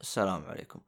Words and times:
السلام 0.00 0.44
عليكم. 0.44 0.80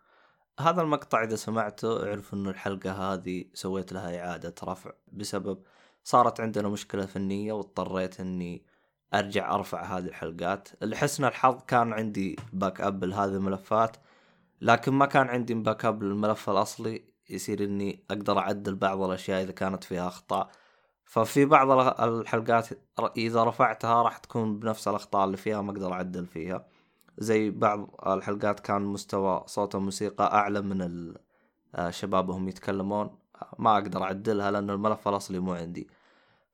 هذا 0.60 0.82
المقطع 0.82 1.24
إذا 1.24 1.36
سمعته 1.36 2.08
اعرف 2.08 2.34
إنه 2.34 2.50
الحلقة 2.50 2.92
هذه 2.92 3.44
سويت 3.54 3.92
لها 3.92 4.21
إعادة 4.21 4.54
رفع 4.64 4.92
بسبب 5.12 5.62
صارت 6.04 6.40
عندنا 6.40 6.68
مشكلة 6.68 7.06
فنية 7.06 7.52
واضطريت 7.52 8.21
إني 8.21 8.62
أرجع 9.15 9.54
أرفع 9.54 9.83
هذه 9.83 10.04
الحلقات. 10.07 10.69
لحسن 10.83 11.25
الحظ 11.25 11.62
كان 11.67 11.93
عندي 11.93 12.37
backup 12.53 13.04
لهذه 13.04 13.31
الملفات 13.31 13.96
لكن 14.61 14.93
ما 14.93 15.07
كان 15.07 15.29
عندي 15.29 15.54
backup 15.54 16.02
للملف 16.02 16.50
الأصلي. 16.50 17.04
يصير 17.30 17.64
إني 17.64 18.04
أقدر 18.11 18.38
أعدل 18.38 18.74
بعض 18.74 19.02
الأشياء 19.02 19.42
إذا 19.42 19.52
كانت 19.52 19.84
فيها 19.84 20.08
أخطاء. 20.08 20.50
ففي 21.04 21.45
بعض 21.45 21.70
الحلقات 22.00 22.68
إذا 23.16 23.45
رفعتها 23.45 24.02
راح 24.02 24.18
تكون 24.18 24.58
بنفس 24.58 24.88
الأخطاء 24.88 25.24
اللي 25.24 25.36
فيها 25.36 25.62
ما 25.62 25.72
أقدر 25.72 25.92
أعدل 25.92 26.27
فيها. 26.27 26.66
زي 27.21 27.50
بعض 27.50 27.95
الحلقات 28.07 28.61
كان 28.61 28.82
مستوى 28.82 29.45
صوت 29.46 29.75
الموسيقى 29.75 30.25
أعلى 30.34 30.61
من 30.61 31.15
الشباب 31.78 32.28
وهم 32.28 32.48
يتكلمون. 32.48 33.19
ما 33.59 33.74
أقدر 33.74 34.02
أعدلها 34.02 34.51
لأن 34.51 34.70
الملف 34.70 35.09
الأصلي 35.09 35.38
مو 35.38 35.52
عندي. 35.52 35.88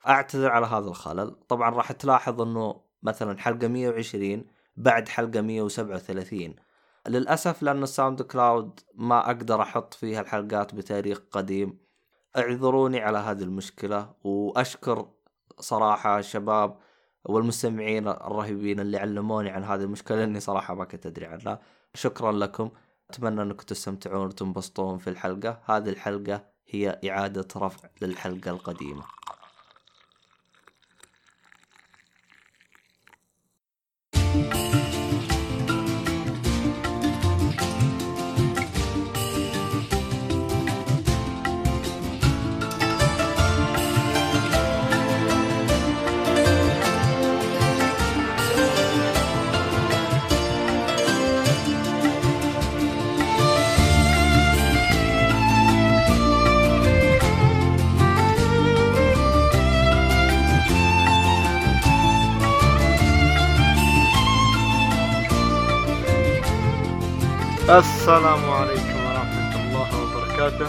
اعتذر 0.09 0.51
على 0.51 0.67
هذا 0.67 0.89
الخلل. 0.89 1.37
طبعا 1.49 1.71
راح 1.71 1.93
تلاحظ 1.93 2.41
إنه 2.41 2.81
مثلا 3.03 3.39
حلقة 3.39 3.69
120 3.69 4.45
بعد 4.77 5.09
حلقة 5.09 5.41
137 5.41 6.55
للأسف 7.09 7.63
لأن 7.63 7.83
ال 7.83 8.23
SoundCloud 8.23 8.81
ما 8.95 9.27
أقدر 9.27 9.63
أحط 9.63 9.95
فيها 9.95 10.21
الحلقات 10.21 10.75
بتاريخ 10.75 11.21
قديم. 11.31 11.79
اعذروني 12.37 13.01
على 13.01 13.19
هذه 13.19 13.43
المشكلة 13.43 14.13
وأشكر 14.25 15.09
صراحة 15.61 16.19
الشباب 16.19 16.77
والمستمعين 17.29 18.09
الرهيبين 18.09 18.81
اللي 18.81 18.99
علموني 18.99 19.51
عن 19.51 19.65
هذه 19.65 19.83
المشكلة 19.83 20.17
لأني 20.17 20.41
صراحة 20.41 20.75
ما 20.75 20.85
كنت 20.85 21.07
أدري 21.07 21.27
عنها. 21.27 21.59
شكرا 21.95 22.33
لكم. 22.33 22.71
أتمنى 23.11 23.43
أنكم 23.43 23.65
تستمتعون 23.65 24.27
وتنبسطون 24.27 24.99
في 24.99 25.11
الحلقة. 25.11 25.61
هذه 25.65 25.89
الحلقة 25.89 26.45
هي 26.69 27.01
إعادة 27.11 27.49
رفع 27.57 27.89
للحلقة 28.03 28.51
القديمة. 28.51 29.03
السلام 67.71 68.51
عليكم 68.51 68.97
ورحمة 69.07 69.55
الله 69.61 69.89
وبركاته. 70.03 70.67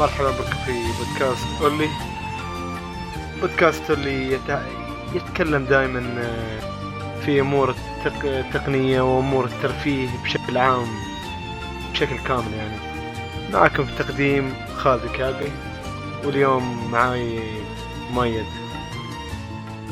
مرحبا 0.00 0.30
بك 0.30 0.52
في 0.66 0.72
بودكاست 0.98 1.62
أولي. 1.62 1.88
بودكاست 3.40 3.90
اللي 3.90 4.32
يت... 4.32 4.58
يتكلم 5.14 5.64
دائما 5.64 6.22
آه، 6.22 7.20
في 7.20 7.40
أمور 7.40 7.70
التق... 7.70 8.24
التقنية 8.24 9.00
وأمور 9.00 9.44
الترفيه 9.44 10.08
بشكل 10.24 10.58
عام 10.58 10.86
بشكل 11.92 12.18
كامل 12.18 12.52
يعني. 12.58 12.76
معكم 13.52 13.84
في 13.84 14.04
تقديم 14.04 14.54
خالد 14.76 15.06
كابي 15.16 15.50
واليوم 16.24 16.90
معاي 16.92 17.40
مايد 18.14 18.46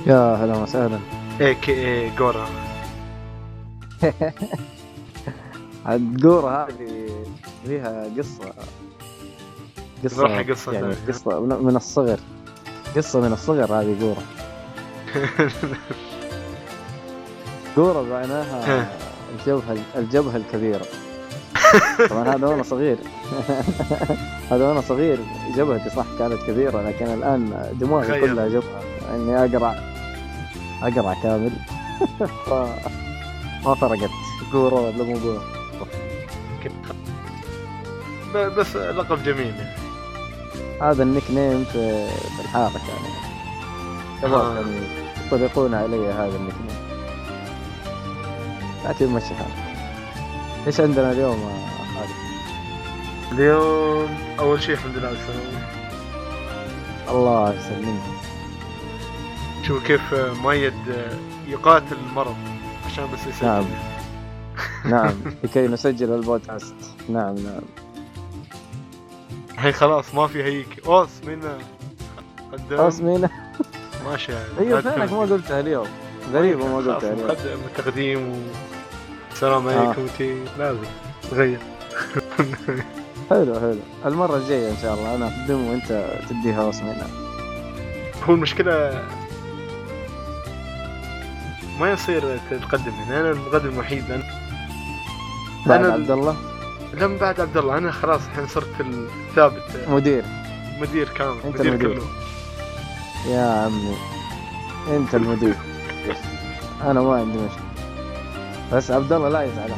يا 0.07 0.37
هلا 0.37 0.57
وسهلا. 0.57 0.99
اي 1.41 1.55
كي 1.55 1.73
اي 1.73 2.11
جورا 2.11 2.47
الدورة 5.89 6.65
هذه 6.65 7.09
فيها 7.67 8.07
قصة 8.19 8.53
قصة 10.05 10.43
قصة 10.43 10.73
يعني. 10.73 10.95
قصة 11.09 11.41
من 11.41 11.77
الصغر. 11.77 12.21
قصة 12.97 13.21
من 13.21 13.33
الصغر 13.33 13.65
هذه 13.65 13.97
قورة. 14.01 14.23
قورة 17.77 18.03
معناها 18.03 18.89
الجبهة 19.39 19.77
الجبهة 19.97 20.37
الكبيرة. 20.37 20.87
طبعا 22.11 22.35
هذا 22.35 22.47
وأنا 22.47 22.63
صغير. 22.63 22.99
هذا 24.51 24.69
وأنا 24.69 24.81
صغير. 24.81 25.19
جبهتي 25.57 25.91
صح 25.91 26.07
كانت 26.19 26.43
كبيرة 26.47 26.83
لكن 26.83 27.07
الآن 27.07 27.71
دموعي 27.81 28.09
تخيل. 28.09 28.21
كلها 28.21 28.49
جبهة. 28.49 28.81
إني 29.15 29.45
اقرع 29.45 29.75
اقرع 30.83 31.15
كامل. 31.23 31.53
ما 33.65 33.75
فرقت. 33.75 34.11
قورة 34.53 34.75
ولا 34.75 35.05
مو 35.05 35.19
قورة؟ 35.19 35.56
ب- 38.35 38.39
بس 38.59 38.77
لقب 38.77 39.23
جميل 39.25 39.55
يعني. 39.57 39.77
هذا 40.83 41.03
ال 41.03 41.31
nickname 41.31 41.65
في 41.65 42.09
الحارة 42.41 42.73
يعني. 42.89 43.15
شباب 44.23 44.35
آه. 44.41 44.55
كانوا 44.55 44.81
يطلقون 45.27 45.75
علي 45.75 46.13
هذا 46.13 46.37
ال 46.37 46.55
nickname. 46.55 46.77
لكن 48.89 49.07
مشي 49.09 49.35
حالك 49.35 49.67
إيش 50.67 50.81
عندنا 50.81 51.13
اليوم 51.13 51.51
خالد؟ 51.95 52.11
اليوم 53.33 54.09
أول 54.39 54.63
شيء 54.63 54.75
الحمد 54.75 54.97
لله 54.97 55.09
على 55.09 55.17
السلامة. 55.17 55.67
الله 57.09 57.55
يسلمك. 57.55 58.01
شوف 59.67 59.87
كيف 59.87 60.15
مؤيد 60.15 60.75
يقاتل 61.49 61.97
المرض 62.11 62.37
عشان 62.87 63.05
بس 63.15 63.27
يسجل 63.27 63.47
نعم. 63.47 63.65
نعم. 64.87 65.15
لكي 65.45 65.69
نسجل 65.69 66.13
البودكاست. 66.15 66.75
نعم 67.09 67.35
نعم. 67.35 67.63
الحين 69.55 69.73
خلاص 69.73 70.15
ما 70.15 70.27
في 70.27 70.43
هيك. 70.43 70.87
أوس 70.87 71.09
مين 71.27 71.41
قدام 72.53 72.79
خلاص 72.79 73.01
مين 73.01 73.29
ماشي 74.07 74.33
أيوه 74.61 74.81
فينك 74.81 75.13
ما. 75.13 75.21
قلتها 75.21 75.61
اليوم. 75.61 75.87
غريبة 76.33 76.67
ما 76.69 76.77
قلتها 76.77 77.13
اليوم. 77.13 77.29
مقدم 77.29 77.59
التقديم 77.67 78.29
و... 78.33 78.35
السلام 79.33 79.69
آه. 79.69 79.87
عليكم. 79.87 80.03
وتي 80.05 80.45
لازم. 80.59 80.81
تغير. 81.31 81.59
حلو 83.31 83.55
حلو. 83.61 83.79
المرة 84.07 84.37
الجاية 84.37 84.71
إن 84.71 84.77
شاء 84.83 84.95
الله 84.95 85.15
أنا 85.15 85.27
أقدم 85.27 85.67
وأنت 85.71 86.07
تديها 86.31 86.67
راس 86.67 86.83
منها 86.83 87.07
هو 88.25 88.35
المشكلة 88.35 89.05
ما 91.81 91.93
يصير 91.93 92.39
تقدم. 92.51 92.93
يعني 92.93 93.21
أنا 93.21 93.31
المقدم 93.31 93.69
الوحيد. 93.69 94.05
لأن 94.09 94.23
بعد 95.67 95.85
عبد 95.85 96.11
الله؟ 96.11 96.37
لما 96.95 97.19
بعد 97.19 97.41
عبد 97.41 97.57
الله. 97.57 97.79
أنا 97.79 97.91
خلاص 97.91 98.21
الحين 98.27 98.47
صرت 98.47 98.81
الثابت. 98.81 99.63
مدير. 99.89 100.25
مدير 100.81 101.09
كامل. 101.09 101.37
أنت 101.45 101.61
مدير 101.61 101.73
المدير. 101.73 101.95
كله. 101.95 102.07
يا 103.29 103.65
عمي. 103.65 103.97
أنت 104.97 105.15
المدير. 105.15 105.55
أنا 106.85 107.01
ما 107.01 107.15
عندي 107.15 107.39
مشكلة. 107.39 107.67
بس 108.73 108.91
عبد 108.91 109.13
الله 109.13 109.29
لا 109.29 109.43
يزعل. 109.43 109.71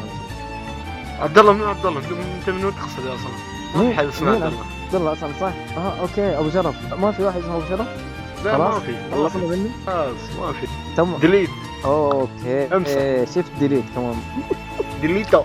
عبد 1.20 1.38
الله 1.38 1.52
من 1.52 1.64
عبد 1.64 1.86
الله. 1.86 2.00
أنت 2.00 2.50
من 2.50 2.64
وين 2.64 2.74
تقصد 2.74 3.06
يا 3.06 3.14
أصلا؟ 3.14 3.30
ما 3.76 3.90
في 3.90 3.96
حد 3.96 4.06
اسمه 4.06 4.30
عبد 4.30 4.42
الله. 4.42 4.64
عبد 4.84 4.94
الله 4.94 5.12
أصلا 5.12 5.30
صح؟ 5.40 5.52
آه 5.76 6.00
أوكي. 6.00 6.38
أبو 6.38 6.50
شرف. 6.50 6.94
ما 7.00 7.12
في 7.12 7.22
واحد 7.22 7.40
اسمه 7.40 7.56
أبو 7.56 7.64
شرف؟ 7.68 7.86
لا 8.44 8.58
ما 8.58 8.78
في. 8.80 8.94
خلصنا 9.12 9.46
مني؟ 9.46 9.70
خلاص 9.86 10.36
ما 10.40 10.52
في. 10.52 10.66
تم. 10.96 11.16
ديليت. 11.16 11.50
أوكي. 11.84 12.76
أمسح. 12.76 12.90
إيه 12.90 13.24
شفت 13.24 13.52
delete. 13.58 13.84
كمان 13.94 14.16
delete 15.00 15.32
و. 15.32 15.42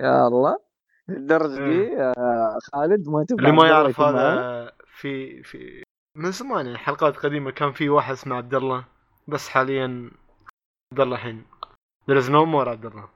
يا 0.00 0.26
الله 0.26 0.58
الدرجة 1.08 1.54
دي 1.54 1.62
إيه. 1.62 1.98
يا 1.98 2.58
خالد 2.72 3.08
ما 3.08 3.24
تبغى 3.24 3.40
اللي 3.40 3.56
ما 3.56 3.68
يعرف؟ 3.68 4.00
هذا 4.00 4.72
في 4.86 5.42
في 5.42 5.82
من 6.16 6.30
زمان 6.30 6.66
يعني 6.66 6.78
حلقات 6.78 7.16
قديمة 7.16 7.50
كان 7.50 7.72
في 7.72 7.88
واحد 7.88 8.12
اسمه 8.12 8.36
عبد 8.36 8.54
الله 8.54 8.84
بس 9.28 9.48
حاليا 9.48 10.10
عبد 10.92 11.00
الله 11.00 11.16
الحين. 11.16 11.44
There 12.10 12.18
is 12.18 12.28
no 12.28 12.46
more 12.46 12.68
عبد 12.68 12.86
الله. 12.86 13.08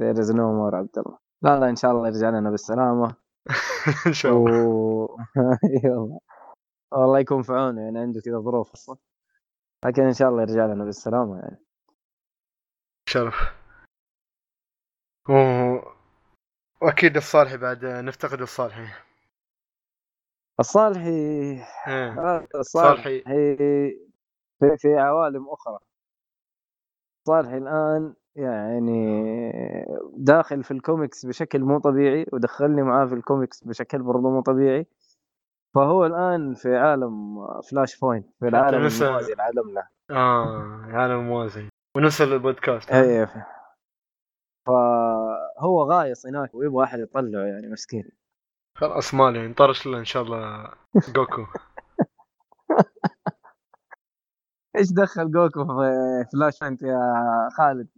There 0.00 0.20
is 0.20 0.30
no 0.30 0.48
more 0.58 0.74
عبد 0.74 0.98
الله. 0.98 1.18
لا 1.42 1.60
لا 1.60 1.70
إن 1.70 1.76
شاء 1.76 1.90
الله 1.90 2.06
يرجع 2.06 2.30
لنا 2.30 2.50
بالسلامة. 2.50 3.14
إن 4.06 4.12
شاء 4.12 4.32
الله. 4.32 4.66
و... 4.66 5.16
والله 6.92 7.18
يكون 7.18 7.42
في 7.42 7.52
عونه 7.52 7.82
يعني 7.82 7.98
عنده 7.98 8.20
كذا 8.20 8.38
ظروف 8.38 8.72
أصلا. 8.72 8.96
لكن 9.84 10.02
إن 10.02 10.12
شاء 10.12 10.28
الله 10.28 10.42
يرجع 10.42 10.66
لنا 10.66 10.84
بالسلامة 10.84 11.38
يعني. 11.38 11.58
شرف 13.08 13.59
و... 15.28 15.32
واكيد 16.82 17.16
الصالحي 17.16 17.56
بعد 17.56 17.84
نفتقد 17.84 18.40
الصالحي. 18.40 18.86
الصالحي 20.60 21.10
إيه. 21.86 22.46
الصالحي 22.54 23.20
في, 24.60 24.76
في 24.78 24.94
عوالم 24.98 25.48
أخرى. 25.48 25.78
صالحي 27.28 27.58
الآن 27.58 28.14
يعني 28.36 29.22
داخل 30.16 30.64
في 30.64 30.70
الكوميكس 30.70 31.26
بشكل 31.26 31.60
مو 31.60 31.78
طبيعي 31.78 32.26
ودخلني 32.32 32.82
معاه 32.82 33.06
في 33.06 33.14
الكوميكس 33.14 33.64
بشكل 33.64 34.02
برضه 34.02 34.30
مو 34.30 34.40
طبيعي. 34.40 34.86
فهو 35.74 36.06
الآن 36.06 36.54
في 36.54 36.76
عالم 36.76 37.38
Flashpoint 37.62 38.26
في 38.40 38.48
العالم 38.48 38.86
الموازي 38.86 39.34
لعالمنا 39.34 39.88
آه 40.10 40.82
عالم 40.84 41.20
موازي. 41.28 41.68
ونسى 41.96 42.24
البودكاست. 42.24 42.92
اي 42.92 43.26
ف- 43.26 43.59
فهو 44.66 45.82
غايص 45.82 46.26
هناك 46.26 46.54
ويبغى 46.54 46.84
أحد 46.84 46.98
يطلعه 46.98 47.44
يعني 47.44 47.68
مسكين. 47.68 48.10
خلاص 48.78 49.14
مالي 49.14 49.48
نطرش 49.48 49.86
له 49.86 49.98
إن 49.98 50.04
شاء 50.04 50.22
الله 50.22 50.72
جوكو. 51.08 51.46
إيش 54.76 54.92
دخل 54.92 55.30
جوكو 55.30 55.64
في 55.64 56.24
Flashpoint 56.32 56.82
يا 56.82 56.98
خالد؟ 57.56 57.88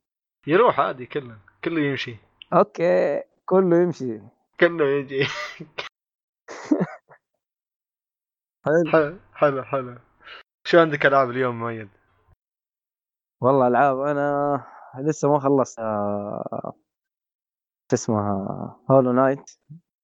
يروح 0.47 0.81
عادي 0.81 1.07
كله 1.07 1.39
كله 1.65 1.81
يمشي. 1.81 2.17
أوكي 2.53 3.23
كله 3.47 3.77
يمشي. 3.77 4.21
كله 4.61 4.85
يجي. 4.85 5.25
حلو 8.65 9.19
حلو 9.35 9.63
حلو. 9.63 9.99
شو 10.67 10.81
عندك 10.81 11.07
ألعاب 11.07 11.31
اليوم 11.31 11.59
مؤيد؟ 11.59 11.89
والله 13.41 13.69
ألعاب 13.69 14.01
أنا 14.01 14.65
لسه 14.99 15.29
ما 15.33 15.39
خلصت 15.39 15.79
آه، 15.79 16.73
شو 17.91 17.95
اسمها 17.95 18.77
Hollow 18.91 19.13
Knight. 19.13 19.51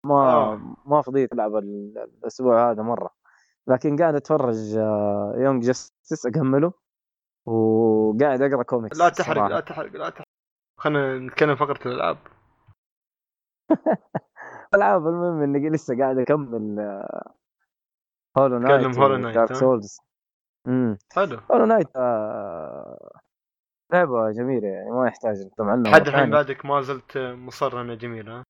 ما 0.05 0.15
آه. 0.15 0.61
ما 0.87 1.03
فضيت 1.03 1.33
ألعب 1.33 1.57
ال- 1.57 1.99
الأسبوع 1.99 2.71
هذا 2.71 2.83
مرة. 2.83 3.11
لكن 3.67 3.97
قاعد 3.97 4.15
أتفرج 4.15 4.75
Young 5.37 5.65
Justice 5.65 6.27
أكمله 6.27 6.73
وقاعد 7.47 8.43
أقرأ 8.43 8.63
كوميكس 8.63 8.99
لا 8.99 9.09
تحرق 9.09 9.35
صراحة. 9.35 9.49
لا 9.49 9.61
تحرق 9.61 9.93
لا 9.93 10.11
تحرق. 10.11 10.27
خلينا 10.81 11.19
نتكلم 11.19 11.57
فقرة 11.57 11.89
الألعاب. 11.89 12.19
العاب 14.75 15.07
المهم 15.07 15.43
إني 15.43 15.71
لسه 15.71 15.99
قاعد 15.99 16.19
أكمل 16.19 16.81
Hollow 18.39 18.59
Knight 18.59 18.81
تكلم 18.81 18.93
Hollow 18.93 19.25
Knight، 19.25 19.35
Dark؟ 19.35 19.53
Souls 19.53 19.99
امم 20.67 20.99
حلو. 21.13 21.39
Hollow 21.53 21.65
Knight 21.65 21.89
آه، 21.97 23.11
لعبة 23.93 24.31
جميلة 24.31 24.69
يعني 24.69 24.91
ما 24.91 25.07
يحتاج 25.07 25.37
نتكلم 25.47 25.69
عنها 25.69 25.91
لحد 25.93 26.09
الحين. 26.09 26.31
بعدك 26.31 26.65
ما 26.65 26.81
زلت 26.81 27.19
مصر 27.19 27.81
انها 27.81 27.95
جميلة 27.95 28.39
ها؟ 28.39 28.45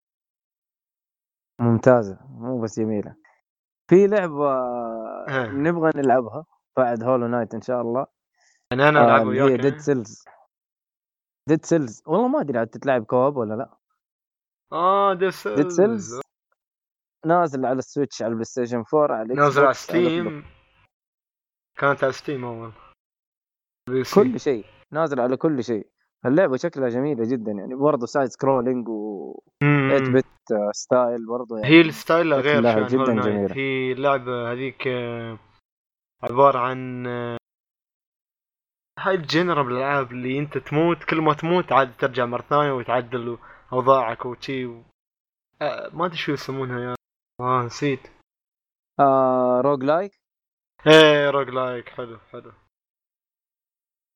ممتازة 1.61 2.19
مو 2.31 2.61
بس 2.62 2.81
جميلة 2.81 3.17
في 3.90 4.06
لعبة 4.06 4.50
ها. 5.29 5.46
نبغى 5.46 5.90
نلعبها 5.96 6.44
بعد 6.76 7.02
Hollow 7.03 7.27
Knight 7.27 7.55
إن 7.55 7.61
شاء 7.61 7.81
الله 7.81 8.06
يعني 8.70 8.88
أنا 8.88 9.00
آه، 9.00 9.05
العب 9.05 9.20
هي 9.20 9.26
وياك 9.43 9.61
Dead 9.61 9.65
يعني؟ 9.64 9.79
Cells 9.79 10.25
Dead 11.49 11.65
Cells 11.65 12.03
والله 12.06 12.29
ما 12.29 12.40
أدري 12.40 12.58
عاد 12.58 12.67
تتلعب 12.67 13.05
co-op 13.05 13.37
ولا 13.37 13.55
لا 13.55 13.76
آه 14.73 15.14
Dead 15.15 15.33
Dead 15.56 15.69
Cells 15.69 16.21
نازل 17.26 17.67
على 17.67 17.79
ال 17.79 17.85
Switch 17.85 18.23
على 18.23 18.29
ال 18.31 18.45
PlayStation 18.45 18.85
4 18.94 19.17
على 19.17 19.35
نازل 19.35 19.64
على 19.64 19.75
Steam 19.75 20.45
كانت 21.79 22.05
على 22.05 22.12
Steam 22.12 22.45
أول. 22.44 22.73
كل 24.14 24.40
شيء 24.40 24.67
نازل 24.93 25.20
على 25.20 25.37
كل 25.37 25.64
شيء 25.64 25.87
اللعبة 26.26 26.56
شكلها 26.56 26.88
جميلة 26.88 27.25
جدا 27.31 27.52
يعني 27.52 27.75
برضه 27.75 28.06
side 28.06 28.29
scrolling 28.29 28.89
و 28.88 29.40
8 29.61 29.99
مم. 30.08 30.12
bit 30.12 30.27
style 30.73 31.27
برضه 31.26 31.58
يعني 31.58 31.69
هي 31.75 31.81
ال 31.81 31.90
style 31.90 32.35
غير 32.35 32.67
عن 32.67 32.87
جداً. 32.87 33.20
جميلة. 33.20 33.55
هي 33.56 33.93
اللعبة 33.93 34.52
هذيك 34.52 34.87
آه، 34.88 35.38
عبارة 36.23 36.58
عن 36.58 37.06
آه، 37.06 37.37
هاي 38.99 39.14
ال 39.15 39.23
genre 39.23 39.62
من 39.62 39.73
الألعاب 39.73 40.12
اللي 40.12 40.38
أنت 40.38 40.58
تموت 40.58 41.05
كل 41.05 41.20
ما 41.20 41.35
تموت 41.35 41.73
عاد 41.73 41.96
ترجع 41.96 42.25
مرة 42.26 42.43
ثانية 42.43 42.73
وتعدل 42.73 43.38
أوضاعك 43.73 44.26
وشي 44.26 44.67
و... 44.67 44.82
آه 45.62 45.88
ما 45.93 46.06
أدري 46.06 46.17
شو 46.17 46.32
يسمونها 46.32 46.81
يا 46.81 46.94
آه 47.40 47.62
نسيت 47.67 48.00
آه 49.00 49.61
roguelike 49.61 50.12
إيه 50.87 51.31
roguelike 51.31 51.89
حلو 51.88 52.19
حلو 52.19 52.52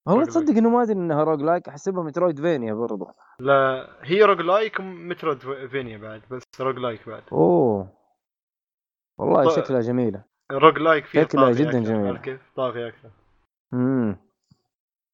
والله. 0.06 0.25
تصدق 0.25 0.56
إنه 0.56 0.70
ما 0.70 0.82
أدري 0.82 0.93
إنها 0.93 1.25
roguelike 1.25 1.69
أحسبها 1.69 2.02
metroidvania 2.05 2.75
برضه 2.75 3.14
لا 3.38 3.88
هي 4.02 4.22
roguelike 4.23 4.81
metroidvania 4.81 5.99
بعد 5.99 6.22
بس 6.31 6.43
roguelike 6.61 7.08
بعد. 7.08 7.22
أوه. 7.32 7.88
والله 9.19 9.44
طيب. 9.54 9.64
شكلها 9.64 9.81
جميلة. 9.81 10.25
roguelike 10.52 11.05
فيه 11.04 11.22
شكلها 11.22 11.52
جداً. 11.52 12.06
عارف 12.06 12.20
كيف؟ 12.22 12.40
طاغي 12.56 12.88
أكثر. 12.88 13.10
امم 13.75 14.16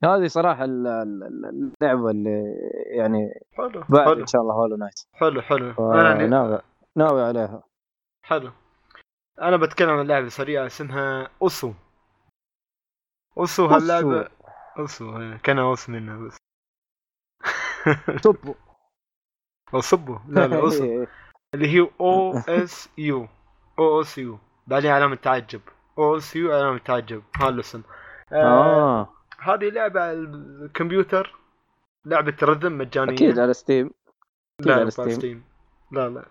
هذه 0.05 0.27
صراحة 0.27 0.65
ال- 0.65 0.87
ال- 0.87 1.25
ال- 1.25 1.73
اللعبة 1.83 2.11
اللي 2.11 2.55
يعني 2.87 3.41
حلو 3.53 3.85
بعد 3.89 4.07
حلو. 4.09 4.21
إن 4.21 4.27
شاء 4.27 4.43
الله 4.43 4.55
Hollow 4.55 4.77
Knight 4.77 5.01
حلو 5.13 5.43
حلو. 5.43 5.93
أنا 5.93 6.27
ناوي 6.27 6.61
ناوي 6.97 7.23
عليها. 7.23 7.63
حلو. 8.23 8.51
أنا 9.43 9.57
بتكلم 9.57 9.91
عن 9.91 10.07
لعبة 10.07 10.29
سريعة 10.29 10.67
اسمها 10.67 11.29
osu. 11.43 11.73
osu 13.39 13.67
هاللعبة 13.67 14.29
إيه، 14.79 15.37
كان 15.37 15.59
أوس 15.59 15.89
منها 15.89 16.17
بس. 16.19 16.37
توبو 18.23 18.55
أو 19.75 19.81
صبو. 19.81 20.19
لا 20.29 20.47
لا 20.47 20.57
osu 20.57 21.07
اللي 21.55 21.69
هي 21.69 21.91
O 22.01 22.39
S 22.39 22.89
U. 22.99 23.29
O 23.79 24.01
S 24.01 24.19
U. 24.19 24.39
بعدين 24.67 24.91
علامة 24.91 25.17
تعجب. 25.17 25.61
O 25.99 26.17
S 26.17 26.37
U 26.37 26.53
علامة 26.53 26.79
تعجب. 26.79 27.23
هذا 27.37 27.49
الاسم 27.49 27.83
آه 28.33 28.37
آه. 28.37 29.09
هذه 29.39 29.71
لعبة 29.71 30.01
على 30.01 30.13
الكمبيوتر. 30.13 31.39
لعبة 32.05 32.37
rhythm 32.43 32.79
مجانية. 32.79 33.15
أكيد 33.15 33.39
على 33.39 33.53
Steam. 33.53 33.91
لا 34.61 34.75
على 34.75 34.91
Steam. 34.91 35.11
Steam. 35.11 35.45
لا 35.93 36.09
لا. 36.09 36.25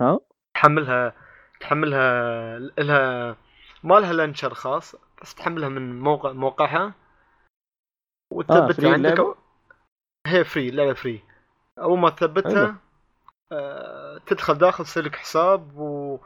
ها؟ 0.00 0.20
تحملها 0.54 1.12
تحملها 1.60 2.58
لها 2.58 3.36
ما 3.82 3.94
لها 3.94 4.12
launcher 4.12 4.54
خاص 4.54 4.96
بس 5.22 5.34
تحملها 5.34 5.68
من 5.68 6.00
موقع 6.00 6.32
موقعها. 6.32 6.84
آه، 6.84 7.05
وتثبتها 8.32 8.72
free 8.72 8.92
عندك؟ 8.92 9.18
أو- 9.20 9.36
هي 10.26 10.44
free 10.44 10.68
اللعبه 10.68 10.92
free 10.92 11.22
أول 11.78 11.98
ما. 11.98 12.10
تثبتها 12.10 12.76
آه 13.52 14.18
تدخل 14.26 14.54
داخل 14.54 14.84
تصير 14.84 15.02
لك 15.04 15.16
حساب 15.16 15.76
و 15.78 16.18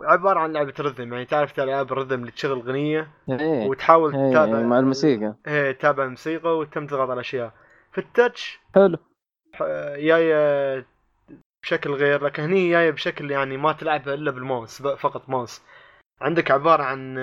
عبارة 0.00 0.40
عن 0.40 0.52
لعبة 0.52 0.74
رذم 0.80 1.12
يعني 1.12 1.24
تعرف 1.24 1.60
العاب 1.60 1.92
الرذم 1.92 2.20
اللي 2.20 2.30
تشغل 2.32 2.58
أغنية 2.58 3.10
إيه. 3.30 3.66
وتحاول 3.68 4.16
إيه 4.16 4.30
تتابع 4.30 4.60
مع 4.62 4.78
الموسيقى. 4.78 5.34
إيه 5.46 5.72
تتابع 5.72 6.04
الموسيقى 6.04 6.58
وتم 6.58 6.86
تضغط 6.86 7.10
على 7.10 7.20
أشياء. 7.20 7.52
في 7.92 7.98
التاتش 7.98 8.60
حلو. 8.74 8.98
جاية 9.96 10.86
بشكل 11.62 11.90
غير 11.90 12.24
لكن 12.24 12.42
هني 12.42 12.70
جاية 12.70 12.90
بشكل 12.90 13.30
يعني 13.30 13.56
ما 13.56 13.72
تلعبها 13.72 14.14
إلا 14.14 14.30
بالماوس 14.30 14.82
فقط 14.82 15.28
ماوس. 15.28 15.62
عندك 16.20 16.50
عبارة 16.50 16.82
عن 16.82 17.14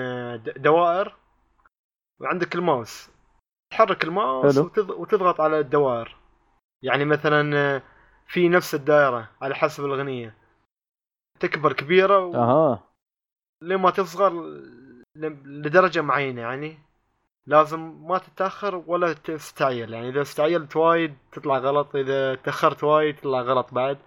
د- 0.44 0.62
دوائر 0.62 1.16
وعندك 2.20 2.54
الماوس. 2.54 3.10
تحرك 3.70 4.04
الماوس. 4.04 4.58
وتض- 4.58 4.90
وتضغط 4.90 5.40
على 5.40 5.58
الدوائر 5.60 6.16
يعني 6.82 7.04
مثلا 7.04 7.82
في 8.26 8.48
نفس 8.48 8.74
الدائرة 8.74 9.28
على 9.42 9.54
حسب 9.54 9.84
الأغنية. 9.84 10.34
تكبر 11.40 11.72
كبيرة 11.72 12.18
و... 12.26 12.34
أها. 12.34 12.82
لما 13.62 13.90
تصغر 13.90 14.32
ل- 15.16 15.62
لدرجة 15.62 16.00
معينة 16.00 16.40
يعني. 16.40 16.78
لازم 17.46 17.80
ما 18.08 18.18
تتأخر 18.18 18.82
ولا 18.86 19.12
تستعجل. 19.12 19.92
يعني 19.92 20.08
إذا 20.08 20.22
استعجلت 20.22 20.76
وايد 20.76 21.14
تطلع 21.32 21.58
غلط 21.58 21.96
إذا 21.96 22.34
تأخرت 22.34 22.84
وايد 22.84 23.16
تطلع 23.16 23.40
غلط 23.40 23.74
بعد. 23.74 23.98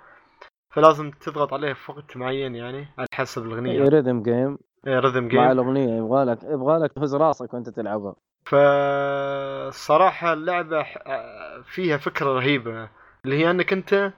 فلازم 0.74 1.12
تضغط 1.12 1.54
عليه 1.54 1.74
في 1.74 1.92
وقت 1.92 2.18
معين 2.18 2.56
يعني 2.56 2.88
على 2.98 3.08
حسب 3.14 3.46
الأغنية. 3.46 3.90
ريذم 3.90 4.24
جيم 4.24 4.58
إيه، 4.88 5.00
رذم 5.00 5.24
مع 5.24 5.30
جيم 5.30 5.42
الأغنية 5.52 5.98
يبغى 5.98 6.24
لك 6.26 6.44
يبغى 6.44 6.78
لك 6.78 6.94
تهز 6.94 7.16
راسك 7.16 7.54
وأنت 7.54 7.70
تلعبها. 7.70 8.16
فالصراحة 8.50 10.34
اللعبة 10.34 10.86
فيها 11.64 11.98
فكرة 11.98 12.26
رهيبة 12.26 12.90
اللي 13.26 13.38
هي 13.38 13.52
أنك 13.52 13.74
أنت 13.74 14.14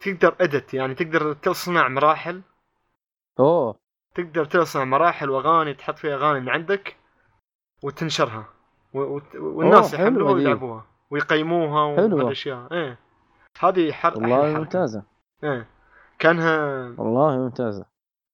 تقدر 0.00 0.36
ادت 0.40 0.74
يعني 0.74 0.94
تقدر 0.94 1.32
تصنع 1.32 1.88
مراحل. 1.88 2.42
أوه. 3.40 3.76
تقدر 4.14 4.44
تصنع 4.44 4.84
مراحل 4.84 5.30
وأغاني 5.30 5.74
تحط 5.74 5.98
فيها 5.98 6.14
أغاني 6.14 6.40
من 6.40 6.48
عندك 6.48 6.96
وتنشرها. 7.82 8.44
والناس 8.94 9.94
يحملوها. 9.94 10.32
ويلعبوها 10.32 10.86
ويقيموها 11.10 11.96
حلوة. 11.96 12.14
وهالاشياء 12.14 12.72
إيه. 12.72 12.98
هذه 13.60 13.92
حر 13.92 14.12
أحلى 14.12 14.22
والله 14.22 14.42
حركة. 14.42 14.58
ممتازة. 14.58 15.02
إيه. 15.44 15.66
كأنها 16.18 16.54
والله 16.98 17.36
ممتازة. 17.36 17.86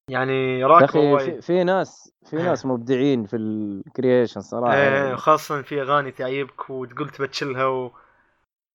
يعني 0.09 0.63
وايد 0.63 0.89
في, 0.89 1.41
في 1.41 1.63
ناس 1.63 2.13
في 2.25 2.37
إيه. 2.37 2.43
ناس 2.43 2.65
مبدعين 2.65 3.25
في 3.25 3.35
الكرييشن 3.35 4.41
صراحة 4.41 4.73
إيه 4.73 5.05
يعني. 5.05 5.17
خاصة 5.17 5.61
في 5.61 5.81
أغاني 5.81 6.11
تعيبك 6.11 6.69
وتقول 6.69 7.09
تبى 7.09 7.27
تشيلها 7.27 7.65
و... 7.65 7.91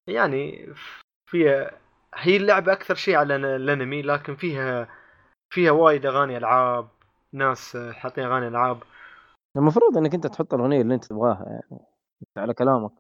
يعني 0.07 0.69
فيها 1.31 1.71
هي 2.15 2.37
اللعبة 2.37 2.73
أكثر 2.73 2.95
شيء 2.95 3.17
على 3.17 3.37
ال- 3.37 3.45
الأنمي 3.45 4.03
لكن 4.03 4.37
فيها 4.37 4.89
فيها 5.55 5.71
وايد 5.71 6.07
أغاني 6.07 6.37
ألعاب 6.37 6.89
ناس 7.33 7.77
حاطين 7.77 8.25
أغاني 8.25 8.49
ألعاب 8.49 8.83
المفروض 9.57 9.97
إنك 9.97 10.15
أنت 10.15 10.27
تحط 10.27 10.55
الأغنية 10.55 10.81
اللي 10.81 10.95
أنت 10.95 11.05
تبغاها 11.05 11.45
يعني 11.49 11.81
على 12.37 12.55
كلامك 12.55 12.93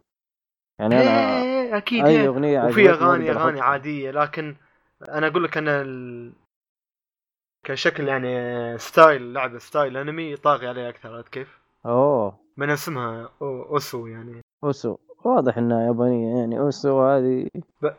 يعني 0.78 1.00
أنا 1.00 1.42
إيه، 1.42 1.76
أكيد 1.76 2.04
أي 2.04 2.20
إيه. 2.20 2.28
أغنية 2.28 2.64
وفي 2.64 2.90
أغاني 2.90 3.30
أغاني 3.30 3.60
عادية 3.60 4.10
لكن 4.10 4.56
أنا 5.08 5.26
أقول 5.26 5.44
لك 5.44 5.56
أنا 5.56 5.82
ال... 5.82 6.32
كشكل 7.66 8.08
يعني 8.08 8.28
style 8.78 9.32
لعبة 9.32 9.58
style 9.58 9.96
أنمي 9.96 10.36
طاغي 10.36 10.68
عليه 10.68 10.88
أكثر 10.88 11.16
عرفت 11.16 11.28
كيف؟ 11.32 11.60
أوه 11.86 12.38
من 12.56 12.70
اسمها 12.70 13.26
أو- 13.28 13.42
osu 13.42 14.06
يعني 14.06 14.40
osu 14.64 14.96
واضح 15.24 15.58
إنها 15.58 15.86
يابانية 15.86 16.38
يعني 16.40 16.58
osu 16.58 17.02
هذه. 17.02 17.48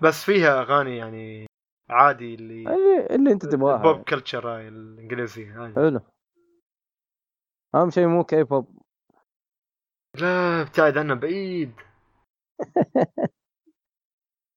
بس 0.02 0.24
فيها 0.24 0.62
أغاني 0.62 0.98
يعني 0.98 1.46
عادي 1.90 2.36
اللي 2.36 2.74
اللي, 2.76 3.06
اللي 3.16 3.32
أنت 3.32 3.46
تبغاها 3.46 3.78
البوب 3.78 3.94
يعني. 3.94 4.04
culture 4.04 4.48
هاي 4.50 4.68
الانجليزي 4.68 5.46
هاي 5.46 5.74
حلو 5.76 6.02
أهم 7.76 7.90
شيء 7.90 8.08
مو 8.08 8.24
كي 8.24 8.44
بوب 8.44 8.82
لا 10.16 10.62
ابتعد 10.62 10.98
عنه 10.98 11.14
بعيد 11.14 11.72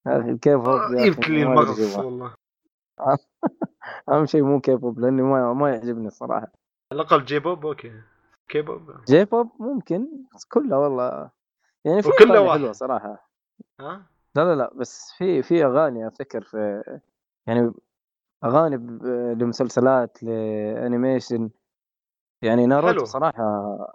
يا 0.06 0.20
أخي 0.20 0.30
الكي 0.30 0.54
بوب 0.56 0.66
يا 0.66 0.98
أخي 0.98 1.10
جبت 1.10 1.28
لي 1.28 1.42
المغص. 1.42 1.96
والله 1.96 2.34
أهم 4.08 4.26
شيء 4.26 4.42
مو 4.42 4.60
كي 4.60 4.74
بوب 4.76 5.00
لأني 5.00 5.22
ما 5.22 5.52
ما 5.52 5.70
يعجبني 5.70 6.06
الصراحة. 6.06 6.52
على 6.92 7.00
الأقل 7.00 7.24
J-pop 7.24 7.66
okay. 7.66 7.92
K-pop 8.48 8.90
J-pop 9.08 9.50
ممكن 9.60 10.08
بس 10.34 10.44
كلها 10.44 10.78
والله. 10.78 11.30
يعني 11.84 12.02
في 12.02 12.08
وكلها 12.08 12.30
أغاني 12.36 12.46
واحد. 12.48 12.58
حلوة 12.60 12.72
صراحة. 12.72 13.30
ها؟ 13.80 14.06
لا 14.34 14.44
لا 14.44 14.54
لا 14.54 14.70
بس 14.74 15.12
في 15.18 15.42
في 15.42 15.64
أغاني 15.64 16.06
أفتكر 16.08 16.42
في 16.42 16.82
يعني 17.46 17.72
أغاني 18.44 18.76
لمسلسلات 19.34 20.22
ل 20.22 20.34
animation. 20.34 21.50
يعني 22.42 22.66
ناروتو. 22.66 23.04
صراحة 23.04 23.42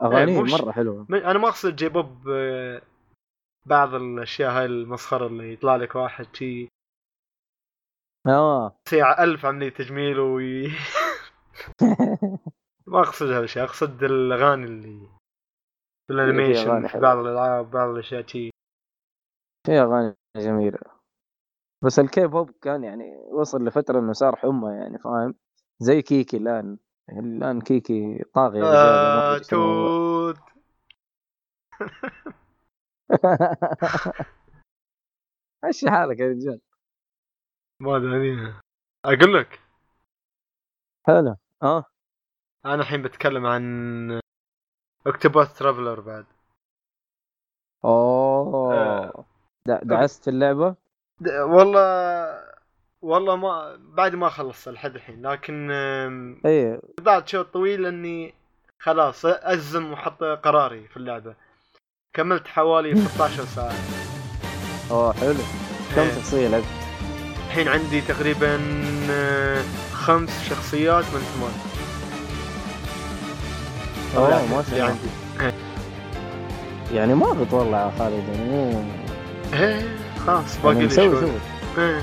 اغاني 0.02 0.42
مش- 0.42 0.62
مرة 0.62 0.72
حلوة. 0.72 1.06
أنا 1.10 1.40
ما 1.40 1.48
أقصد 1.48 1.76
J-pop 1.76 2.30
آه، 2.30 2.82
بعض 3.66 3.94
الأشياء 3.94 4.52
هاي 4.52 4.66
المسخرة 4.66 5.28
اللي 5.28 5.54
يطلع 5.54 5.76
لك 5.76 5.96
واحد 5.96 6.26
شي. 6.36 6.68
آه. 8.28 8.76
ساعة 8.90 9.24
ألف 9.24 9.46
عملية 9.46 9.70
تجميل 9.70 10.20
وي... 10.20 10.68
ما 12.88 13.00
أقصد 13.00 13.26
هذا 13.28 13.44
الشيء 13.44 13.64
أقصد 13.64 14.04
الأغاني 14.04 14.66
اللي 14.66 15.10
في 16.08 16.14
ال 16.14 16.21
animation 16.21 16.88
في. 16.88 17.00
بعض 17.00 17.18
الألعاب 17.18 17.72
بعض 17.72 17.90
الأشياء 17.90 18.28
شي. 18.28 18.50
في 19.68 19.72
أغاني 19.82 20.16
جميلة. 20.38 20.80
بس 21.84 22.00
الكي 22.00 22.28
بوب 22.28 22.52
كان 22.62 22.84
يعني 22.84 23.18
وصل 23.32 23.66
لفترة 23.66 24.00
إنه 24.00 24.14
صار 24.14 24.36
حمى 24.36 24.72
يعني 24.74 25.00
فاهم؟ 25.00 25.36
زي 25.80 26.02
كيكي 26.02 26.38
الآن. 26.38 26.78
الآن 27.10 27.62
كيكي 27.62 28.24
ما 28.36 28.52
آه. 28.56 29.38
توت. 29.38 30.38
مشي 35.66 35.90
حالك 35.90 36.20
يا 36.20 36.28
رجال. 36.28 36.62
ما 37.82 37.98
أدري 37.98 38.54
أقول 39.06 39.34
لك. 39.34 39.60
حلو. 41.08 41.36
آه. 41.64 41.86
أنا 42.66 42.82
الحين 42.82 43.02
بتكلم 43.02 43.46
عن 43.46 44.22
اكتوباث 45.08 45.58
ترافلر 45.58 46.00
بعد. 46.00 46.26
أوه. 47.86 48.74
آه. 48.74 49.26
دعست 49.66 50.28
اللعبة؟ 50.28 50.76
والله 51.40 51.82
والله 53.02 53.36
ما 53.36 53.76
بعد 53.80 54.16
ما 54.16 54.30
خلصت 54.30 54.70
لحد 54.70 54.96
الحين 54.96 55.28
لكن 55.28 55.72
اي 56.46 56.82
بعد 57.02 57.28
شوط 57.28 57.46
طويل 57.54 57.86
إني 57.86 58.34
خلاص 58.80 59.26
أزم 59.26 59.92
وحط 59.92 60.24
قراري 60.24 60.88
في 60.88 60.98
اللعبة. 60.98 61.36
كملت 62.14 62.48
حوالي 62.48 62.96
16 62.96 63.46
ساعة. 63.46 63.74
أوه 64.92 65.14
حلو. 65.14 65.44
كم. 65.96 66.10
شخصيه 66.20 66.48
لعبت؟ 66.48 66.81
الحين 67.52 67.68
عندي 67.68 68.02
تقريبا 68.02 68.60
آه، 69.12 69.62
خمس 69.94 70.30
شخصيات 70.50 71.04
من 71.14 71.22
ثمان. 71.36 71.52
أوه 74.18 74.46
ما 74.46 74.64
شاء 74.70 74.74
اللي 74.74 74.76
الله 74.76 74.96
عندي 75.42 75.56
يعني 76.94 77.14
ما 77.16 77.26
غلط 77.26 77.54
والله 77.54 77.78
يا 77.78 77.92
خالد 78.00 78.24
يعني 78.34 78.50
مو 78.50 78.84
إيه 79.54 79.98
خلاص 80.28 80.58
باقي 80.64 80.76
يعني 80.76 80.88
لي 80.88 80.96
شوي. 80.96 81.12
شغل 81.22 81.32
إيه. 81.78 82.02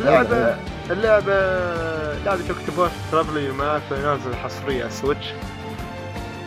اللعبة 0.00 0.56
اللعبة 0.90 1.34
لعبة 2.24 2.40
اكتوباث 2.50 2.92
ترافلر 3.12 3.52
معك 3.52 3.82
نازل 3.90 4.36
حصرية 4.36 4.80
على 4.80 4.88
السويتش 4.92 5.26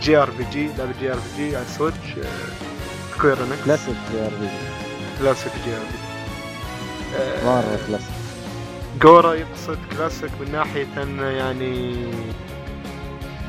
JRPG 0.01 0.69
لعبة 0.77 0.93
JRPG 0.99 1.55
على 1.55 1.65
ال 1.65 1.70
Switch 1.70 1.97
Square 3.15 3.37
Enix 3.43 3.63
classic 3.65 3.95
يا 4.15 4.25
رجل 4.27 4.49
classic 5.19 5.51
JRP 5.65 6.10
مرة 7.45 7.79
classic 7.87 8.09
genre 9.01 9.33
يقصد 9.33 9.77
كلاسيك 9.97 10.31
من 10.41 10.51
ناحية 10.51 11.03
انه 11.03 11.25
يعني 11.25 11.95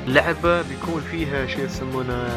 لعبة 0.07 0.62
بيكون 0.62 1.02
فيها 1.11 1.47
شيء 1.47 1.64
يسمونه؟ 1.64 2.28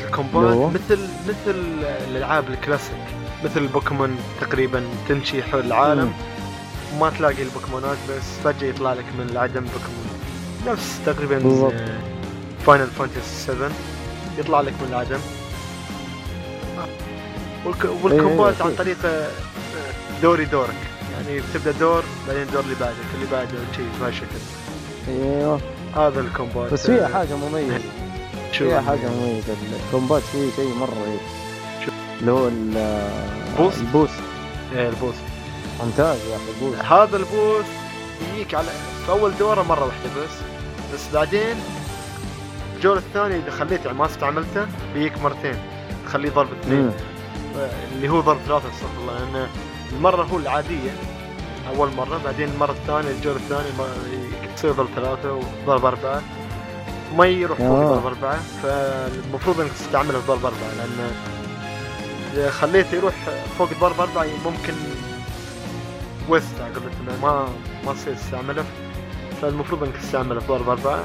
الكومبات 0.00 0.72
مثل 0.74 1.08
مثل 1.28 1.58
الألعاب 2.08 2.48
الكلاسيك 2.48 2.96
مثل 3.44 3.60
البوكيمون 3.60 4.16
تقريبا 4.40 4.84
تمشي 5.08 5.42
حول 5.42 5.66
العالم. 5.66 6.12
وما 6.94 7.10
تلاقي 7.10 7.42
البوكيمونات 7.42 7.96
بس 8.08 8.22
فجأة 8.44 8.68
يطلع 8.68 8.92
لك 8.92 9.04
من 9.18 9.28
العدم 9.30 9.60
بوكيمون. 9.60 10.10
نفس 10.66 11.00
تقريبا. 11.06 11.38
Final 12.66 12.86
Fantasy 12.86 13.46
7 13.46 13.70
يطلع 14.38 14.60
لك 14.60 14.72
من 14.72 14.88
العدم. 14.88 15.20
وال 17.66 17.88
combat 17.88 18.54
إيه، 18.54 18.62
عن 18.62 18.66
أكيد. 18.66 18.78
طريق 18.78 18.96
آه، 19.04 19.28
دوري 20.22 20.44
دورك. 20.44 20.74
يعني 21.12 21.40
بتبدأ 21.40 21.78
دور 21.78 22.02
بعدين 22.28 22.42
الدور 22.42 22.60
اللي 22.62 22.74
بعدك 22.80 22.94
اللي 23.14 23.26
بعده 23.32 23.50
شيء 23.76 23.86
بهالشكل 24.00 24.26
أيوه. 25.08 25.60
هذا 25.96 26.20
ال 26.20 26.27
combat. 26.27 26.72
بس 26.72 26.86
فيها 26.86 27.04
آه، 27.08 27.12
حاجة 27.12 27.34
مميزة. 27.36 27.78
شو 28.52 28.64
فيها 28.68 28.80
حاجة 28.80 29.08
مميزة. 29.08 29.54
ال 29.86 29.91
combat 29.91 30.22
فيه 30.22 30.50
شيء 30.56 30.74
مرة 30.74 30.94
رهيب؟ 31.06 31.20
اللي 32.20 32.32
هو 32.32 32.48
ال- 32.48 33.10
boost؟ 33.58 33.78
ال 33.80 33.85
boost. 33.85 34.14
إيه 34.76 34.88
ال 34.88 34.92
boost 34.92 35.14
ممتاز 35.84 36.18
يا 36.30 36.36
أخي 36.36 36.44
ال 36.60 36.63
boost. 36.63 36.80
هذا 36.84 37.16
ال 37.16 37.24
boost 37.24 37.64
يجيك 38.34 38.54
على 38.54 38.66
في 39.06 39.12
أول 39.12 39.32
دورة 39.38 39.62
مرة 39.62 39.84
واحدة 39.84 40.22
بس. 40.24 40.30
بس 40.94 41.14
بعدين 41.14 41.56
الجولة 42.76 42.98
الثانية 42.98 43.36
إذا 43.36 43.50
خليته 43.50 43.84
يعني 43.86 43.98
ما 43.98 44.06
استعملته 44.06 44.66
بيجيك 44.94 45.18
مرتين. 45.22 45.54
تخليه 46.06 46.30
ضرب 46.30 46.48
اثنين. 46.62 46.92
اللي 47.92 48.08
هو 48.08 48.20
ضرب 48.20 48.38
ثلاثة 48.46 48.68
استغفر 48.68 49.00
الله 49.00 49.18
لأن 49.18 49.46
المرة 49.92 50.22
هو 50.22 50.38
العادية 50.38 50.90
أول 51.68 51.90
مرة 51.94 52.20
بعدين 52.24 52.48
المرة 52.48 52.72
الثانية 52.72 53.10
الجولة 53.10 53.36
الثانية 53.36 53.70
يصير 54.54 54.72
ضرب 54.72 54.88
ثلاثة 54.96 55.32
وضرب 55.66 55.84
أربعة 55.84 56.22
ما 57.16 57.26
يروح 57.26 57.58
فوق 57.58 57.66
آه. 57.66 57.94
ضرب 57.94 58.06
أربعة 58.06 58.38
فالمفروض 58.62 59.60
إنك 59.60 59.72
تستعمله 59.72 60.20
في 60.20 60.26
ضرب 60.26 60.44
أربعة 60.44 60.74
لأن 60.78 61.10
إذا 62.32 62.50
خليته 62.50 62.94
يروح 62.96 63.14
فوق 63.58 63.68
ضرب 63.80 64.00
أربعة 64.00 64.26
ممكن 64.44 64.74
ويست 66.28 66.60
قلت 66.60 66.92
إنه 67.00 67.18
ما 67.22 67.48
ما 67.86 67.92
تصير 67.92 68.14
تستعمله 68.14 68.64
فالمفروض 69.42 69.82
إنك 69.84 69.96
تستعمله 69.96 70.40
في 70.40 70.46
ضرب 70.46 70.68
أربعة 70.68 71.02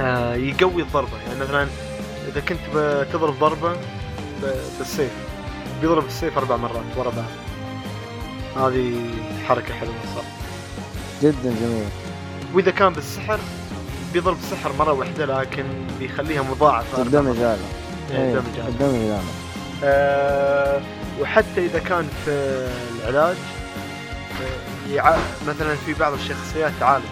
آه 0.00 0.34
يقوي 0.34 0.82
الضربة 0.82 1.18
يعني 1.26 1.40
مثلا 1.40 1.66
إذا 2.28 2.40
كنت 2.40 2.58
بتضرب 2.74 3.38
ضربة 3.38 3.76
بالسيف 4.78 5.10
بيضرب 5.80 6.06
السيف 6.06 6.38
أربع 6.38 6.56
مرات 6.56 6.84
ورا 6.96 7.10
بعض. 7.10 7.24
هذه 8.56 9.10
حركة 9.48 9.74
حلوة 9.74 9.94
صح 10.16 10.22
جدا 11.22 11.54
جميل. 11.60 11.88
وإذا 12.54 12.70
كان 12.70 12.92
بالسحر 12.92 13.38
بيضرب 14.12 14.36
السحر 14.36 14.72
مرة 14.78 14.92
واحدة 14.92 15.40
لكن 15.40 15.64
بيخليها 15.98 16.42
مضاعفة. 16.42 17.02
الدمج. 17.02 17.36
هذا. 17.36 17.58
إيه، 18.10 18.16
إيه، 18.16 18.38
الدمج 18.38 18.58
هذا. 18.58 18.68
الدمج 18.68 19.10
هذا. 19.10 19.22
آه 19.84 20.80
وحتى 21.20 21.66
إذا 21.66 21.78
كان 21.78 22.08
في 22.24 22.30
العلاج 23.00 23.36
آه، 24.42 24.92
يع... 24.92 25.16
مثلا 25.48 25.74
في 25.86 25.94
بعض 25.94 26.12
الشخصيات 26.12 26.72
تعالج. 26.80 27.04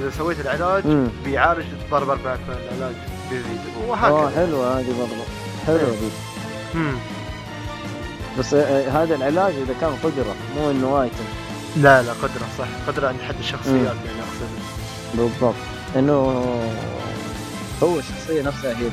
إذا 0.00 0.10
سويت 0.18 0.40
العلاج 0.40 0.82
امم 0.84 1.08
بيعالج 1.24 1.66
ضرب 1.90 2.10
أربعة 2.10 2.38
فالعلاج 2.48 2.94
بيزيد. 3.30 3.60
وهكذا. 3.88 4.32
حلوة 4.36 4.78
هذه 4.78 4.94
برضه 4.98 5.24
حلوة 5.66 5.80
إيه. 5.80 6.00
دي 6.00 6.10
مم. 6.74 6.94
بس 8.38 8.54
آه، 8.54 9.02
هذا 9.02 9.14
العلاج 9.14 9.54
إذا 9.54 9.74
كان 9.80 9.96
قدرة 10.04 10.34
مو 10.56 10.70
إنه 10.70 11.02
item 11.02 11.24
لا 11.76 12.02
لا 12.02 12.12
قدرة 12.12 12.46
صح. 12.58 12.66
قدرة 12.86 13.08
عند 13.08 13.20
حد 13.28 13.34
الشخصيات 13.40 13.76
يعني 13.76 14.20
أقصد. 14.20 14.48
بالضبط. 15.14 15.54
إنه 15.96 16.12
هو 17.82 17.98
الشخصيه 17.98 18.42
نفسها 18.42 18.70
هي. 18.78 18.88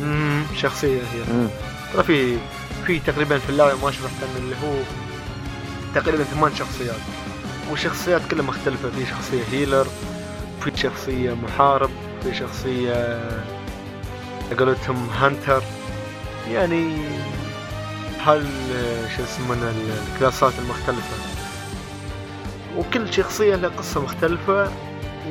امم 0.00 0.42
شخصية 0.56 1.00
هي. 1.00 1.48
ترى 1.94 2.02
في 2.02 2.36
في 2.86 2.98
تقريبا 2.98 3.38
في 3.38 3.50
اللعبه 3.50 3.84
ما 3.84 3.90
شرحت 3.90 4.14
إنه 4.22 4.44
اللي 4.44 4.54
هو 4.56 4.74
تقريبا 5.94 6.24
ثمان 6.24 6.54
شخصيات. 6.54 7.00
والشخصيات 7.70 8.20
كلها 8.30 8.42
مختلفة. 8.44 8.90
في 8.90 9.06
شخصية 9.06 9.42
هيلر 9.52 9.86
في 10.64 10.70
شخصية 10.76 11.32
محارب 11.34 11.90
في 12.22 12.34
شخصية 12.34 13.20
قولتهم 14.58 15.08
هانتر 15.20 15.62
يعني 16.52 17.06
هال 18.20 18.46
شو 19.16 19.22
يسمونه 19.22 19.70
الكلاسات 20.14 20.52
المختلفة. 20.58 21.38
وكل 22.78 23.12
شخصية 23.12 23.54
لها 23.56 23.68
قصة 23.70 24.02
مختلفة 24.04 24.72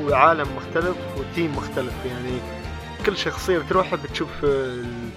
وعالم 0.02 0.56
مختلف 0.56 0.98
وتيم 1.18 1.56
مختلف. 1.58 2.06
يعني 2.06 2.40
كل 3.06 3.18
شخصية 3.18 3.58
بتروحها 3.60 4.00
بتشوف 4.04 4.30
ال- 4.44 5.10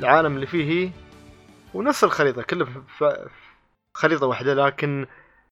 العالم 0.00 0.34
اللي 0.34 0.46
فيه 0.46 0.64
هي 0.86 0.90
ونفس 1.74 2.04
الخريطة 2.04 2.42
كله 2.42 2.64
في- 2.98 3.28
خريطة 3.94 4.26
واحدة 4.26 4.54
لكن 4.54 5.06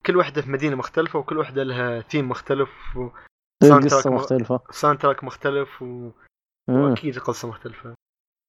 كل 0.07 0.17
واحدة 0.17 0.43
في 0.43 0.51
مدينة 0.51 0.77
مختلفة 0.77 1.19
وكل 1.19 1.39
واحدة 1.39 1.63
لها 1.63 2.01
ثيم 2.01 2.29
مختلف 2.29 2.69
sound 3.63 3.85
قصة 3.85 4.03
track 4.03 4.07
م- 4.07 4.15
مختلفة. 4.15 4.61
و 4.69 4.99
soundtrack 4.99 5.25
مختلف 5.25 5.83
و... 5.83 6.11
وأكيد 6.69 7.19
قصة 7.19 7.49
مختلفة. 7.49 7.95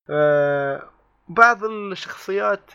أه 0.10 0.90
بعض 1.30 1.64
الشخصيات 1.64 2.72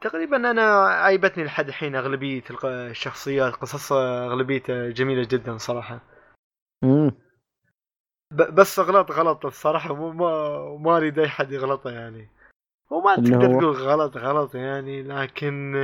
تقريبا 0.00 0.36
أنا 0.36 0.86
عيبتني 0.86 1.44
لحد 1.44 1.68
الحين 1.68 1.96
أغلبية 1.96 2.42
الشخصيات 2.64 3.52
قصصها 3.54 4.26
اغلبيتها 4.26 4.90
جميلة 4.90 5.28
جدا 5.30 5.58
صراحة 5.58 6.00
مم. 6.82 7.12
ب- 8.30 8.54
بس 8.54 8.78
غلط 8.78 9.10
غلط 9.10 9.46
الصراحة 9.46 9.94
مو 9.94 10.10
ما 10.12 10.78
ما 10.78 10.96
أريد 10.96 11.18
أي 11.18 11.28
حد 11.28 11.52
يغلطه 11.52 11.90
يعني 11.90 12.28
هو 12.92 13.00
ما 13.00 13.14
اللي 13.14 13.30
تقدر 13.30 13.46
هو؟ 13.54 13.60
تقول 13.60 13.76
غلط 13.76 14.16
غلط 14.16 14.54
يعني 14.54 15.02
لكن 15.02 15.74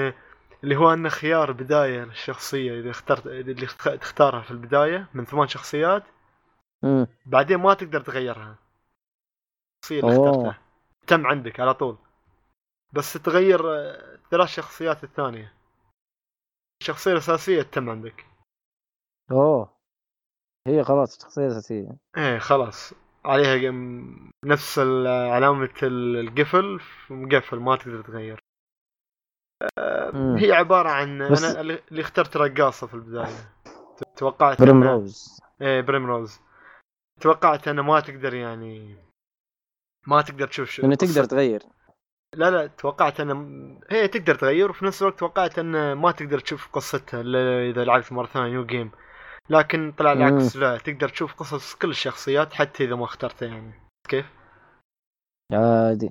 اللي 0.65 0.77
هو 0.77 0.93
إنه 0.93 1.09
خيار 1.09 1.53
بداية 1.53 2.05
للشخصيه 2.05 2.81
اذا 2.81 2.91
اخترت 2.91 3.27
اللي 3.27 3.67
تختارها 3.97 4.41
في 4.43 4.51
البداية 4.51 5.09
من 5.15 5.25
ثمان 5.25 5.49
شخصيات 5.49 6.03
مم. 6.83 7.07
بعدين 7.27 7.57
ما 7.57 7.75
تقدر 7.75 8.01
تغيرها 8.01 8.57
الشخصية 9.83 10.01
اللي 10.01 10.17
أوه. 10.17 10.29
اخترتها 10.29 10.59
تم 11.09 11.27
عندك 11.27 11.61
على 11.61 11.75
طول. 11.75 11.99
بس 12.93 13.13
تغير 13.13 13.61
آه، 13.77 14.19
ثلاث 14.31 14.49
شخصيات 14.49 15.05
الثانية. 15.05 15.55
الشخصية 16.83 17.13
الأساسية 17.13 17.63
تم 17.63 17.91
عندك. 17.91 18.27
أوه. 19.31 19.79
هي 20.67 20.85
خلاص 20.85 21.23
شخصية 21.23 21.47
أساسية. 21.47 21.97
إيه 22.17 22.39
خلاص. 22.39 22.95
عليها 23.25 23.71
نفس 24.45 24.79
علامة 25.33 25.75
ال- 25.83 26.17
القفل. 26.17 26.81
مقفل 27.11 27.57
ما 27.59 27.77
تقدر 27.77 28.03
تغير. 28.03 28.41
هي 30.39 30.53
عبارة 30.53 30.89
عن 30.89 31.29
بس- 31.33 31.43
أنا 31.43 31.61
اللي 31.61 32.01
اخترت 32.03 32.37
رقاصة 32.37 32.87
في 32.87 32.95
البداية. 32.95 33.53
توقعت 34.17 34.63
بريمروز. 34.63 35.41
إيه 35.63 35.81
بريمروز 35.81 36.41
توقعت 37.21 37.69
أنه 37.69 37.83
ما 37.83 38.01
تقدر 38.01 38.35
يعني 38.35 38.97
ما 40.09 40.23
تقدر 40.23 40.47
تشوف 40.47 40.71
شو 40.71 40.83
إنه 40.83 40.95
تقدر 40.95 41.25
تغير. 41.25 41.63
لا 42.35 42.51
لا 42.51 42.67
توقعت 42.67 43.21
ان 43.21 43.81
هي 43.91 44.09
تقدر 44.09 44.35
تغير 44.35 44.71
وفي 44.71 44.85
نفس 44.85 45.03
الوقت 45.03 45.19
توقعت 45.19 45.59
ان 45.59 45.93
ما 45.93 46.13
تقدر 46.13 46.39
تشوف 46.39 46.69
قصتها 46.73 47.21
إلا 47.21 47.71
إذا 47.71 47.85
لعبت 47.85 48.13
مرة 48.13 48.27
ثانية 48.27 48.49
new 48.49 48.67
game 48.67 48.91
لكن 49.51 49.93
طلع 49.93 50.13
العكس 50.13 50.57
لا 50.57 50.79
تقدر 50.79 51.09
تشوف 51.09 51.35
قصص 51.35 51.75
كل 51.75 51.91
الشخصيات 51.91 52.53
حتى 52.53 52.85
إذا 52.85 52.95
ما 52.95 53.05
اخترتها 53.05 53.49
يعني. 53.49 53.73
كيف؟ 54.09 54.27
عادي. 55.53 56.11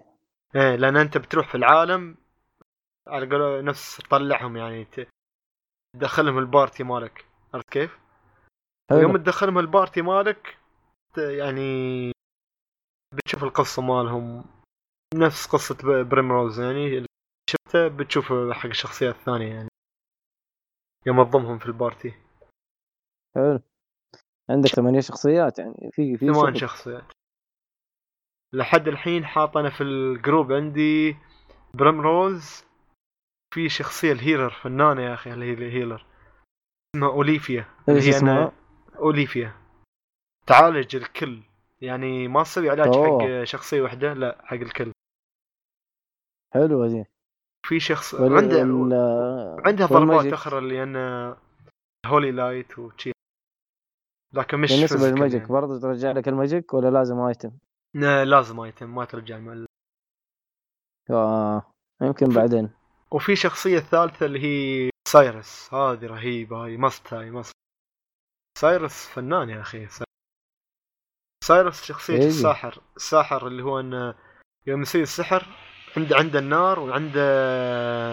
إيه 0.56 0.76
لأن 0.76 0.98
أنت 0.98 1.18
بتروح 1.18 1.48
في 1.48 1.56
العالم 1.56 2.18
على 3.08 3.26
قول 3.26 3.64
نفس 3.64 3.98
تطلعهم 3.98 4.58
يعني 4.58 4.88
تدخلهم 5.96 6.38
ال 6.38 6.46
party 6.46 6.84
مالك. 6.84 7.26
عرفت 7.54 7.70
كيف؟ 7.70 8.00
يوم 8.92 9.18
تدخلهم 9.18 9.60
ال 9.60 9.67
party 9.67 10.02
مالك 10.02 10.58
يعني 11.18 12.12
بتشوف 13.18 13.44
القصة 13.44 13.82
مالهم. 13.82 14.46
نفس 15.16 15.46
قصة 15.48 15.76
ب- 15.76 16.10
بريمروز 16.10 16.60
يعني 16.60 17.06
شفته 17.50 17.88
بتشوف 17.88 18.34
حق 18.52 18.66
الشخصيات 18.66 19.16
الثانية 19.16 19.54
يعني. 19.54 19.70
يوم 21.06 21.24
تضمهم 21.24 21.60
في 21.60 21.66
ال 21.66 21.73
party. 21.73 22.14
حلو. 23.36 23.60
عندك 24.50 24.70
ثمانية 24.70 25.00
شخصيات 25.00 25.60
يعني 25.60 25.90
في 25.92 26.18
في 26.18 26.34
ثمان. 26.34 26.56
شخصيات. 26.56 27.04
لحد 28.54 28.88
الحين 28.88 29.26
حاط 29.26 29.58
أنا 29.58 29.70
في 29.70 29.84
ال 29.84 29.95
group 29.95 30.52
عندي 30.52 31.18
بريمروز 31.74 32.64
في 33.54 33.70
شخصية 33.70 34.12
ال 34.12 34.17
healer 34.17 34.50
فنانة 34.50 35.02
يا 35.02 35.14
أخي 35.14 35.34
اللي 35.34 35.46
هي 35.46 35.54
ال 35.54 35.60
healer. 35.60 36.06
اسمها 36.96 37.10
أوليفيا. 37.10 37.66
اللي 37.90 38.02
هي 38.02 38.10
اسمها؟ 38.10 38.52
أوليفيا. 38.96 39.54
تعالج 40.48 40.96
الكل. 40.96 41.42
يعني 41.82 42.28
ما 42.28 42.44
تسوي 42.44 42.70
علاج 42.70 42.88
أوه. 42.96 43.20
حق 43.40 43.44
شخصية 43.44 43.82
واحدة 43.82 44.14
لا 44.14 44.42
حق 44.46 44.54
الكل 44.58 44.92
حلوة 46.54 46.88
دي 46.88 47.06
في 47.68 47.80
شخص 47.80 48.16
عنده 48.16 48.60
عندها 49.66 49.88
ضربات. 49.88 50.34
أخرى 50.34 50.58
اللي 50.58 50.84
أنا 50.84 51.38
holy 52.06 52.32
light 52.32 52.80
وشي 52.80 53.12
لكن 54.34 54.58
مش 54.60 54.70
physical 54.72 55.02
لل 55.04 55.15
magic 55.15 55.42
يعني. 55.42 55.54
برضه 55.54 55.80
ترجع 55.80 56.12
لك 56.12 56.28
ال 56.28 56.36
magic 56.36 56.74
ولا 56.74 56.90
لازم 56.90 57.20
item؟ 57.20 57.52
لا، 57.96 58.26
لازم 58.26 58.60
item 58.60 58.96
ما 58.96 59.06
ترجع 59.06 59.38
مع 59.38 59.54
ال- 59.54 59.66
آه. 61.10 61.72
يمكن 62.02 62.30
بعدين 62.30 62.70
وفي 63.12 63.36
شخصية 63.36 63.80
ثالثة 63.80 64.26
اللي 64.26 64.40
هي 64.44 64.90
سايرس 65.08 65.74
هذه 65.74 66.06
رهيبة 66.06 66.66
هاي 66.66 66.78
مست 66.78 67.14
هاي 67.14 67.32
مست 67.32 67.52
سايرس 68.60 69.08
فنان 69.08 69.50
يا 69.50 69.62
أخي 69.62 69.88
سايرس 69.88 70.07
شخصية 71.72 72.14
إيه. 72.18 72.28
الساحر. 72.28 72.78
الساحر 72.96 73.48
اللي 73.48 73.64
هو 73.64 73.80
إنه 73.80 74.16
يوم 74.68 74.82
يصير 74.82 75.02
السحر 75.02 75.46
عنده 75.98 76.16
عنده 76.18 76.40
النار 76.40 76.80
وعنده 76.80 77.22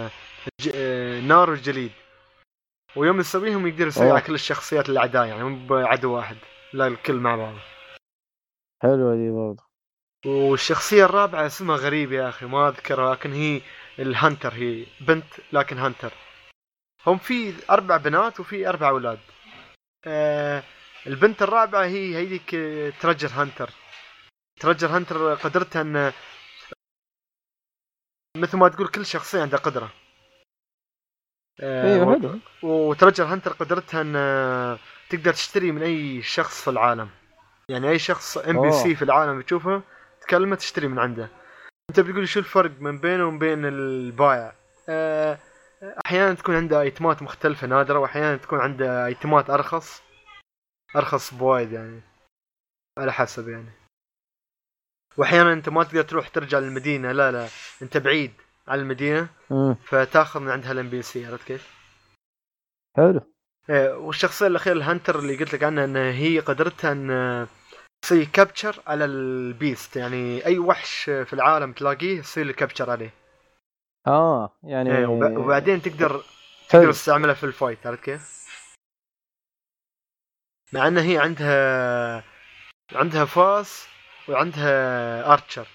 الج... 0.06 0.70
آه، 0.74 1.18
النار 1.18 1.50
والجليد 1.50 1.92
ويوم 2.96 3.20
يسويهم 3.20 3.66
يقدر 3.66 3.86
يسوي. 3.86 4.10
على 4.10 4.20
كل 4.20 4.34
الشخصيات 4.34 4.88
الأعداء 4.88 5.26
يعني 5.26 5.44
مو 5.44 5.66
بعدو 5.66 6.12
واحد 6.16 6.36
لا 6.72 6.86
الكل 6.86 7.14
مع 7.14 7.36
بعض. 7.36 7.54
حلوة 8.82 9.14
دي 9.14 9.30
برضه. 9.30 9.62
والشخصية 10.26 11.04
الرابعة 11.04 11.46
اسمها 11.46 11.76
غريب 11.76 12.12
يا 12.12 12.28
أخي 12.28 12.46
ما 12.46 12.68
أذكرها 12.68 13.14
لكن 13.14 13.32
هي 13.32 13.60
الهنتر 13.98 14.52
هي 14.54 14.86
بنت 15.00 15.24
لكن 15.52 15.78
هنتر 15.78 16.12
هم 17.06 17.18
في 17.18 17.54
أربع 17.70 17.96
بنات 17.96 18.40
وفي 18.40 18.68
أربع 18.68 18.88
أولاد. 18.88 19.18
آه 20.06 20.62
البنت 21.06 21.42
الرابعة 21.42 21.84
هي 21.84 22.16
هيديك 22.16 22.50
ترجر 23.00 23.28
هنتر 23.32 23.70
ترجر 24.60 24.88
هنتر 24.88 25.34
قدرتها 25.34 25.82
أن 25.82 26.12
مثل 28.36 28.56
ما 28.56 28.68
تقول 28.68 28.88
كل 28.88 29.06
شخصية 29.06 29.42
عندها 29.42 29.58
قدرة. 29.58 29.90
آه 31.60 31.94
أيوه 31.94 32.40
وترجر 32.62 33.24
هنتر 33.24 33.52
قدرتها 33.52 34.00
أن 34.00 34.78
تقدر 35.10 35.32
تشتري 35.32 35.72
من 35.72 35.82
أي 35.82 36.22
شخص 36.22 36.62
في 36.62 36.70
العالم. 36.70 37.08
يعني 37.68 37.90
أي 37.90 37.98
شخص 37.98 38.38
NPC. 38.38 38.94
في 38.94 39.02
العالم 39.02 39.42
تشوفه 39.42 39.82
تكلمه 40.20 40.56
تشتري 40.56 40.88
من 40.88 40.98
عنده. 40.98 41.28
أنت 41.90 42.00
بتقول 42.00 42.28
شو 42.28 42.40
الفرق 42.40 42.70
من 42.80 42.98
بينه 42.98 43.26
وبين 43.26 43.64
البائع 43.64 44.54
آه، 44.88 45.38
أحيانا 46.06 46.34
تكون 46.34 46.56
عنده 46.56 46.80
items 46.80 47.15
ات 47.15 47.22
مختلفة 47.22 47.66
نادرة 47.66 47.98
وأحيانا 47.98 48.36
تكون 48.36 48.60
عنده 48.60 49.06
items 49.06 49.43
ات 49.43 49.50
أرخص. 49.50 50.02
أرخص 50.96 51.34
بوايد 51.34 51.72
يعني 51.72 52.00
على 52.98 53.12
حسب 53.12 53.48
يعني 53.48 53.70
واحيانا 55.16 55.52
أنت 55.52 55.68
ما 55.68 55.84
تقدر 55.84 56.02
تروح 56.02 56.28
ترجع 56.28 56.58
للمدينة 56.58 57.12
لا 57.12 57.32
لا 57.32 57.48
أنت 57.82 57.96
بعيد 57.96 58.32
عن 58.68 58.78
المدينة 58.78 59.28
مم. 59.50 59.74
فتأخذ 59.84 60.40
من 60.40 60.50
عندها 60.50 60.72
ال 60.72 60.90
NPC 60.90 61.26
عرفت 61.26 61.46
كيف؟ 61.46 61.74
حلو 62.96 63.20
إيه، 63.70 63.94
والشخصية 63.96 64.46
الأخيرة 64.46 64.74
ال 64.74 64.81
hunter 64.81 65.18
اللي 65.18 65.36
قلت 65.36 65.54
لك 65.54 65.62
عنها 65.64 65.84
إن 65.84 65.96
هي 65.96 66.38
قدرتها 66.40 66.92
إن 66.92 67.46
تسوي 68.04 68.26
capture 68.26 68.82
على 68.86 69.04
ال 69.04 69.20
beast 69.20 69.96
يعني 69.96 70.46
أي 70.46 70.58
وحش 70.58 71.04
في 71.04 71.32
العالم 71.32 71.72
تلاقيه 71.72 72.18
يصير 72.18 72.52
capture 72.52 72.90
عليه 72.90 73.10
آه 74.06 74.56
يعني 74.62 75.06
وب- 75.06 75.36
وبعدين 75.36 75.82
تقدر 75.82 76.08
حلو. 76.08 76.22
تقدر 76.68 76.92
تستعملها 76.92 77.34
في 77.34 77.44
ال 77.44 77.51
fight 77.51 77.86
عرفت 77.86 78.02
كيف؟ 78.04 78.43
مع 80.74 80.88
إن 80.88 80.98
هي 80.98 81.18
عندها 81.18 82.24
عندها 82.92 83.24
فاس 83.24 83.88
وعندها 84.28 85.32
archer 85.32 85.68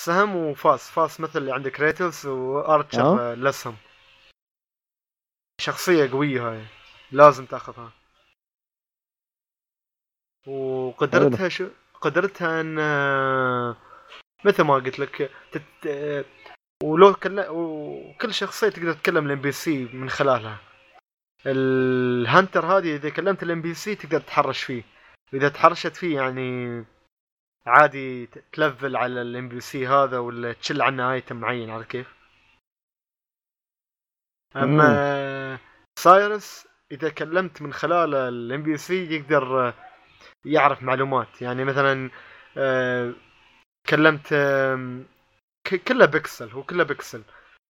سهم 0.00 0.36
وفاس. 0.36 0.90
فاس 0.90 1.20
مثل 1.20 1.38
اللي 1.38 1.52
عندك 1.52 1.80
ريتلز 1.80 2.26
و 2.26 2.35
archer. 2.35 3.00
آه. 3.00 3.34
لسهم 3.34 3.76
شخصية 5.60 6.10
قوية 6.10 6.50
هاي. 6.50 6.66
لازم 7.12 7.46
تأخذها. 7.46 7.92
وقدرتها 10.46 11.48
شو؟ 11.48 11.68
قدرتها 12.00 12.60
إن 12.60 12.76
مثل 14.44 14.62
ما 14.62 14.74
قلت 14.74 14.98
لك 14.98 15.30
تت... 15.52 15.86
آه، 15.86 16.24
ولو 16.82 17.14
كل... 17.14 17.44
وكل 17.48 18.34
شخصية 18.34 18.68
تقدر 18.68 18.92
تتكلم 18.92 19.26
ال 19.26 19.40
NPC 19.40 19.84
من 19.84 20.10
خلالها. 20.10 20.67
ال 21.46 21.63
hunter 21.63 22.66
هذه 22.66 22.96
إذا 22.96 23.10
كلمت 23.10 23.42
ال 23.42 23.62
NPC 23.62 23.94
تقدر 23.94 24.20
تتحرش 24.20 24.62
فيه. 24.64 24.82
واذا 25.32 25.48
تحرشت 25.48 25.96
فيه 25.96 26.16
يعني 26.16 26.84
عادي 27.66 28.26
تلفل 28.52 28.96
على 28.96 29.22
ال 29.22 29.48
NPC 29.48 29.86
هذا 29.86 30.18
ولا 30.18 30.52
تشل 30.52 30.82
عنه 30.82 31.12
item 31.12 31.36
معين 31.36 31.70
على 31.70 31.84
كيف؟ 31.84 32.14
أما 34.56 35.58
سايرس 35.98 36.68
إذا 36.92 37.10
كلمت 37.10 37.62
من 37.62 37.72
خلال 37.72 38.14
الام 38.14 38.62
بي 38.62 38.76
سي 38.76 39.14
يقدر 39.14 39.74
يعرف 40.44 40.82
معلومات. 40.82 41.42
يعني 41.42 41.64
مثلا 41.64 42.10
آه، 42.56 43.14
كلمت 43.88 44.34
كله 45.88 46.06
بكسل 46.06 46.50
هو 46.50 46.62
كله 46.62 46.84
بكسل 46.84 47.22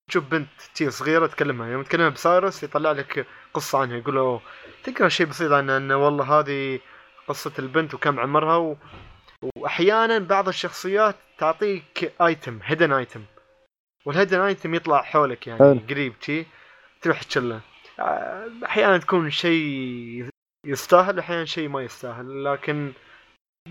تشوف 0.10 0.24
بنت 0.24 0.48
تي 0.76 0.90
صغيرة 0.92 1.28
تكلمها 1.28 1.68
يوم 1.68 1.84
تكلمها 1.84 2.10
بسايرس 2.10 2.64
يطلع 2.64 2.92
لك 2.92 3.28
قصة 3.54 3.80
عنها 3.80 3.98
يقول 3.98 4.16
له 4.16 4.42
تقرأ 4.84 5.10
شيء 5.10 5.26
بسيط 5.26 5.52
عنها 5.52 5.78
انه 5.78 5.98
والله 5.98 6.40
هذه 6.40 6.80
قصة 7.28 7.52
البنت 7.60 7.94
وكم 7.94 8.20
عمرها 8.20 8.56
و... 8.58 8.76
واحيانا 9.58 10.20
بعض 10.20 10.48
الشخصيات 10.48 11.16
تعطيك 11.38 12.14
ايتم 12.22 12.60
هيدن 12.64 12.94
ايتم 12.94 13.24
والهيدن 14.06 14.40
ايتم 14.40 14.76
يطلع 14.76 15.02
حولك 15.02 15.48
يعني 15.48 15.60
حلو. 15.60 15.80
قريب 15.90 16.20
تي 16.20 16.46
تروح 17.02 17.24
تشله. 17.24 17.62
أحيانا 18.66 18.98
تكون 18.98 19.30
شيء 19.30 20.30
يستاهل 20.66 21.20
أحيانا 21.20 21.46
شيء 21.46 21.70
ما 21.70 21.82
يستاهل 21.82 22.46
لكن 22.46 22.94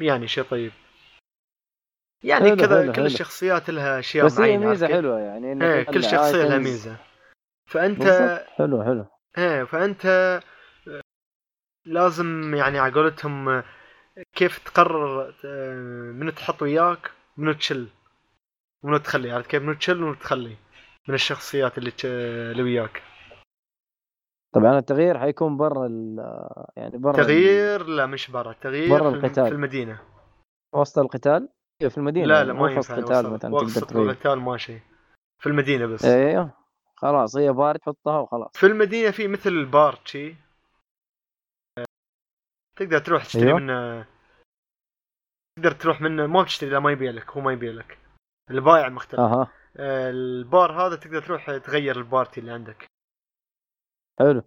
يعني 0.00 0.28
شيء 0.28 0.44
طيب. 0.44 0.72
يعني 2.24 2.44
حلو، 2.50 2.56
كذا 2.56 2.82
حلو، 2.82 2.92
كل. 2.92 3.06
الشخصيات 3.06 3.70
لها 3.70 3.98
اشياء 3.98 4.26
بس 4.26 4.40
هي 4.40 4.46
معينه 4.58 4.68
ميزة؟ 4.70 4.86
حلوة 4.88 5.20
يعني 5.20 5.64
إيه 5.64 5.82
كل 5.82 6.02
شخصيه 6.04 6.44
لها. 6.44 6.58
ميزة 6.58 6.96
فأنت 7.70 7.98
بالضبط 7.98 8.46
حلو 8.48 8.82
حلو 8.84 9.06
إيه 9.38 9.64
فأنت 9.64 10.40
لازم 11.86 12.54
يعني 12.54 12.78
على 12.78 12.92
قولتهم 12.94 13.62
كيف 14.36 14.58
تقرر 14.58 15.34
آه، 15.44 15.74
منو 16.12 16.30
تحط 16.30 16.62
وياك 16.62 17.10
منو 17.36 17.52
تشل 17.52 17.88
منو 18.84 18.96
تخلي 18.96 19.30
عرفت 19.30 19.50
كيف 19.50 19.62
منو 19.62 19.72
تشل 19.74 20.02
ومنو 20.02 20.14
تخلي 20.14 20.56
من 21.08 21.14
الشخصيات 21.14 21.78
اللي 21.78 21.92
اللي 22.04 22.62
وياك 22.62 23.02
طبعا 24.54 24.78
التغيير 24.78 25.18
حيكون 25.18 25.56
برا 25.56 25.86
يعني 26.76 26.98
برا 26.98 27.20
ال- 27.20 27.24
تغيير 27.26 27.86
لا 27.86 28.06
مش 28.06 28.30
برا 28.30 28.52
تغيير 28.52 28.90
برا 28.98 29.08
القتال. 29.08 29.46
في 29.46 29.52
المدينة 29.52 30.00
وسط 30.74 30.98
القتال 30.98 31.48
في 31.80 31.98
المدينة 31.98 32.26
لا 32.26 32.36
يعني 32.36 32.48
لا 32.48 32.54
ما 32.54 32.70
ينفع 32.70 32.94
قتال 32.96 33.32
مثلا 33.32 33.50
تقدر 33.50 33.86
تغير 33.86 34.10
القتال 34.10 34.38
ما 34.40 34.56
شيء. 34.56 34.80
في 35.42 35.46
المدينة 35.48 35.86
بس. 35.86 36.04
أيوه 36.04 36.50
خلاص 36.96 37.36
هي 37.36 37.52
بار 37.52 37.76
تحطها 37.76 38.18
وخلاص. 38.18 38.50
في 38.54 38.66
المدينة 38.66 39.10
في 39.10 39.28
مثل 39.28 39.50
البار 39.50 40.00
شي. 40.04 40.34
تقدر 42.78 42.98
تروح 42.98 43.24
تشتري 43.24 43.46
أيوة. 43.46 43.58
منه. 43.58 44.06
تقدر 45.56 45.70
تروح 45.72 46.00
منه. 46.00 46.26
ما 46.26 46.42
بتشتري 46.42 46.70
لا 46.70 46.78
ما 46.78 46.92
يبيع 46.92 47.10
لك 47.10 47.30
هو 47.30 47.40
ما 47.40 47.52
يبيع 47.52 47.72
لك. 47.72 47.98
البايع 48.50 48.88
مختلف. 48.88 49.20
آه، 49.20 50.10
البار 50.10 50.72
هذا 50.86 50.96
تقدر 50.96 51.22
تروح 51.22 51.56
تغير 51.56 51.96
ال 51.96 52.04
party 52.04 52.40
اللي 52.40 52.52
عندك. 52.52 52.86
حلو. 54.18 54.42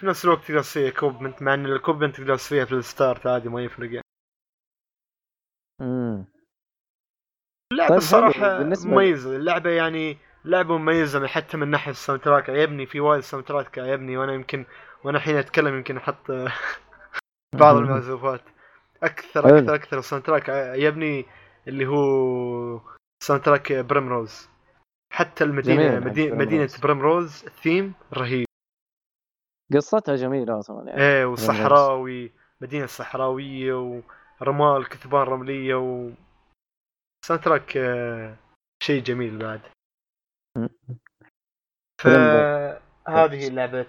في 0.00 0.06
نفس 0.06 0.24
الوقت 0.24 0.44
تقدر 0.44 0.60
تسوي 0.60 0.90
equipment 0.90 1.42
مع 1.42 1.54
إن 1.54 1.66
ال 1.66 1.71
equipment 1.71 2.16
تقدر 2.16 2.36
تسويها 2.36 2.64
في 2.64 2.72
ال 2.72 2.81
start 2.81 3.26
عادي 3.26 3.48
ما 3.48 3.64
يفرق 3.64 3.90
يعني. 3.90 4.04
امم 5.80 6.33
اللعبة 7.74 7.88
طيب 7.88 7.98
الصراحة 7.98 8.32
حلو، 8.58 8.74
بالنسبة- 8.74 8.86
مميزة. 8.86 9.36
اللعبة 9.36 9.70
يعني 9.70 10.18
لعبة 10.44 10.78
مميزة 10.78 11.18
من 11.18 11.26
حتى 11.26 11.56
من 11.56 11.68
ناحية 11.68 11.90
ال 11.90 12.20
soundtrack 12.22 12.50
عجبني 12.50 12.86
في 12.86 13.00
وايد 13.00 13.20
soundtrack 13.22 13.78
عجبني 13.78 14.16
وأنا 14.16 14.32
يمكن 14.32 14.64
وأنا 15.04 15.18
الحين 15.18 15.36
أتكلم 15.36 15.76
يمكن 15.76 15.96
أحط 15.96 16.30
بعض 17.60 17.76
المعزوفات. 17.76 18.40
أكثر. 19.02 19.58
أكثر 19.58 19.74
أكثر 19.74 19.98
ال 19.98 20.24
soundtrack 20.24 20.50
عجبني 20.50 21.26
اللي 21.68 21.86
هو 21.86 22.80
soundtrack 23.22 23.72
بريمروز. 23.72 24.48
حتى 25.12 25.44
المدينة 25.44 25.98
جميل، 25.98 26.04
مدينة, 26.38 26.68
بريمروز. 26.82 27.44
الثيم 27.46 27.94
رهيب. 28.14 28.46
قصتها 29.74 30.16
جميلة 30.16 30.58
أصلا 30.58 30.88
يعني. 30.88 31.02
إيه 31.02 31.24
وصحراوي 31.24 32.32
مدينة 32.60 32.86
صحراوية 32.86 34.02
ورمال 34.40 34.88
كثبان 34.88 35.22
رملية 35.22 35.74
و 37.24 37.26
soundtrack 37.26 37.76
آه، 37.76 38.36
شيء 38.82 39.02
جميل 39.02 39.38
بعد. 39.38 39.60
فهذه 42.02 43.48
لعبة 43.48 43.86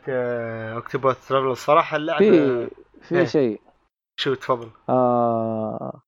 Octopath 0.75 1.27
Traveler 1.27 1.47
الصراحة 1.48 1.98
اللعبة 1.98 2.19
في 2.19 2.69
في 3.08 3.19
إيه. 3.19 3.26
شيء 3.26 3.62
شو 4.19 4.34
تفضل 4.34 4.71
آه 4.89 6.02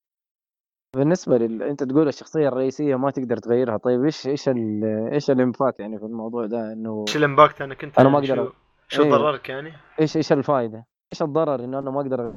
بالنسبة 0.96 1.38
لل 1.38 1.62
أنت 1.62 1.82
تقول 1.82 2.08
الشخصية 2.08 2.48
الرئيسية 2.48 2.96
ما 2.96 3.10
تقدر 3.10 3.36
تغيرها 3.36 3.76
طيب 3.76 4.04
إيش 4.04 4.26
إيش 4.26 4.48
ال... 4.48 4.84
إيش 5.12 5.30
ال 5.30 5.37
impact 5.37 5.80
يعني 5.80 5.98
في 5.98 6.04
الموضوع 6.04 6.46
ده 6.46 6.72
إنه 6.72 7.04
إيش 7.08 7.16
ال 7.16 7.22
impact 7.22 7.60
أنا 7.62 7.74
كنت 7.74 7.98
أنا 7.98 8.08
ما 8.08 8.18
أقدر 8.18 8.36
شو, 8.36 8.52
شو 8.88 9.02
إيه. 9.02 9.10
ضررك 9.10 9.48
يعني؟ 9.48 9.72
إيش 10.00 10.16
إيش 10.16 10.32
الفائده؟ 10.32 10.86
إيش 11.12 11.22
الضرر 11.22 11.64
إنه 11.64 11.78
أنا 11.78 11.90
ما 11.90 12.00
أقدر 12.00 12.34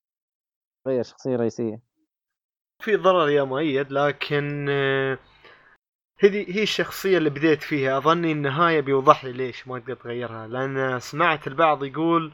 أغير 0.88 1.04
شخصية 1.04 1.36
رئيسية؟ 1.36 1.91
في 2.82 2.96
ضرر 2.96 3.30
يا 3.30 3.44
مؤيد 3.44 3.92
لكن 3.92 4.68
آه، 4.70 5.18
هذه 6.24 6.58
هي 6.58 6.64
الشخصية 6.64 7.18
اللي 7.18 7.30
بديت 7.30 7.62
فيها. 7.64 7.98
أظني 7.98 8.32
النهاية 8.32 8.82
بيوضح 8.82 9.26
لي 9.26 9.32
ليش 9.34 9.68
ما 9.68 9.80
تقدر 9.80 9.96
تغيرها. 9.96 10.48
لأن 10.48 11.00
سمعت 11.00 11.48
البعض 11.48 11.84
يقول 11.84 12.34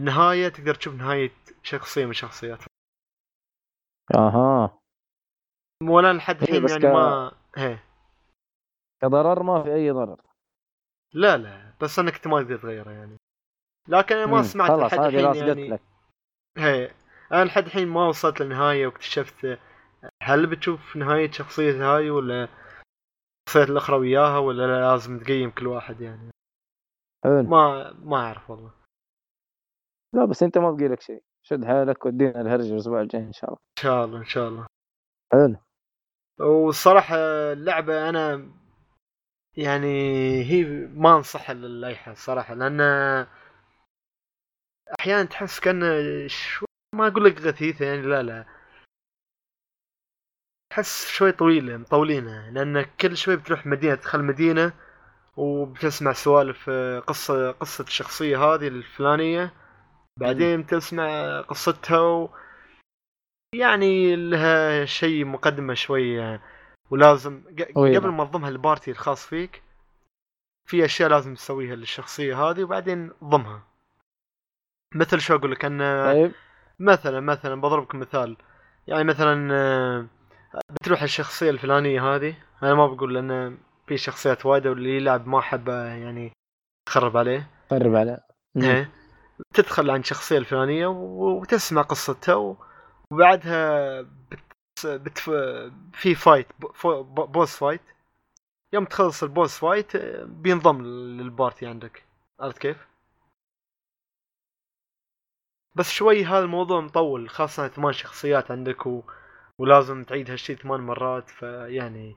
النهاية 0.00 0.48
تقدر 0.48 0.74
تشوف 0.74 0.94
نهاية 0.94 1.30
شخصية 1.62 2.04
من 2.04 2.10
الشخصيات 2.10 2.58
أها. 4.14 4.78
ولا 5.82 6.12
لحد 6.12 6.42
إيه، 6.42 6.58
الحين 6.58 6.68
يعني 6.68 6.82
ك- 6.82 6.84
ما 6.96 7.32
هي 7.56 7.78
كضرر 9.02 9.42
ما 9.42 9.62
في 9.62 9.74
أي 9.74 9.90
ضرر. 9.90 10.20
لا 11.14 11.36
لا 11.36 11.72
بس 11.80 11.98
أنك 11.98 12.26
ما 12.26 12.42
تقدر 12.42 12.56
تغيرها 12.56 12.92
يعني. 12.92 13.16
لكن 13.88 14.16
أنا 14.16 14.26
ما 14.26 14.36
مم. 14.36 14.42
سمعت 14.42 14.70
لحد 14.70 14.98
الحين 14.98 15.34
يعني 15.34 15.68
لك. 15.68 15.80
هي 16.58 16.90
أنا 17.32 17.44
لحد 17.44 17.64
الحين 17.66 17.88
ما 17.88 18.06
وصلت 18.08 18.40
للنهاية 18.42 18.86
واكتشفت 18.86 19.58
هل 20.22 20.46
بتشوف 20.46 20.96
نهاية 20.96 21.30
شخصية 21.30 21.94
هاي 21.96 22.10
ولا 22.10 22.48
الشخصيات 23.48 23.70
الأخرى 23.70 23.96
وياها 23.96 24.38
ولا 24.38 24.66
لا 24.66 24.90
لازم 24.90 25.18
تقيم 25.18 25.50
كل 25.50 25.66
واحد 25.66 26.00
يعني؟ 26.00 26.30
حلو. 27.24 27.42
ما 27.42 27.92
ما 27.92 28.16
أعرف 28.16 28.50
والله. 28.50 28.70
لا 30.14 30.24
بس 30.24 30.42
أنت 30.42 30.58
ما 30.58 30.70
بقي 30.70 30.88
لك 30.88 31.00
شيء. 31.00 31.22
شد 31.46 31.64
حالك 31.64 32.06
ودينا 32.06 32.40
الهرج 32.40 32.70
الأسبوع 32.70 33.00
الجاي 33.00 33.22
إن 33.22 33.32
شاء 33.32 33.50
الله. 33.50 33.60
إن 33.78 33.82
شاء 33.82 34.04
الله 34.04 34.18
إن 34.18 34.24
شاء 34.24 34.48
الله. 34.48 34.66
حلو. 35.32 35.56
والصراحة 36.40 37.16
اللعبة 37.52 38.08
أنا 38.08 38.50
يعني 39.56 39.86
هي 40.44 40.64
ما 40.86 41.16
انصحها 41.16 41.54
لاي 41.54 41.92
احد 41.92 42.16
صراحة 42.16 42.54
لأن 42.54 42.80
أحيانا 45.00 45.24
تحس 45.24 45.60
كان 45.60 45.82
شو 46.28 46.66
ما 46.94 47.06
أقول 47.06 47.24
لك 47.24 47.40
غثيثة 47.40 47.84
يعني 47.86 48.02
لا 48.02 48.22
لا. 48.22 48.59
تحس 50.70 51.08
شوي 51.10 51.32
طويله 51.32 51.76
مطولينها 51.76 52.50
لأن 52.50 52.82
كل 53.00 53.16
شوي 53.16 53.36
بتروح 53.36 53.66
مدينة 53.66 53.94
تدخل 53.94 54.22
مدينة 54.22 54.72
وبتسمع 55.36 56.12
سوالف 56.12 56.70
قصة 57.06 57.50
قصة 57.50 57.84
الشخصية 57.84 58.38
هذه 58.44 58.68
الفلانية 58.68 59.54
بعدين 60.20 60.66
تسمع 60.66 61.40
قصتها 61.40 62.00
و... 62.00 62.30
يعني 63.54 64.16
لها 64.16 64.84
شيء 64.84 65.24
مقدمة 65.24 65.74
شوية 65.74 66.42
ولازم 66.90 67.42
ق- 67.58 67.72
طويلة. 67.74 67.98
قبل 67.98 68.08
ما 68.08 68.24
تضمها 68.24 68.48
البارتي 68.48 68.90
الخاص 68.90 69.26
فيك 69.26 69.62
في 70.68 70.84
أشياء 70.84 71.08
لازم 71.10 71.34
تسويها 71.34 71.76
للشخصية 71.76 72.42
هذه 72.50 72.64
وبعدين 72.64 73.12
ضمها. 73.24 73.62
مثل 74.94 75.20
شو 75.20 75.34
أقول 75.34 75.52
لك 75.52 75.64
أن 75.64 75.78
طيب. 76.12 76.32
مثلا 76.78 77.20
مثلا 77.20 77.60
بضربكم 77.60 78.00
مثال 78.00 78.36
يعني 78.86 79.04
مثلا 79.04 80.08
بتروح 80.70 81.02
الشخصية 81.02 81.50
الفلانية 81.50 82.14
هذه 82.14 82.34
أنا 82.62 82.74
ما 82.74 82.86
بقول 82.86 83.14
لأن 83.14 83.58
في 83.86 83.96
شخصيات 83.96 84.46
وايده 84.46 84.70
واللي 84.70 84.96
يلعب 84.96 85.26
ما 85.26 85.40
حب 85.40 85.68
يعني 85.68 86.32
خرب 86.88 87.16
عليه 87.16 87.50
قرب 87.70 87.94
على 87.94 88.20
مم. 88.54 88.62
إيه. 88.62 88.90
تدخل 89.54 89.90
عن 89.90 90.00
الشخصيه 90.00 90.38
الفلانية 90.38 90.86
وتسمع 90.86 91.82
قصتها 91.82 92.56
وبعدها 93.10 94.00
بت... 94.02 94.86
بت... 94.86 95.18
في 95.92 96.14
fight 96.14 96.46
boss 97.14 97.56
fight 97.56 97.80
يوم 98.72 98.84
تخلص 98.84 99.22
ال 99.22 99.29
boss 99.29 99.58
fight 99.58 99.96
بينضم 100.26 100.82
لل 100.82 101.06
party 101.06 101.66
عندك 101.66 102.04
عرفت 102.40 102.58
كيف؟ 102.58 102.86
بس 105.74 105.90
شوي 105.90 106.24
هذا 106.24 106.44
الموضوع 106.44 106.80
مطول 106.80 107.28
خاصة 107.30 107.68
ثمان 107.68 107.92
شخصيات 107.92 108.50
عندك 108.50 108.86
و... 108.86 109.02
ولازم 109.60 110.04
تعيد 110.04 110.30
هالشي 110.30 110.54
ثمان 110.54 110.80
مرات 110.80 111.30
فيعني 111.30 112.16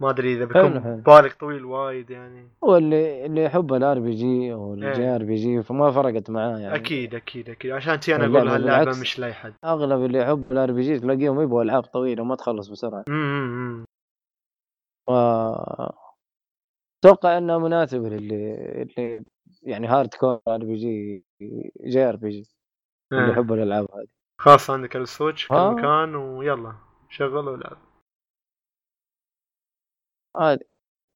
ما 0.00 0.10
أدري 0.10 0.34
إذا 0.34 0.44
بيكون. 0.44 1.02
بالك 1.06 1.32
طويل 1.32 1.64
وايد 1.64 2.10
يعني. 2.10 2.48
واللي 2.62 3.26
اللي 3.26 3.44
يحب 3.44 3.74
ال 3.74 3.98
RPG 3.98 4.52
أو 4.52 4.74
الجي 4.74 5.02
إيه. 5.02 5.14
RPG 5.14 5.62
فما 5.62 5.90
فرقت 5.90 6.30
معاه 6.30 6.58
يعني. 6.58 6.74
أكيد 6.74 7.14
أكيد 7.14 7.50
أكيد. 7.50 7.70
عشان 7.70 8.00
تي 8.00 8.16
أنا 8.16 8.24
أقول 8.24 8.48
هاللعبة. 8.48 8.90
مش 8.90 9.18
لأي 9.18 9.32
حد. 9.32 9.54
أغلب 9.64 10.04
اللي 10.04 10.18
يحب 10.18 10.52
ال 10.52 10.72
RPG 10.72 10.98
تلاقيهم 10.98 11.40
يبغوا 11.40 11.62
ألعاب 11.62 11.82
طويلة 11.82 12.22
وما 12.22 12.34
تخلص 12.36 12.68
بسرعة. 12.68 13.04
امم 13.08 13.84
ف 15.06 15.10
أتوقع 17.04 17.38
انها 17.38 17.58
مناسبه 17.58 18.08
للي 18.08 18.54
اللي 18.82 19.22
يعني 19.62 19.86
hardcore 19.86 20.40
ار 20.48 20.64
بي 20.64 20.74
جي 20.74 21.24
جي 21.86 22.08
ار 22.08 22.16
بي 22.16 22.28
جي 22.30 22.50
اللي 23.12 23.32
يحب 23.32 23.52
الألعاب 23.52 23.86
هذه. 23.94 24.23
خلاص 24.40 24.70
عندك 24.70 24.96
ال 24.96 25.03
Switch 25.03 25.44
في 25.44 25.54
آه. 25.54 25.70
المكان 25.72 26.14
ويلا 26.14 26.74
شغل 27.08 27.48
والعب 27.48 27.78
هذه 30.36 30.58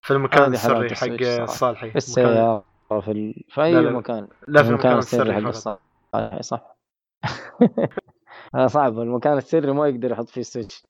في 0.02 0.10
المكان 0.10 0.52
السري 0.52 0.94
حق. 0.94 1.44
صالحي 1.44 1.80
في 1.80 1.86
مكان- 1.88 1.96
السياره 1.96 2.64
في, 3.00 3.10
ال... 3.10 3.44
في 3.48 3.62
أي 3.62 3.72
لا، 3.74 3.80
لا. 3.80 3.90
مكان. 3.90 4.28
لا 4.48 4.62
في 4.62 4.68
المكان 4.68 4.98
السري 4.98 5.32
حق 5.32 5.38
الصالح 5.48 6.40
صح. 6.40 6.76
آه، 8.54 8.66
صعب. 8.66 8.98
المكان 8.98 9.36
السري 9.38 9.72
ما 9.72 9.88
يقدر 9.88 10.10
يحط 10.10 10.28
فيه 10.28 10.40
ال 10.40 10.46
Switch. 10.46 10.86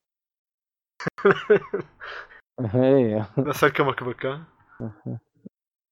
أيوه 2.75 3.25
بس 3.37 3.63
ال 3.63 3.70
comic 3.70 4.03
book 4.03 4.25
ها؟ 4.25 4.43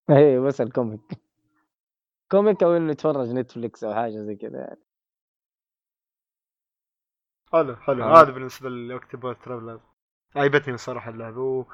أيوه 0.09 0.45
بس 0.47 0.61
ال 0.61 0.67
comic. 0.67 1.01
comic 2.31 2.63
أو 2.63 2.77
إنه 2.77 2.91
يتفرج 2.91 3.29
Netflix 3.29 3.83
أو 3.83 3.93
حاجة 3.93 4.21
زي 4.21 4.35
كذا 4.35 4.59
يعني. 4.59 4.79
حلو 7.53 7.75
حلو. 7.75 8.03
آه. 8.03 8.21
هذا 8.21 8.31
بالنسبة 8.31 8.69
ل 8.69 8.77
Octopath 8.77 9.37
Traveler. 9.43 9.79
عيبتني 10.35 10.73
الصراحه 10.73 11.11
اللعبة. 11.11 11.41
و... 11.41 11.65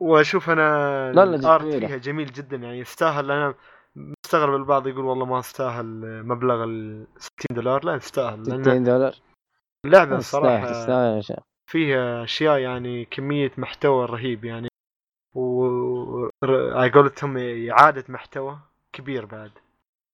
وأشوف 0.00 0.50
أنا 0.50 1.12
لا، 1.12 1.24
لا، 1.24 1.36
ال 1.36 1.42
art. 1.42 1.64
فيها 1.64 1.96
جميل 1.96 2.32
جدا. 2.32 2.56
يعني 2.56 2.78
يستاهل. 2.78 3.30
أنا 3.30 3.54
مستغرب 3.96 4.54
البعض 4.54 4.86
يقول 4.86 5.04
والله 5.04 5.26
ما 5.26 5.38
استاهل 5.38 5.86
مبلغ 6.26 6.64
ال 6.64 7.06
60 7.16 7.56
دولار. 7.56 7.84
لا 7.84 7.94
يستاهل. 7.94 8.44
60 8.44 8.62
لأن 8.62 8.84
دولار. 8.84 9.14
اللعبة 9.86 10.18
تستاهل 10.18 10.42
صراحة 10.42 10.72
تستاهل 10.72 11.42
فيها 11.70 12.24
أشياء 12.24 12.58
يعني 12.58 13.04
كمية 13.04 13.52
محتوى 13.58 14.06
رهيب 14.06 14.44
يعني. 14.44 14.68
و 15.34 15.64
على 16.44 16.90
قولتهم 16.90 17.36
إعادة 17.70 18.04
محتوى 18.08 18.58
كبير 18.92 19.26
بعد. 19.26 19.50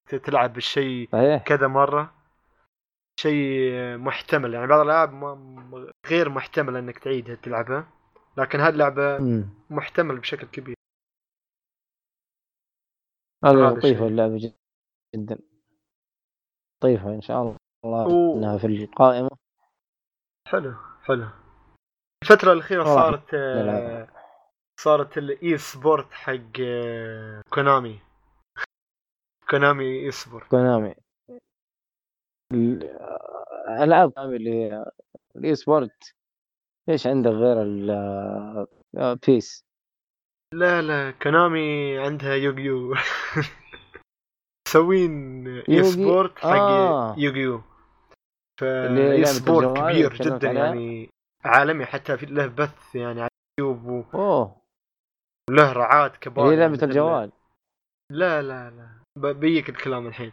تلعب 0.09 0.53
بالشيء 0.53 1.09
كذا 1.39 1.67
مرة. 1.67 2.18
شيء 3.19 3.73
محتمل 3.97 4.55
يعني 4.55 4.67
بعض 4.67 4.81
الألعاب 4.81 5.11
غير 6.07 6.29
محتمل 6.29 6.77
إنك 6.77 6.99
تعيدها 6.99 7.35
تلعبها 7.35 7.89
لكن 8.37 8.61
هذه 8.61 8.69
اللعبة. 8.73 9.19
محتمل 9.71 10.19
بشكل 10.19 10.47
كبير. 10.47 10.75
لطيفه. 13.45 14.07
اللعبة 14.07 14.37
جد- 14.37 14.55
جدا. 15.17 15.39
لطيفه 16.79 17.15
إن 17.15 17.21
شاء 17.21 17.43
الله 17.85 18.07
و- 18.09 18.39
إنها 18.39 18.59
في 18.59 18.67
القائمة. 18.67 19.31
حلو 20.49 20.75
حلو. 21.03 21.29
الفترة 22.23 22.53
الأخيرة 22.53 22.85
صارت. 22.85 23.35
آه، 23.35 24.09
صارت 24.81 25.19
ال 25.19 25.59
e-sport 25.59 26.13
حق 26.13 26.53
Konami 27.55 28.01
Konami 29.51 30.05
e-sport 30.07 30.47
Konami 30.51 30.95
الألعاب 32.53 34.13
اللي 34.19 34.51
هي 34.51 34.85
ال 35.37 35.55
e-sport 35.55 36.15
إيش 36.89 37.07
عندك 37.07 37.31
غير 37.31 37.63
ال 37.63 37.91
آه، 38.97 39.19
PES؟ 39.27 39.65
لا 40.55 40.83
لا 40.83 41.11
Konami 41.11 41.99
عندها 41.99 42.35
Yu-Gi-Oh. 42.35 42.95
مسوين 44.69 45.47
e-sport 45.69 46.39
حق 46.39 46.47
آه. 46.49 47.15
Yu-Gi-Oh. 47.19 47.63
فأي 48.61 48.89
لعبة 48.89 49.25
sport 49.25 49.79
كبير 49.79 50.15
جدا؟ 50.15 50.51
يعني 50.53 51.11
عالمي 51.45 51.85
حتى 51.87 52.17
في 52.19 52.27
له 52.27 52.47
بث 52.47 52.95
يعني 52.95 53.21
على 53.21 53.31
اليوتيوب 53.61 53.87
و- 53.87 54.05
أوه. 54.15 54.57
وله 55.51 55.73
رعاة 55.73 56.09
كبار 56.09 56.45
هي 56.47 56.49
يعني 56.51 56.61
لعبة 56.61 56.73
مثل- 56.73 56.87
الجوال. 56.87 57.33
لا 58.13 58.43
لا 58.43 58.71
لا. 58.71 59.33
بيك 59.33 59.69
الكلام 59.69 60.07
الحين. 60.07 60.33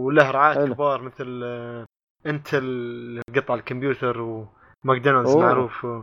وله 0.00 0.30
رعاة. 0.30 0.54
كبار 0.66 1.02
مثل 1.02 1.40
آه، 1.44 1.86
Intel 2.26 3.22
قطع 3.36 3.54
الكمبيوتر 3.54 4.20
وماكدونالدز. 4.20 5.36
معروف 5.36 5.84
و- 5.84 6.02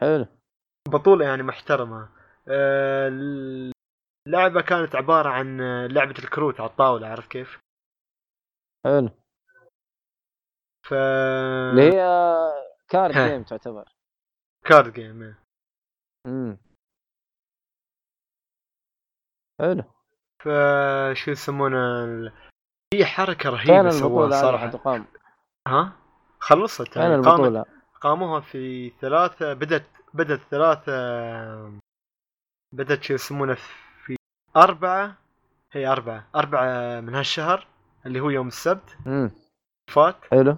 حلو 0.00 0.26
بطولة 0.88 1.24
يعني 1.24 1.42
محترمة 1.42 2.08
آه، 2.48 3.08
اللعبة 4.26 4.60
كانت 4.60 4.94
عبارة 4.94 5.28
عن 5.28 5.60
آه، 5.60 5.86
لعبة 5.86 6.14
الكروت 6.18 6.60
على 6.60 6.70
الطاولة 6.70 7.06
عارف 7.08 7.26
كيف؟ 7.26 7.58
حلو 8.84 9.10
ف 10.86 10.92
اللي 10.92 11.82
هي 11.82 12.06
card 12.88 13.14
ها. 13.14 13.28
game 13.28 13.42
تعتبر 13.42 13.84
card 14.64 14.92
game. 14.92 15.34
امم 16.26 16.58
حلو 19.60 19.84
فشو 20.46 21.30
يسمونه 21.30 22.04
ال- 22.04 22.32
في 22.94 23.04
حركة 23.04 23.56
فين 23.56 23.70
رهيبة 23.74 23.90
سووها 23.90 24.30
صراحة. 24.30 24.68
حتقام؟ 24.68 25.06
ها؟ 25.68 25.92
خلصت. 26.40 26.92
فين 26.92 27.02
يعني 27.02 27.14
قامت 27.14 27.26
البطولة؟ 27.26 27.64
قاموها 28.00 28.40
في 28.40 28.90
ثلاثة 29.00 29.52
بدت 29.52 29.86
بدت 30.14 30.40
ثلاثة 30.40 30.92
بدت 32.72 33.02
شو 33.02 33.14
يسمونه 33.14 33.54
في 34.04 34.16
أربعة. 34.56 35.16
هي 35.72 35.86
أربعة. 35.86 36.26
أربعة 36.36 37.00
من 37.00 37.14
هالشهر 37.14 37.66
اللي 38.06 38.20
هو 38.20 38.30
يوم 38.30 38.48
السبت. 38.48 38.96
امم 39.06 39.30
فات. 39.90 40.16
حلو. 40.30 40.56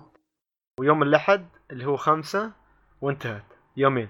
ويوم 0.81 1.03
الأحد 1.03 1.48
اللي 1.70 1.87
هو 1.87 1.96
خمسة 1.96 2.53
وانتهت. 3.01 3.44
يومين. 3.77 4.09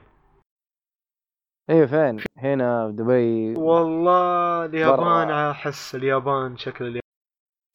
أيوه 1.70 1.86
فين؟ 1.86 2.24
هنا 2.38 2.86
في 2.88 2.92
دبي. 2.96 3.54
والله 3.60 4.64
اليابان. 4.64 5.30
أحس 5.30 5.94
اليابان 5.94 6.56
شكل 6.56 6.84
اليابان. 6.84 7.00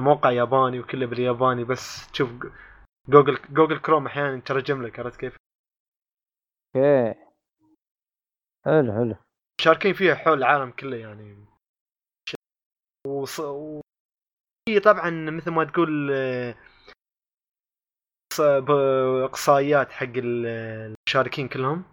موقع 0.02 0.32
ياباني 0.32 0.80
وكله 0.80 1.06
بالياباني 1.06 1.64
بس 1.64 2.12
تشوف 2.12 2.30
Google 3.10 3.40
Google 3.50 3.80
Chrome 3.80 4.06
أحيانا 4.06 4.38
يترجم 4.38 4.84
لك 4.86 5.00
عرفت 5.00 5.20
كيف؟ 5.20 5.38
أوكي. 6.76 7.20
حلو 8.66 8.94
حلو. 8.94 9.16
مشاركين 9.62 9.94
فيها 9.94 10.16
حول 10.16 10.38
العالم 10.38 10.72
كله 10.72 10.98
يعني. 10.98 11.46
وص... 13.08 13.40
و... 13.40 13.82
هي 14.70 14.80
طبعا 14.80 15.10
مثل 15.10 15.52
ما 15.52 15.64
تقول 15.64 16.12
آه، 16.14 16.56
إقصائيات 19.26 19.92
حق 19.92 20.06
ال- 20.16 20.46
المشاركين 21.10 21.48
كلهم. 21.48 21.84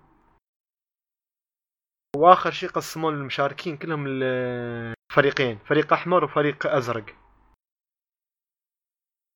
واخر 2.16 2.50
شيء 2.50 2.68
قسموا 2.68 3.10
المشاركين 3.10 3.76
كلهم 3.76 4.08
لفريقين 4.08 5.58
فريق 5.58 5.92
أحمر 5.92 6.24
وفريق 6.24 6.66
أزرق 6.66 7.04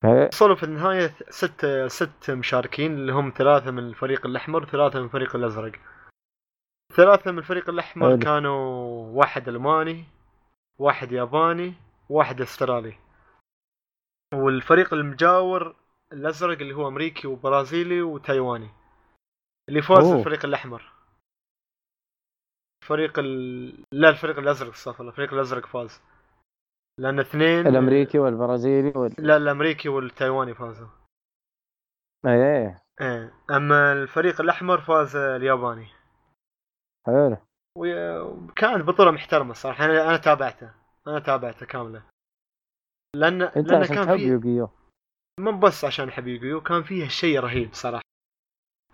أوكي 0.04 0.26
وصلوا 0.28 0.56
في 0.56 0.62
النهاية 0.62 1.14
ست 1.30 1.66
ست 1.87 2.30
مشاركين 2.30 2.94
اللي 2.94 3.12
هم 3.12 3.32
ثلاثة 3.37 3.70
من 3.70 3.78
الفريق 3.78 4.26
الأحمر 4.26 4.62
وثلاثة 4.62 4.98
من 4.98 5.04
الفريق 5.04 5.37
الأزرق. 5.37 5.72
ثلاثة 6.92 7.32
من 7.32 7.38
الفريق 7.38 7.70
الأحمر 7.70 8.08
حلو. 8.08 8.18
كانوا 8.18 8.56
واحد 9.18 9.48
ألماني، 9.48 10.04
واحد 10.78 11.12
ياباني، 11.12 11.74
واحد 12.08 12.40
أسترالي. 12.40 12.98
والفريق 14.34 14.94
المجاور 14.94 15.76
الأزرق 16.12 16.58
اللي 16.58 16.74
هو 16.74 16.88
أمريكي 16.88 17.28
وبرازيلي 17.28 18.02
وتايواني. 18.02 18.70
اللي 19.68 19.82
فاز 19.82 20.04
أوه. 20.04 20.18
الفريق 20.18 20.44
الأحمر. 20.44 20.93
الفريق 22.85 23.18
ال... 23.18 23.85
لا 23.92 24.09
الفريق 24.09 24.38
الأزرق 24.38 24.70
استغفر 24.70 25.09
الفريق 25.09 25.35
الأزرق 25.35 25.66
فاز. 25.66 26.03
لأن 27.01 27.20
اثنين 27.20 27.66
الأمريكي 27.66 28.18
والبرازيلي 28.18 28.92
وال 28.97 29.14
لا 29.18 29.37
الأمريكي 29.37 29.88
والتايواني 29.88 30.55
فازوا. 30.55 30.88
إيه. 32.27 32.83
إيه. 33.01 33.35
أما 33.51 33.92
الفريق 33.92 34.40
الأحمر 34.40 34.81
فاز 34.81 35.16
الياباني. 35.16 35.87
حلو. 37.07 37.37
وكانت 37.79 38.85
بطولة 38.85 39.11
محترمة 39.11 39.51
الصراحه 39.51 39.85
أنا 39.85 40.09
أنا 40.09 40.16
تابعتها 40.16 40.75
أنا 41.07 41.18
تابعتها 41.18 41.66
كاملة. 41.66 42.03
لأن 43.16 43.42
أنت 43.42 43.68
لأن 43.68 43.81
عشان 43.81 43.94
كان 43.94 44.07
تحب 44.07 44.16
في 44.16 44.27
يوغيو. 44.27 44.70
مو 45.40 45.59
بس 45.59 45.85
عشان 45.85 46.09
أحب 46.09 46.27
يوغيو 46.27 46.61
كان 46.61 46.83
فيها 46.83 47.09
شيء 47.09 47.40
رهيب 47.40 47.75
صراحة. 47.75 48.05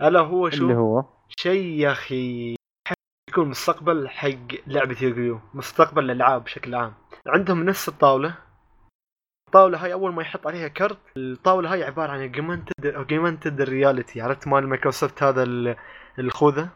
ألا 0.00 0.20
هو 0.20 0.50
شو؟ 0.50 0.62
اللي 0.62 0.74
هو؟ 0.74 1.04
شيء 1.28 1.64
يا 1.64 1.92
أخي. 1.92 2.59
يكون 3.30 3.48
مستقبل 3.48 4.08
حق 4.08 4.28
لعبة 4.66 4.96
Yu-Gi-Oh 5.02 5.40
مستقبل 5.54 6.04
الألعاب 6.04 6.44
بشكل 6.44 6.74
عام. 6.74 6.94
عندهم 7.26 7.64
نفس 7.64 7.88
الطاولة. 7.88 8.34
الطاولة 9.48 9.84
هاي 9.84 9.92
أول 9.92 10.12
ما 10.12 10.22
يحط 10.22 10.46
عليها 10.46 10.68
كرت 10.68 10.98
الطاولة 11.16 11.72
هاي 11.72 11.84
عبارة 11.84 12.12
عن 12.12 12.20
augmented 12.20 12.86
augmented 12.86 13.60
reality 13.60 14.20
عرفت 14.20 14.48
مال 14.48 14.68
مايكروسوفت 14.68 15.22
هذا 15.22 15.42
ال- 15.42 15.76
الخوذة؟ 16.18 16.68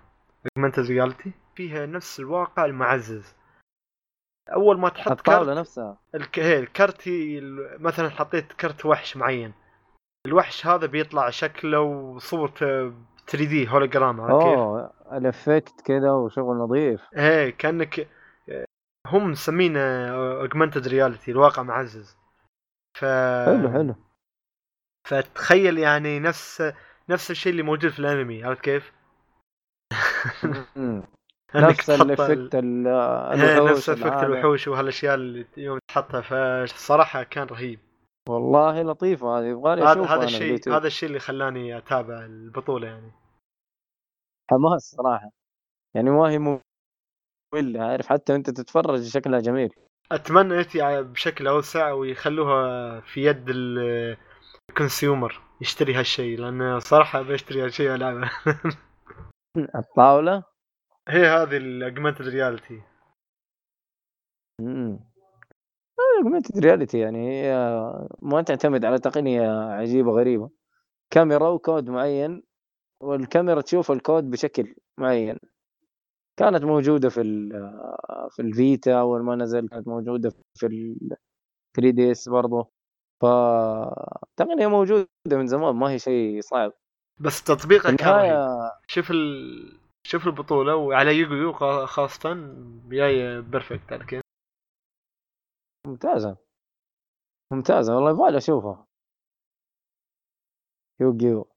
augmented 0.57 0.87
reality 0.87 1.33
فيها 1.57 1.87
نفس 1.87 2.21
الواقع 2.21 2.65
المعزز. 2.65 3.35
أول 4.55 4.79
ما 4.79 4.89
تحط 4.89 5.11
الطاولة 5.11 5.45
card 5.47 5.59
نفسها. 5.59 5.99
الك... 6.15 6.39
هي 6.39 6.59
الكرت 6.59 7.09
هي 7.09 7.41
مثلا 7.81 8.11
حطيت 8.11 8.53
كرت 8.53 8.87
وحش 8.87 9.17
معين. 9.17 9.53
الوحش 10.27 10.67
هذا 10.67 10.87
بيطلع 10.87 11.31
شكله 11.31 11.81
وصورته 11.81 12.93
3 13.27 13.45
دي 13.49 13.69
هولوجرام؟ 13.69 14.21
اوه 14.21 14.93
ال 15.13 15.23
effect 15.23 15.81
كذا 15.85 16.13
وشغل 16.13 16.57
نظيف 16.57 17.01
إيه 17.17 17.51
كأنك 17.51 18.09
هم 19.07 19.31
مسمينه 19.31 19.81
augmented 20.41 20.89
reality 20.89 21.31
الواقع 21.31 21.63
معزز 21.63 22.17
ف 22.99 23.05
حلو 23.47 23.71
حلو 23.73 23.95
فتخيل 25.09 25.79
يعني 25.79 26.21
نفس 26.21 26.73
نفس 27.09 27.31
الشيء 27.31 27.53
اللي 27.53 27.63
موجود 27.63 27.91
في 27.91 27.99
الأنمي 27.99 28.45
عرفت 28.45 28.61
كيف؟ 28.61 28.93
نفس 31.55 31.91
ال 31.91 32.00
effect 32.00 32.55
ال- 32.55 32.87
إيه، 32.87 33.59
الوحوش 33.59 33.71
نفس 33.71 33.89
effect 33.89 34.03
العالم. 34.07 34.33
الوحوش 34.33 34.69
وهالاشياء 34.69 35.15
اللي 35.15 35.47
يوم 35.57 35.79
تحطها 35.89 36.21
فالصراحه 36.21 37.23
كان 37.23 37.47
رهيب 37.47 37.79
والله 38.29 38.83
لطيفه 38.83 39.39
هذه 39.39 39.45
يبغالي 39.45 39.83
هذا 39.83 39.93
اشوفها 39.93 40.17
هذا 40.17 40.25
الشيء. 40.25 40.73
هذا 40.77 40.87
الشيء 40.87 41.09
اللي 41.09 41.19
خلاني 41.21 41.79
أتابع 41.79 42.25
البطولة 42.25 42.87
يعني. 42.87 43.13
حماس 44.51 44.83
صراحة. 44.83 45.31
يعني 45.95 46.11
ما 46.11 46.31
هي 46.31 46.39
مملة 46.39 47.83
عارف 47.85 48.07
حتى 48.07 48.35
انت 48.35 48.51
تتفرج 48.51 49.03
شكلها 49.03 49.41
جميل. 49.41 49.71
أتمنى 50.13 50.55
يأتي 50.55 51.03
بشكل 51.03 51.47
أوسع 51.47 51.93
ويخلوها 51.93 53.01
في 53.01 53.25
يد 53.25 53.49
ال- 53.49 54.17
ال 54.71 54.79
consumer 54.79 55.41
يشتري 55.61 55.95
هالشيء 55.95 56.39
لأن 56.39 56.81
صراحة 56.81 57.23
بشتري 57.23 57.65
هالشيء 57.65 57.95
العبه 57.95 58.31
الطاولة؟ 59.81 60.45
هي 61.09 61.27
هذه 61.27 61.57
ال 61.57 61.64
augmented 61.64 62.29
reality 62.29 62.83
augmented 65.99 66.59
reality 66.59 66.99
يعني 66.99 67.31
هي 67.31 67.55
ما 68.23 68.43
تعتمد 68.43 68.85
على 68.85 68.99
تقنية 68.99 69.51
عجيبة 69.51 70.13
غريبة. 70.13 70.51
كاميرا 71.11 71.49
وكود 71.49 71.91
معين 71.91 72.43
والكاميرا 73.03 73.61
تشوف 73.61 73.91
الكود 73.91 74.31
بشكل 74.31 74.75
معين. 75.01 75.39
كانت 76.39 76.65
موجودة 76.65 77.09
في 77.09 77.21
ال- 77.21 77.71
في 78.31 78.43
الفيتا 78.43 79.01
أول 79.01 79.23
ما 79.23 79.37
نزل 79.37 79.69
كانت 79.69 79.89
موجودة 79.89 80.31
في 80.59 80.67
ال 80.67 80.97
3 81.77 81.91
DS 81.91 82.29
برضه 82.29 82.71
ف 83.23 83.27
تقنية 84.37 84.67
موجودة 84.67 85.09
من 85.33 85.47
زمان 85.47 85.75
ما 85.77 85.91
هي 85.91 85.99
شيء 85.99 86.41
صعب. 86.41 86.73
بس 87.21 87.45
تطبيقها 87.45 87.97
كان 87.97 88.49
شوف 88.89 89.11
ال... 89.11 89.79
شوف 90.07 90.27
البطولة 90.27 90.77
وعلى 90.77 91.19
يوغو 91.19 91.35
يو 91.35 91.53
خا- 91.53 91.85
خاصة 91.87 92.35
جاية 92.89 93.41
perfect 93.41 93.93
على 93.93 94.05
كيف 95.85 95.91
ممتازة. 95.91 96.37
ممتازة 97.53 97.95
والله 97.97 98.11
يبغالي 98.11 98.37
اشوفها 98.39 98.87
يوغيو 101.01 101.49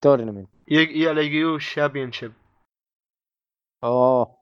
tournament. 0.00 0.48
ي... 0.68 1.08
على 1.08 1.26
يوغو 1.26 1.52
يو 1.52 1.58
شامبيونشيب 1.58 2.32
أوه. 3.84 4.38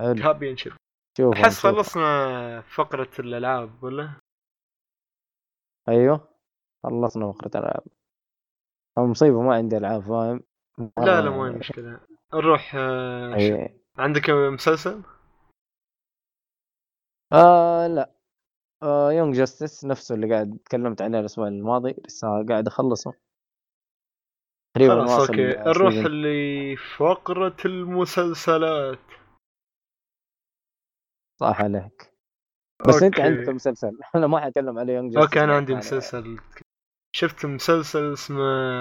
حلو. 0.00 0.16
championship 0.22 0.72
شوفها 1.18 1.42
أحس. 1.42 1.60
خلصنا 1.66 2.60
فقرة 2.60 3.10
الألعاب 3.18 3.84
ولا؟ 3.84 4.20
أيوه. 5.88 6.28
خلصنا 6.84 7.32
فقرة 7.32 7.50
الألعاب. 7.60 7.84
مصيبة 8.98 9.42
ما 9.42 9.54
عندي 9.54 9.76
ألعاب 9.76 10.02
فاهم؟ 10.02 10.40
لا 10.98 11.20
لا 11.20 11.30
مو 11.30 11.46
يعني- 11.46 11.58
مشكلة. 11.58 12.00
نروح 12.34 12.74
آه، 12.74 13.38
ش- 13.38 13.50
أي- 13.50 13.70
عندك 13.98 14.30
مسلسل؟ 14.30 15.02
آه 17.32 17.86
لا. 17.86 18.14
Young 19.12 19.34
Justice 19.36 19.84
نفسه 19.84 20.14
اللي 20.14 20.34
قاعد 20.34 20.58
تكلمت 20.64 21.02
عليه 21.02 21.20
الأسبوع 21.20 21.48
الماضي 21.48 21.94
لسه 22.06 22.46
قاعد 22.48 22.66
أخلصه. 22.66 23.12
تقريبا 24.74 24.94
خلاص 24.94 25.30
أوكي. 25.30 25.42
نروح 25.42 25.94
فقرة 26.96 27.56
المسلسلات. 27.64 28.98
صح 31.40 31.60
عليك. 31.60 32.14
بس 32.88 33.02
أنت 33.02 33.20
أوكي. 33.20 33.22
عندك 33.22 33.48
مسلسل. 33.48 33.98
أنا 34.16 34.26
ما 34.26 34.40
حاتكلم 34.40 34.78
على 34.78 34.92
Young 34.92 35.12
Justice 35.12 35.26
أوكي 35.26 35.44
أنا 35.44 35.56
عندي 35.56 35.74
مسلسل. 35.74 36.38
شفت 37.16 37.46
مسلسل 37.46 38.12
اسمه 38.12 38.40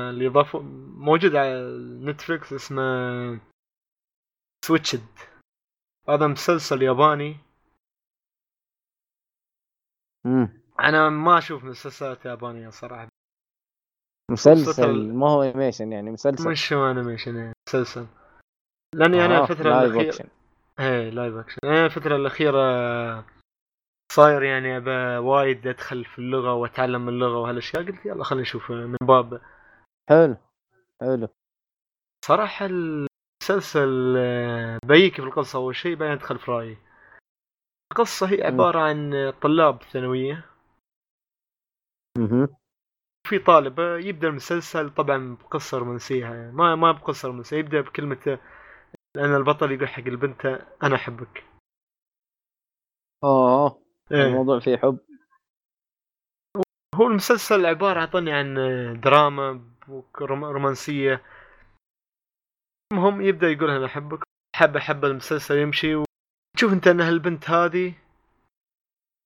اللي 0.10 0.28
ضافوا 0.28 0.62
موجود 0.98 1.36
على 1.36 1.78
نتفلكس 2.02 2.54
اسمه 2.54 2.84
Switched. 4.66 5.08
هذا 6.10 6.28
مسلسل 6.28 6.82
ياباني. 6.82 7.38
مم. 10.26 10.50
أنا 10.80 11.10
ما 11.10 11.38
أشوف 11.38 11.64
مسلسلات 11.64 12.26
يابانية 12.26 12.70
صراحة. 12.70 13.08
مسلسل 14.32 15.14
ما 15.14 15.30
هو 15.30 15.44
animation 15.44 15.92
يعني 15.92 16.12
مسلسل. 16.12 16.50
مش 16.50 16.74
هو 16.74 16.92
animation 16.92 17.54
مسلسل. 17.70 18.08
لاني 18.96 19.26
أنا 19.26 19.38
آه، 19.38 19.42
الفترة 19.42 19.70
live 19.70 19.96
الاخيره. 19.96 20.30
إيه 20.80 21.10
live 21.10 21.36
action 21.36 21.58
أنا 21.64 21.86
الفترة 21.86 22.16
الأخيرة 22.16 23.26
صاير 24.12 24.44
يعني 24.44 24.78
أبى 24.78 25.28
وايد 25.28 25.68
أدخل 25.68 26.06
في 26.06 26.20
اللغة 26.20 26.54
وأتعلم 26.54 27.10
اللغة 27.10 27.38
وهالأشياء. 27.38 27.84
قلت 27.86 28.06
يلا 28.06 28.24
خلينا 28.24 28.42
نشوف 28.42 28.72
من 28.72 28.98
باب. 29.02 29.42
حلو 30.10 30.38
حلو. 31.02 31.28
صراحة 32.26 32.66
المسلسل 32.66 34.16
آه، 34.18 34.78
بيك 34.86 35.16
في 35.16 35.22
القصة 35.28 35.60
أول 35.60 35.76
شيء 35.76 35.96
بعدين 35.96 36.14
أدخل 36.14 36.40
في 36.40 36.52
رأيي. 36.52 36.78
القصة 37.94 38.28
هي 38.32 38.44
عبارة 38.44 38.80
عن 38.80 39.32
طلاب 39.42 39.84
ثانوية. 39.84 40.46
مهم. 42.18 42.48
في 43.28 43.40
طالب 43.40 43.80
يبدأ 43.80 44.28
المسلسل 44.28 44.90
طبعا 44.90 45.36
بقصة 45.36 45.78
رومانسية 45.78 46.22
يعني 46.26 46.52
ما 46.52 46.76
ما 46.76 46.92
بقصة 46.92 47.28
رومانسية 47.28 47.58
يبدأ 47.58 47.82
بكلمة 47.82 48.20
آه، 48.28 48.40
لأن 49.16 49.36
البطل 49.36 49.72
يقول 49.72 49.88
حق 49.88 50.04
البنت 50.04 50.46
أنا 50.84 50.96
أحبك. 50.96 51.44
اوه 53.24 53.82
إيه. 54.12 54.24
الموضوع 54.28 54.60
فيه 54.60 54.78
حب. 54.78 55.00
هو 56.96 57.08
المسلسل 57.08 57.66
عبارة 57.66 58.00
أعطاني 58.00 58.32
عن 58.32 58.54
دراما 59.04 59.62
رومانسية. 60.22 61.22
المهم 62.94 63.22
يبدأ 63.22 63.48
يقول 63.48 63.70
أنا 63.70 63.86
أحبك. 63.86 64.24
حب 64.56 64.78
حب 64.78 65.06
المسلسل 65.06 65.58
يمشي 65.58 66.13
وتشوف 66.64 66.74
أنت 66.78 66.88
أن 66.88 67.02
هالبنت 67.02 67.50
هذه 67.50 67.94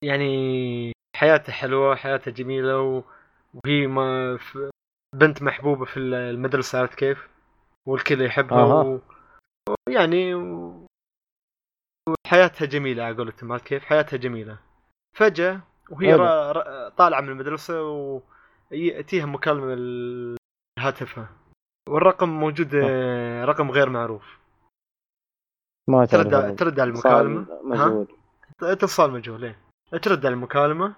يعني 0.04 0.92
حياتها 1.16 1.54
حلوة 1.54 1.96
حياتها 1.96 2.32
جميلة 2.32 2.82
و- 2.82 3.04
وهي 3.54 3.88
ما 3.88 4.40
بنت 5.16 5.42
محبوبة 5.44 5.86
في 5.86 5.98
المدرسة 6.00 6.80
عرفت 6.80 6.96
كيف؟ 6.96 7.28
والكل 7.88 8.22
يحبها 8.22 8.58
أها. 8.64 8.84
و... 8.84 9.00
ويعني 9.90 10.36
و... 10.36 10.86
وحياتها 12.28 12.66
جميلة 12.66 13.04
على 13.04 13.16
قولتهم 13.18 13.52
عرفت 13.52 13.66
كيف؟ 13.68 13.86
حياتها 13.86 14.18
جميلة. 14.18 14.58
فجأة 15.18 15.62
وهي 15.90 16.08
حلو. 16.12 16.24
را... 16.24 16.52
را... 16.52 16.90
طالعة 16.90 17.22
من 17.22 17.30
المدرسة 17.30 17.82
ويأتيها 18.72 19.26
مكالمة 19.26 19.74
ال- 19.74 20.38
هاتفها 20.80 21.30
والرقم 21.90 22.30
موجود 22.30 22.76
آه، 22.76 23.46
رقم 23.46 23.72
غير 23.72 23.90
معروف. 23.90 24.38
ما 25.90 26.06
تعرف 26.06 26.28
ترد. 26.28 26.56
ترد 26.56 26.80
على 26.80 26.92
اتصال 26.92 27.26
المكالمة؟ 27.26 27.62
مجهول. 27.64 28.08
اتصال 28.62 29.12
مجهول 29.12 29.46
إيه. 29.46 29.60
ترد 30.02 30.26
على 30.26 30.34
المكالمة. 30.34 30.96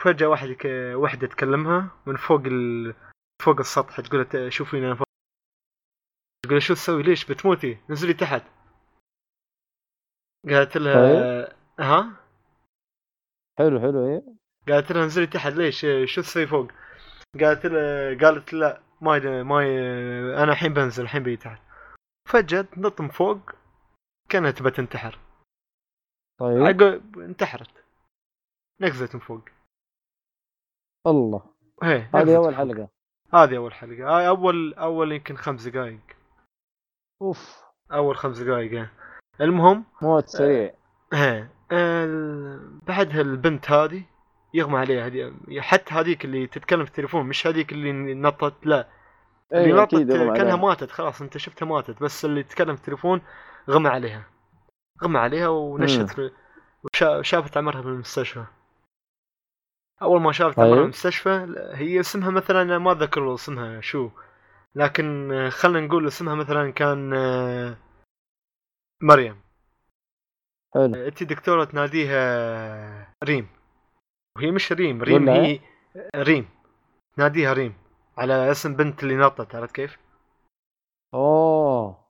فجأة 0.00 0.26
واحد 0.26 0.48
ك... 0.48 0.64
واحدة 0.94 1.26
تكلمها 1.26 1.90
من 2.06 2.16
فوق 2.16 2.40
ال... 2.46 2.94
فوق 3.42 3.58
السطح 3.58 4.00
تقول 4.00 4.52
شوفيني 4.52 4.86
أنا 4.86 4.94
فوق 4.94 5.06
تقول 6.46 6.62
شو 6.62 6.74
تسوي؟ 6.74 7.02
ليش 7.02 7.30
بتموتي؟ 7.30 7.78
نزلي 7.90 8.14
تحت. 8.14 8.42
قالت 10.48 10.76
لها 10.76 11.54
ها؟ 11.80 12.10
حلو 13.58 13.80
حلو 13.80 14.06
إيه. 14.06 14.22
قالت 14.68 14.92
لها 14.92 15.04
انزلي 15.04 15.26
تحت 15.26 15.52
ليش؟ 15.52 15.86
شو 16.04 16.22
تسوي 16.22 16.46
فوق؟ 16.46 16.70
قالت 17.40 17.66
لها 17.66 18.18
قالت 18.18 18.52
لا 18.52 18.80
ما 19.00 19.42
ما 19.42 19.62
أنا 20.42 20.52
الحين 20.52 20.74
بنزل 20.74 21.02
الحين 21.02 21.22
بيجي 21.22 21.36
تحت. 21.36 21.69
فجأة 22.32 22.62
تنط 22.62 23.00
من 23.00 23.08
فوق 23.08 23.38
كانت 24.28 24.58
تبى 24.58 24.70
تنتحر. 24.70 25.18
طيب. 26.40 26.62
عقب 26.62 27.18
انتحرت. 27.18 27.84
نقزت 28.80 29.14
من 29.14 29.20
فوق. 29.20 29.40
الله. 31.06 31.42
هذه 32.14 32.36
أول. 32.36 32.54
حلقة. 32.54 32.88
هذه 33.34 33.56
أول 33.56 33.74
حلقة. 33.74 34.16
هاي 34.16 34.28
أول 34.28 34.74
أول 34.74 35.12
يمكن 35.12 35.36
خمس 35.36 35.68
دقائق 35.68 36.00
أوف. 37.22 37.62
أول 37.92 38.16
خمس 38.16 38.38
دقائق. 38.38 38.88
المهم 39.40 39.84
موت 40.02 40.28
سريع. 40.28 40.74
ال- 41.72 42.78
بعدها 42.78 43.20
البنت 43.20 43.70
هذه 43.70 44.04
يغمى 44.54 44.78
عليها 44.78 45.06
هذه 45.06 45.34
حتى 45.60 45.94
هذيك 45.94 46.24
اللي 46.24 46.46
تتكلم 46.46 46.84
في 46.84 46.90
التليفون 46.90 47.26
مش 47.26 47.46
هذيك 47.46 47.72
اللي 47.72 48.14
نطت 48.14 48.66
لا. 48.66 48.88
اللي 49.52 49.72
نطت 49.72 49.92
يغمى 49.92 50.38
كأنها. 50.38 50.56
ماتت 50.56 50.90
خلاص 50.90 51.22
أنت 51.22 51.38
شفتها 51.38 51.66
ماتت 51.66 52.02
بس 52.02 52.24
اللي 52.24 52.42
تكلم 52.42 52.74
في 52.76 52.80
التليفون 52.80 53.20
غمى 53.70 53.88
عليها. 53.88 54.24
غمى 55.02 55.18
عليها 55.18 55.48
ونشت 55.48 56.10
في 56.10 56.30
وشا- 56.84 57.22
شافت 57.22 57.56
عمرها 57.56 57.80
بالمستشفى 57.80 58.44
أول 60.02 60.20
ما 60.20 60.32
شافت 60.32 60.58
عمرها 60.58 60.70
طيب. 60.72 60.80
بالمستشفى 60.80 61.54
هي 61.74 62.00
اسمها 62.00 62.30
مثلا 62.30 62.78
ما 62.78 62.92
أتذكر 62.92 63.20
والله 63.20 63.34
اسمها 63.34 63.80
شو. 63.80 64.10
لكن 64.74 65.30
خلينا 65.52 65.86
نقول 65.86 66.06
اسمها 66.06 66.34
مثلا 66.34 66.70
كان 66.70 67.10
مريم. 69.02 69.40
حلو. 70.74 70.94
أنت 70.94 71.22
دكتورة 71.22 71.64
تناديها 71.64 73.14
ريم. 73.24 73.48
وهي 74.36 74.50
مش 74.50 74.72
ريم 74.72 75.02
ريم 75.02 75.28
هي 75.28 75.60
ريم. 76.16 76.48
تناديها 77.16 77.52
ريم. 77.52 77.74
على 78.20 78.50
اسم 78.50 78.76
بنت 78.76 79.02
اللي 79.02 79.16
نطت 79.16 79.54
عرفت 79.54 79.74
كيف؟ 79.74 79.98
أوه 81.14 82.04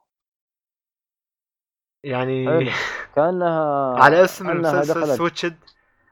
يعني 2.05 2.47
حلو. 2.47 2.71
كأنها 3.15 3.95
على 3.99 4.25
اسم 4.25 4.51
المسلسل 4.51 5.17
Switched 5.17 5.57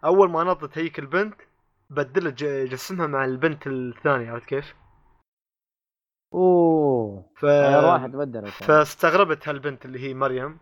أول 0.04 0.30
ما 0.30 0.44
نطت 0.44 0.78
هيك 0.78 0.98
البنت 0.98 1.34
بدلت 1.90 2.44
جسمها 2.44 3.06
مع 3.06 3.24
البنت 3.24 3.66
الثانية 3.66 4.30
عرفت 4.30 4.48
كيف؟ 4.48 4.74
أوه 6.34 7.32
ف... 7.36 7.44
ارواح 7.44 8.06
تبدلت 8.06 8.36
يعني. 8.36 8.50
فاستغربت 8.50 9.48
هالبنت 9.48 9.84
اللي 9.84 10.00
هي 10.00 10.14
مريم 10.14 10.58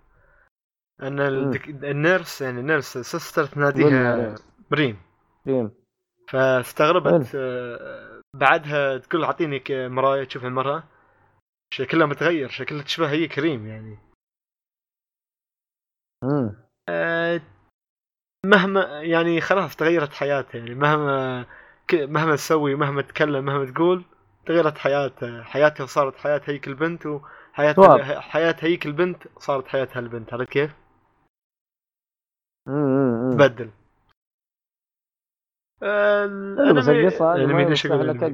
أن 1.02 1.20
الدك... 1.20 1.68
ال 1.68 1.80
nurse 1.80 2.42
يعني 2.42 2.60
ال 2.60 2.66
nurse 2.66 2.98
sister 2.98 3.46
تناديها 3.46 4.12
عليه. 4.12 4.34
ريم 4.72 4.98
ريم 5.46 5.70
فاستغربت 6.28 7.36
بعدها 8.38 8.98
تقول 8.98 9.24
اعطيني 9.24 9.62
مراية 9.70 10.24
تشوف 10.24 10.44
المرأة. 10.44 10.84
شكلها 11.74 12.06
متغير 12.06 12.48
شكلها 12.48 12.82
تشبه 12.82 13.10
هي 13.10 13.28
كريم 13.28 13.66
يعني. 13.66 13.98
امم 16.24 16.56
آه، 16.88 17.40
مهما 18.46 19.02
يعني 19.02 19.40
خلاص 19.40 19.76
تغيرت 19.76 20.12
حياتها 20.12 20.58
يعني. 20.58 20.74
مهما 20.74 21.46
مهما 21.92 22.36
تسوي 22.36 22.74
مهما 22.74 23.02
تتكلم 23.02 23.44
مهما 23.44 23.70
تقول 23.70 24.04
تغيرت 24.46 24.78
حياتها 24.78 25.42
حياتها 25.42 25.86
صارت 25.86 26.16
حياة 26.16 26.40
هيك 26.44 26.68
البنت 26.68 27.06
واضح. 27.78 28.18
حياة 28.20 28.56
هيك 28.60 28.86
البنت 28.86 29.22
صارت 29.38 29.68
حياتها 29.68 30.00
البنت 30.00 30.32
عرفت 30.32 30.52
كيف؟ 30.52 30.74
تبدل. 33.32 33.70
بس 35.80 36.88
القصة 36.88 37.34
هذه؟ 37.34 37.42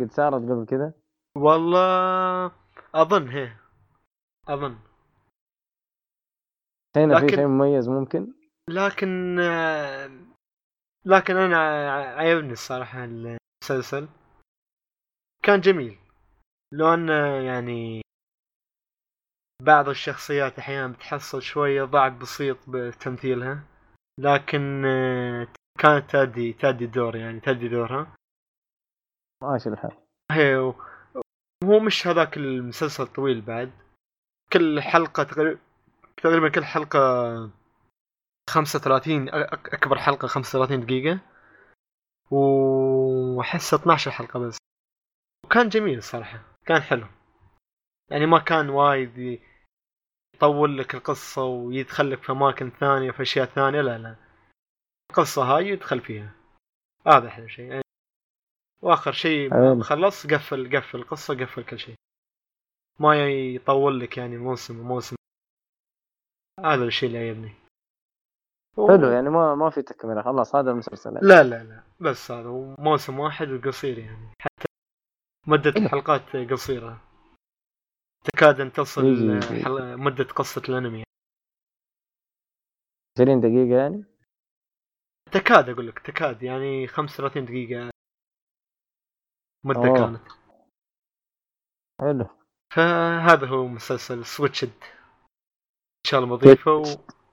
قد 0.05 0.11
صارت 0.13 0.43
قبل 0.43 0.67
كذا. 0.69 0.93
والله 1.37 2.53
أظن 2.95 3.29
هي 3.29 3.53
أظن. 4.49 4.79
هنا 6.97 7.19
في 7.21 7.27
لكن- 7.27 7.37
شيء 7.37 7.47
مميز 7.47 7.89
ممكن؟ 7.89 8.33
لكن 8.69 9.39
آه، 9.41 10.11
لكن 11.05 11.37
أنا 11.37 11.59
عجبني 12.17 12.53
الصراحة 12.53 13.05
المسلسل. 13.05 14.09
كان 15.45 15.61
جميل. 15.61 15.99
لو 16.73 16.95
ان 16.95 17.09
يعني 17.45 18.03
بعض 19.63 19.89
الشخصيات 19.89 20.59
أحيانا 20.59 20.93
بتحصل 20.93 21.43
شوية 21.43 21.85
ضعف 21.85 22.13
بسيط 22.13 22.57
بتمثيلها. 22.69 23.65
لكن 24.21 24.85
آه، 24.87 25.49
كانت 25.79 26.11
تأدي 26.11 26.53
تأدي 26.53 26.85
الدور 26.85 27.17
يعني 27.17 27.41
تأدي 27.41 27.69
دورها. 27.69 28.17
ماشي 29.43 29.69
الحال. 29.69 29.97
هي 30.31 30.57
و- 30.57 30.75
هو 31.65 31.81
مش 31.81 32.07
هذاك 32.07 32.37
المسلسل 32.37 33.07
طويل 33.07 33.41
بعد. 33.41 33.73
كل 34.53 34.81
حلقة 34.83 35.23
تقريبا 35.23 35.61
تقريبا 36.17 36.49
كل 36.49 36.65
حلقة 36.65 36.99
35 38.51 39.29
أ- 39.31 39.33
أك- 39.33 39.75
أكبر 39.75 39.99
حلقة 39.99 40.29
35 40.29 40.87
دقيقة. 40.87 41.21
وأحس 42.31 43.75
12 43.75 44.11
حلقة 44.11 44.41
بس. 44.41 44.57
وكان 45.45 45.69
جميل 45.69 45.99
الصراحة 45.99 46.41
كان 46.67 46.83
حلو. 46.83 47.07
يعني 48.11 48.27
ما 48.27 48.39
كان 48.39 48.69
وايد 48.71 49.41
يطول 50.37 50.79
لك 50.79 50.95
القصة 50.95 51.45
ويدخل 51.45 52.11
لك 52.11 52.23
في 52.23 52.33
أماكن 52.33 52.71
ثانية 52.71 53.11
في 53.11 53.23
أشياء 53.23 53.47
ثانية 53.47 53.81
لا 53.81 53.99
لا. 53.99 54.17
القصة 55.13 55.43
هاي 55.43 55.69
يدخل 55.69 56.01
فيها. 56.01 56.35
هذا 57.07 57.29
أحلى 57.29 57.49
شيء. 57.49 57.65
يعني 57.71 57.83
وآخر 58.83 59.13
شيء 59.13 59.51
حلو. 59.51 59.81
خلص 59.83 60.27
قفل 60.27 60.77
قفل 60.77 60.99
القصة 60.99 61.35
قفل 61.35 61.65
كل 61.65 61.79
شيء. 61.79 61.95
ما 63.01 63.29
يطول 63.31 64.01
لك 64.01 64.19
يعني 64.19 64.37
موسم 64.39 64.81
وموسم 64.81 65.17
هذا 66.61 66.85
الشيء 66.85 67.09
اللي 67.09 67.27
يعجبني 67.27 67.55
و- 68.77 68.89
حلو 68.89 69.09
يعني 69.11 69.31
ما 69.31 69.55
ما 69.55 69.71
في 69.71 69.83
تكملة. 69.83 70.23
خلاص 70.23 70.55
هذا 70.57 70.71
المسلسل. 70.71 71.15
لا 71.15 71.43
لا 71.43 71.65
لا. 71.65 71.83
بس 72.01 72.31
هذا 72.31 72.49
موسم 72.79 73.19
واحد 73.19 73.49
وقصير 73.49 73.99
يعني. 73.99 74.33
حتى 74.41 74.67
مدة. 75.47 75.71
الحلقات 75.71 76.37
قصيرة. 76.37 77.01
تكاد 78.25 78.61
أن 78.61 78.73
تصل. 78.73 79.03
حل- 79.65 79.97
مدة 79.97 80.25
قصة 80.25 80.63
الأنمي. 80.69 81.05
20 83.19 83.41
دقيقة 83.41 83.77
يعني؟ 83.83 84.05
تكاد 85.35 85.69
أقول 85.69 85.89
لك 85.89 85.99
تكاد 85.99 86.43
يعني 86.43 86.87
35 86.87 87.45
دقيقة 87.45 87.91
مدة 89.65 89.89
أوه. 89.89 89.97
كانت. 89.99 90.33
حلو. 92.01 92.29
فهذا 92.75 93.47
هو 93.47 93.67
مسلسل 93.67 94.27
Switched 94.27 94.69
إن 94.69 96.07
شاء 96.07 96.21
الله 96.21 96.37
بضيفه 96.37 96.83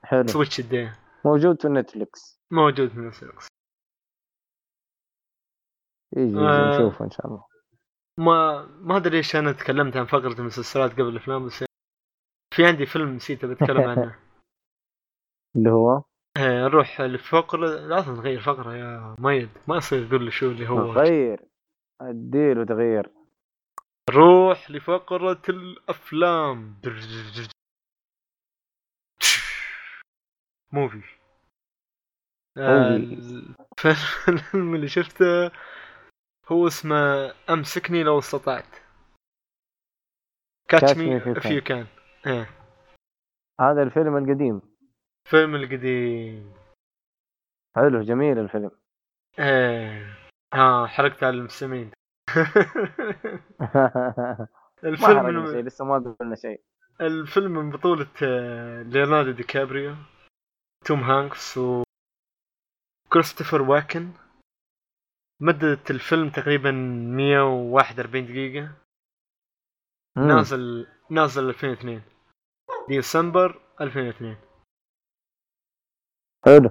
حلو. 0.04 0.28
Switched 0.28 0.74
إيه. 0.74 1.00
موجود 1.26 1.62
في 1.62 1.68
نتفلكس 1.68 2.39
موجود 2.52 2.89
في 2.89 3.00
نتفلكس 3.00 3.47
يجي 6.18 6.38
آه. 6.38 6.70
نشوفه 6.70 7.06
إن 7.06 7.12
شاء 7.12 7.28
الله. 7.28 7.45
ما 8.18 8.66
ما 8.66 8.97
أدري 8.97 9.18
ليش 9.18 9.36
أنا 9.36 9.52
تكلمت 9.52 9.97
عن 9.97 10.06
فقرة 10.06 10.39
المسلسلات 10.39 10.91
قبل 10.91 11.08
الأفلام 11.08 11.45
بس 11.45 11.64
في 12.56 12.66
عندي 12.66 12.86
فيلم 12.86 13.16
نسيت 13.16 13.45
بتكلم 13.45 13.82
عنه. 13.82 14.20
اللي 15.56 15.70
هو؟ 15.70 16.04
نروح 16.40 17.02
لفقره 17.02 17.68
لازم 17.68 18.14
نغير 18.14 18.42
فقرة 18.42 18.76
يا 18.76 19.16
ميد 19.20 19.50
ما 19.68 19.78
يصير 19.78 20.08
تقول 20.08 20.26
لي 20.26 20.32
شو 20.32 20.52
اللي 20.52 20.70
هو. 20.70 20.92
غير 20.92 21.40
أديله 22.02 22.66
تغيير 22.66 23.10
نروح 24.10 24.72
لفقرة 24.72 25.42
الأفلام. 25.50 26.82
موفي. 30.72 31.04
الفيلم 33.78 34.76
اللي 34.76 34.88
شفته 34.88 35.52
هو 36.52 36.68
اسمه 36.68 37.34
أمسكني 37.50 38.04
لو 38.04 38.20
استطعت. 38.20 38.76
Catch 40.70 40.97
Me 40.97 41.20
you 41.20 41.62
can. 41.62 41.86
إيه. 42.28 42.50
هذا 43.62 43.84
الفيلم 43.84 44.18
القديم. 44.18 44.68
فيلم 45.30 45.56
القديم. 45.56 46.54
حلو 47.76 48.02
جميل 48.02 48.40
الفيلم. 48.40 48.72
إيه. 49.40 50.18
ها 50.54 50.88
حرقت 50.88 51.24
على 51.24 51.38
المستمعين. 51.38 51.92
ما 53.60 54.50
الفيلم 54.84 55.20
حرقنا 55.20 55.46
شيء 55.46 55.56
من 55.56 55.66
لسه 55.66 55.86
ما 55.86 56.16
قلنا 56.20 56.36
شيء. 56.36 56.62
الفيلم 57.02 57.52
من 57.52 57.70
بطولة 57.70 58.08
آه، 58.24 58.82
ليوناردو 58.82 59.32
دي 59.32 59.44
كابريو 59.44 59.96
توم 60.86 61.00
هانكس 61.00 61.58
و 61.58 61.84
كريستوفر 63.10 63.62
واكن. 63.62 64.12
مدة 65.42 65.84
الفيلم 65.90 66.30
تقريبا 66.30 66.72
141 66.72 68.26
دقيقة. 68.26 68.72
مم. 70.18 70.28
نازل 70.28 70.88
نازل 71.10 71.50
2002 71.50 72.02
ديسمبر 72.90 73.62
2002 73.82 74.49
حلو. 76.50 76.70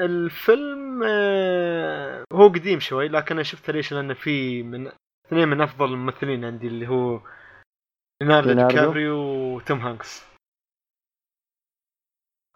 الفيلم 0.00 1.02
آه، 1.04 2.24
هو 2.32 2.48
قديم 2.48 2.80
شوي 2.80 3.08
لكن 3.08 3.34
أنا 3.34 3.42
شفته 3.42 3.72
ليش؟ 3.72 3.92
لأنه 3.92 4.14
في 4.14 4.62
من 4.62 4.92
اثنين 5.26 5.48
من 5.48 5.60
أفضل 5.60 5.92
الممثلين 5.92 6.44
عندي 6.44 6.66
اللي 6.66 6.88
هو 6.88 7.20
ليوناردو؟ 8.22 8.68
كابريو 8.68 9.16
وتوم 9.56 9.78
هانكس. 9.78 10.26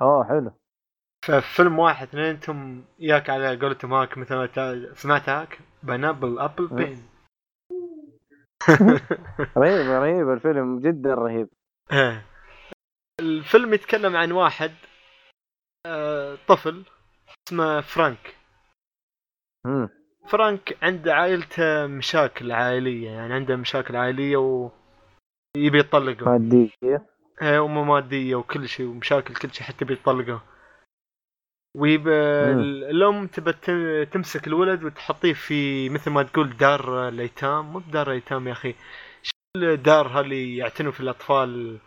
اوه 0.03 0.25
حلو. 0.25 0.53
ففيلم 1.25 1.79
واحد 1.79 2.07
اثنين 2.07 2.25
أنتم 2.25 2.85
ياك 2.99 3.31
على 3.31 3.57
قولتهم 3.57 3.93
هاك 3.93 4.19
مثل 4.19 4.35
ما 4.35 4.95
سمعت 4.95 5.29
هاك؟ 5.29 5.59
بنابل 5.83 6.39
أبل 6.39 6.69
أه. 6.73 6.75
بين. 6.75 7.09
رهيب 9.57 9.91
رهيب 9.91 10.31
الفيلم 10.31 10.79
جدا 10.79 11.15
رهيب. 11.15 11.49
إيه. 11.93 12.27
الفيلم 13.21 13.75
يتكلم 13.75 14.17
عن 14.17 14.33
واحد 14.33 14.71
طفل 16.49 16.85
اسمه 17.49 17.81
فرانك. 17.81 18.35
مم. 19.67 19.89
فرانك 20.29 20.79
عنده 20.83 21.15
عائلته 21.15 21.87
مشاكل 21.87 22.53
عائلية 22.53 23.11
يعني 23.11 23.35
عنده 23.35 23.57
مشاكل 23.57 23.97
عائلية 23.97 24.37
و... 24.37 24.71
يبي 25.57 25.79
يطلقه. 25.79 26.25
مادية. 26.39 26.71
إيه 27.43 27.65
امه 27.65 27.85
مادية 27.85 28.35
وكل 28.35 28.69
شيء 28.69 28.87
ومشاكل 28.87 29.35
كل 29.35 29.51
شيء 29.55 29.67
حتى 29.67 29.85
بيطلقه 29.85 30.43
ويب. 31.77 32.09
الأم 32.09 33.27
تبى 33.27 33.53
تمسك 34.07 34.47
الولد 34.47 34.85
وتحطيه 34.85 35.33
في 35.33 35.89
مثل 35.89 36.11
ما 36.11 36.23
تقول 36.23 36.57
دار 36.57 37.09
الأيتام. 37.09 37.73
مو 37.73 37.79
بدار 37.79 38.11
ايتام 38.11 38.49
يا 38.49 38.53
أخي 38.53 38.75
شو 39.23 39.33
الدار 39.57 40.21
اللي 40.21 40.57
يعتنوا 40.57 40.93
في 40.93 41.01
الأطفال 41.01 41.49
اللي 41.49 41.71
مم. 41.71 41.79
ب- 41.79 41.81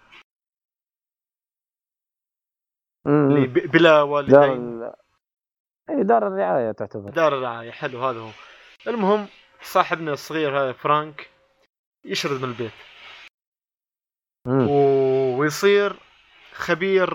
بلا 3.05 3.81
دار 3.81 4.03
والدين. 4.03 4.83
ال... 4.83 4.93
اي 5.89 6.03
دار 6.03 6.27
الرعاية 6.27 6.71
تعتبر. 6.71 7.09
دار 7.09 7.37
الرعاية 7.37 7.71
حلو 7.71 8.03
هذا 8.05 8.19
هو. 8.19 8.29
المهم 8.87 9.27
صاحبنا 9.61 10.13
الصغير 10.13 10.59
هذا 10.59 10.73
فرانك 10.73 11.29
يشرد 12.05 12.41
من 12.41 12.49
البيت. 12.49 12.71
مم. 14.47 14.67
و- 14.69 15.37
ويصير 15.39 15.99
خبير 16.53 17.09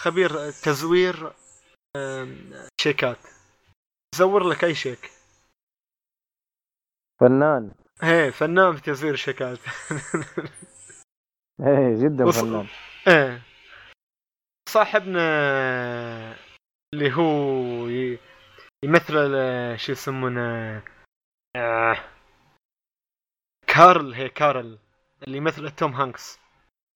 خبير 0.00 0.28
تزوير 0.50 1.32
شيكات. 2.80 3.18
يزور 4.14 4.48
لك 4.48 4.64
أي 4.64 4.74
شيك. 4.74 5.10
فنان. 7.20 7.74
إيه 8.02 8.30
فنان 8.30 8.76
في 8.76 8.82
تزوير 8.82 9.14
الشيكات 9.14 9.58
إيه 11.66 12.04
جدا 12.04 12.24
وص- 12.24 12.40
فنان. 12.40 12.66
إيه. 13.08 13.42
صاحبنا 14.74 15.20
اللي 16.94 17.12
هو 17.12 17.86
يمثل 18.84 19.14
شو 19.78 19.92
يسمونه؟ 19.92 20.82
آه، 21.56 21.96
كارل 23.66 24.14
هي 24.14 24.28
كارل 24.28 24.78
اللي 25.26 25.38
يمثل 25.38 25.70
توم 25.70 25.92
هانكس. 25.92 26.38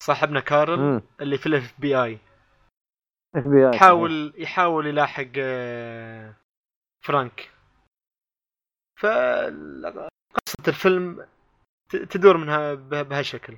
صاحبنا 0.02 0.40
كارل 0.40 0.78
مم. 0.78 1.02
اللي 1.20 1.38
في 1.38 1.46
ال 1.46 1.80
FBI 1.80 2.18
FBI 3.36 3.74
يحاول 3.76 4.32
يحاول 4.36 4.86
يلاحق 4.86 5.28
آه، 5.38 6.34
فرانك. 7.04 7.50
فقصة 9.00 10.68
الفيلم 10.68 11.26
تدور 12.10 12.36
منها 12.36 12.74
به- 12.74 13.02
بهالشكل. 13.02 13.56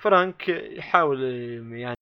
فرانك 0.00 0.48
يحاول 0.48 1.22
يعني 1.72 1.96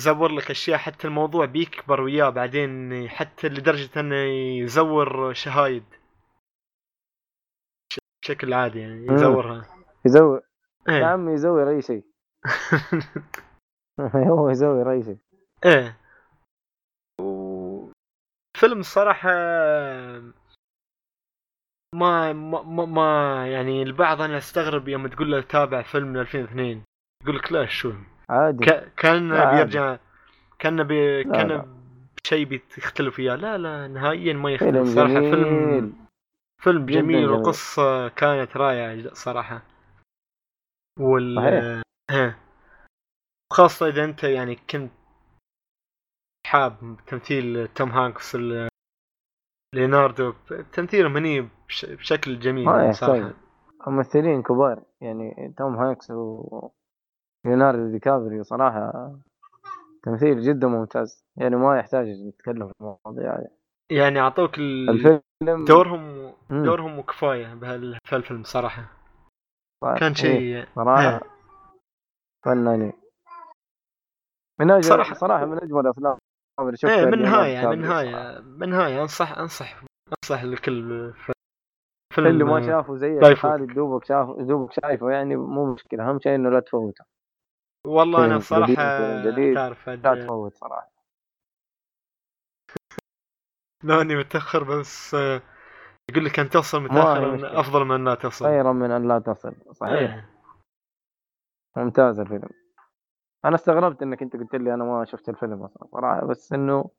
يزور 0.00 0.32
لك 0.32 0.50
أشياء 0.50 0.78
حتى 0.78 1.06
الموضوع 1.06 1.44
بيكبر 1.44 2.00
وياه 2.00 2.30
بعدين 2.30 3.08
حتى 3.08 3.48
لدرجة 3.48 4.00
إنه 4.00 4.16
يزور 4.64 5.32
شهايد. 5.32 5.84
بشكل 8.22 8.54
عادي 8.54 8.78
يعني. 8.80 9.06
يزورها. 9.12 9.66
يزور؟ 10.06 10.40
يا 10.88 10.92
إيه. 10.94 11.04
عمي 11.04 11.32
يزور 11.32 11.70
أي 11.70 11.82
شيء. 11.82 12.04
هو 14.30 14.50
يزور 14.50 14.92
أي 14.92 15.02
شيء. 15.02 15.18
إيه. 15.64 15.96
وفيلم 17.20 18.80
الصراحة 18.80 19.30
ما 21.94 22.32
ما 22.32 22.62
ما- 22.62 22.84
ما 22.84 23.48
يعني 23.52 23.82
البعض 23.82 24.20
أنا 24.22 24.38
أستغرب 24.38 24.88
يوم 24.88 25.06
تقول 25.06 25.30
له 25.32 25.40
تابع 25.40 25.82
فيلم 25.82 26.08
من 26.08 26.20
2002 26.20 26.84
يقول 27.22 27.36
لك 27.36 27.52
لا 27.52 27.66
شو؟ 27.66 27.92
عادي. 28.30 28.64
ك- 28.64 28.92
كان 28.96 29.32
عادي. 29.32 29.56
بيرجع 29.56 29.98
كان 30.58 30.82
بي 30.84 31.22
لا، 31.22 31.32
كان 31.36 31.48
لا. 31.48 31.66
بشيء 32.24 32.44
بيختلف 32.46 33.18
وياه. 33.18 33.36
لا 33.36 33.58
لا 33.58 33.88
نهائيا 33.88 34.32
ما 34.32 34.50
يختلف. 34.50 34.88
صراحة 34.88 35.12
جميل. 35.20 35.30
فيلم 35.30 36.06
فيلم 36.62 36.86
جميل 36.86 37.02
جميل. 37.02 37.28
والقصة 37.28 38.08
كانت 38.08 38.56
رائعة 38.56 39.14
صراحة. 39.14 39.62
وال 41.00 41.36
صحيح. 42.10 42.36
خاصة 43.52 43.88
إذا 43.88 44.04
أنت 44.04 44.24
يعني 44.24 44.56
كنت 44.70 44.90
حاب 46.46 46.96
تمثيل 47.06 47.68
توم 47.68 47.90
هانكس 47.90 48.36
ليوناردو 49.74 50.34
تمثيلهم 50.72 51.16
هني 51.16 51.48
بش- 51.68 51.84
بشكل 51.84 52.38
جميل 52.38 52.94
صراحة. 52.94 53.34
ممثلين 53.86 54.42
كبار. 54.42 54.82
يعني 55.00 55.54
توم 55.58 55.76
هانكس 55.76 56.10
و 56.10 56.70
ليوناردو 57.46 57.90
دي 57.90 57.98
كابريو 57.98 58.42
صراحة 58.42 59.12
تمثيل 60.02 60.40
جدا 60.40 60.66
ممتاز. 60.68 61.24
يعني 61.36 61.56
ما 61.56 61.78
يحتاج 61.78 62.06
نتكلم 62.08 62.68
في 62.68 62.74
المواضيع 62.80 63.38
هذه. 63.38 63.48
يعني 63.90 64.20
أعطوك 64.20 64.58
ال- 64.58 64.90
الفيلم 64.90 65.64
دورهم 65.64 66.32
مم. 66.50 66.64
دورهم 66.64 66.98
وكفاية 66.98 67.54
بهال- 67.54 67.98
بهالفيلم 68.10 68.42
صراحة. 68.44 68.82
صح- 69.84 69.98
كان 69.98 70.08
إيه، 70.08 70.14
شيء 70.14 70.66
صراحة 70.74 71.20
فنانين. 72.44 72.92
من 74.60 74.70
أجل 74.70 75.04
صراحة- 75.04 75.12
صراحة 75.14 75.44
من 75.44 75.58
أجمل 75.62 75.80
الأفلام 75.80 76.18
اللي 76.60 76.76
شفتها 76.76 76.98
إيه 76.98 77.04
من 77.06 77.22
نهاية 77.22 77.52
يعني 77.52 77.66
من 77.68 77.80
نهاية 77.82 78.40
من 78.40 78.68
نهاية. 78.68 79.02
انصح 79.02 79.38
انصح 79.38 79.82
أنصح 80.22 80.44
لكل 80.44 81.12
ف- 81.12 81.16
صراحة. 81.16 81.32
فيلم 82.14 82.26
اللي 82.26 82.44
ما 82.44 82.60
شافه 82.60 82.96
زي. 82.96 83.34
خالد 83.34 83.74
دوبك 83.74 84.04
شاف 84.04 84.28
دوبك 84.38 84.72
شايفه 84.72 85.10
يعني 85.10 85.36
مو 85.36 85.72
مشكلة. 85.72 86.10
أهم 86.10 86.20
شيء 86.20 86.34
إنه 86.34 86.50
لا 86.50 86.60
تفوته. 86.60 87.04
والله 87.86 88.24
أنا 88.24 88.38
فيلم 88.38 88.64
جديد. 89.24 89.54
تعرف 89.54 89.88
لا 89.88 90.24
تفوت 90.24 90.54
صراحة 90.54 90.90
لاني 93.84 94.16
متأخر 94.16 94.64
بس 94.64 95.14
يقول 96.10 96.24
لك 96.24 96.38
أن 96.38 96.50
توصل 96.50 96.78
هي 96.78 96.84
متأخر. 96.84 97.60
أفضل 97.60 97.84
من 97.84 98.04
لا 98.04 98.14
تصل 98.14 98.44
خيرا 98.44 98.72
من 98.72 98.90
أن 98.90 99.08
لا 99.08 99.18
تصل 99.18 99.54
صحيح 99.72 99.92
إيه. 100.14 100.30
ممتاز 101.76 102.20
الفيلم 102.20 102.48
أنا 103.44 103.54
استغربت 103.54 104.02
إنك 104.02 104.22
أنت 104.22 104.36
قلت 104.36 104.54
لي 104.54 104.74
أنا 104.74 104.84
ما 104.84 105.04
شفت 105.04 105.28
الفيلم 105.28 105.62
أصلا 105.62 105.86
صراحة 105.92 106.26
بس 106.26 106.52
إنه 106.52 106.90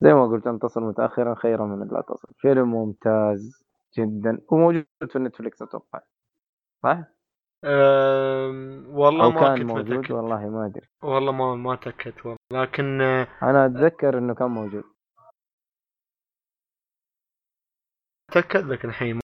زي 0.00 0.14
ما 0.14 0.26
قلت 0.26 0.46
أن 0.46 0.58
تصل 0.58 0.80
متاخرا 0.82 1.34
خيرا 1.34 1.66
من 1.66 1.82
أن 1.82 1.88
لا 1.88 2.00
تصل 2.00 2.28
فيلم 2.38 2.70
ممتاز 2.70 3.64
جدا 3.98 4.40
وموجود 4.48 4.86
في 5.08 5.18
نتفلكس 5.18 5.62
أتوقع 5.62 6.00
صح؟ 6.82 7.17
والله 7.64 9.24
أو 9.24 9.30
ما 9.30 9.40
كان 9.40 9.58
كنت 9.58 9.66
موجود 9.70 9.90
متأكد. 9.90 10.12
والله 10.12 10.48
ما 10.48 10.66
أدري. 10.66 10.86
والله 11.02 11.32
ما 11.32 11.54
ما 11.54 11.76
تاكدت 11.76 12.26
والله. 12.26 12.38
لكن 12.52 13.00
آه، 13.00 13.28
أنا 13.42 13.66
أتذكر 13.66 14.18
إنه 14.18 14.34
كان 14.34 14.50
موجود. 14.50 14.84
أتأكد 18.30 18.64
لك 18.64 18.84
الحين. 18.84 19.20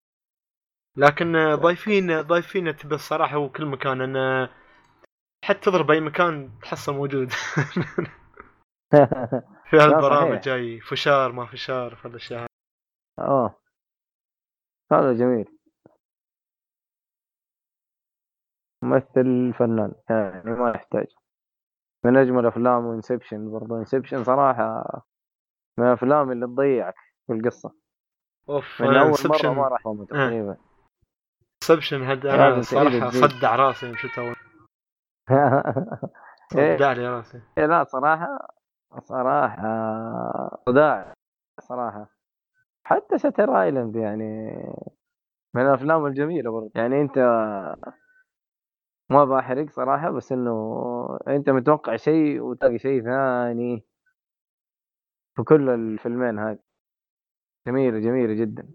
لكن 0.96 1.36
آه، 1.36 1.54
ضايفين 1.54 2.20
ضايفين 2.20 2.76
تبي 2.76 2.94
الصراحة 2.94 3.36
هو 3.36 3.48
كل 3.48 3.66
مكان. 3.66 4.00
أنا 4.00 4.50
حتى 5.44 5.60
تضرب 5.60 5.90
أي 5.90 6.00
مكان 6.00 6.50
تحصل 6.62 6.94
موجود. 6.94 7.30
في 9.70 9.76
هالبرامج. 9.76 10.40
جاي. 10.40 10.80
فشار 10.80 11.32
ما 11.32 11.46
فشار 11.46 11.96
في 11.96 12.08
الاشياء 12.08 12.46
آه 13.18 13.54
هذا 14.92 15.12
جميل. 15.12 15.59
ممثل 18.82 19.52
فنان 19.58 19.92
يعني 20.10 20.50
ما 20.50 20.70
يحتاج. 20.70 21.06
من 22.04 22.16
أجمل 22.16 22.46
أفلام 22.46 22.86
Inception 22.90 23.50
برضو. 23.50 23.76
Inception 23.76 24.24
صراحة 24.24 24.84
من 25.78 25.86
الأفلام 25.86 26.32
اللي 26.32 26.46
تضيعك 26.46 26.94
في 27.26 27.32
القصة. 27.32 27.72
أوف 28.48 28.82
من 28.82 28.96
أول 28.96 29.14
Inception- 29.14 29.44
مره 29.44 29.52
ما 29.52 29.68
راح 29.68 29.80
أفهمه 29.80 30.04
تقريبا. 30.06 30.56
Inception 31.62 32.08
لازم 32.08 32.28
أنا 32.30 32.62
صراحة. 32.62 33.10
صدع 33.10 33.56
راسي 33.56 33.86
يوم 33.86 33.96
شفته. 33.96 34.22
إيه. 34.22 34.34
صدع 36.76 36.92
لي 36.92 37.08
راسي. 37.08 37.40
إيه 37.58 37.66
لا 37.66 37.84
صراحة 37.84 38.48
صراحة 39.02 39.62
صداع. 40.66 41.12
صراحة. 41.60 42.06
حتى 42.84 43.18
شتر 43.18 43.62
ايلاند 43.62 43.96
يعني 43.96 44.50
من 45.54 45.62
الأفلام 45.62 46.06
الجميلة 46.06 46.50
برضه 46.50 46.70
يعني 46.74 47.00
أنت 47.00 47.16
ما 49.10 49.24
بحرق 49.24 49.70
صراحة 49.70 50.10
بس 50.10 50.32
إنه 50.32 51.18
أنت 51.28 51.50
متوقع 51.50 51.96
شيء 51.96 52.40
وتلاقي 52.40 52.78
شيء 52.78 53.02
ثاني 53.02 53.84
في 55.36 55.42
كل 55.42 55.70
الفيلمين 55.70 56.38
هذه 56.38 56.58
جميلة 57.66 57.98
جميلة 57.98 58.34
جدا. 58.34 58.68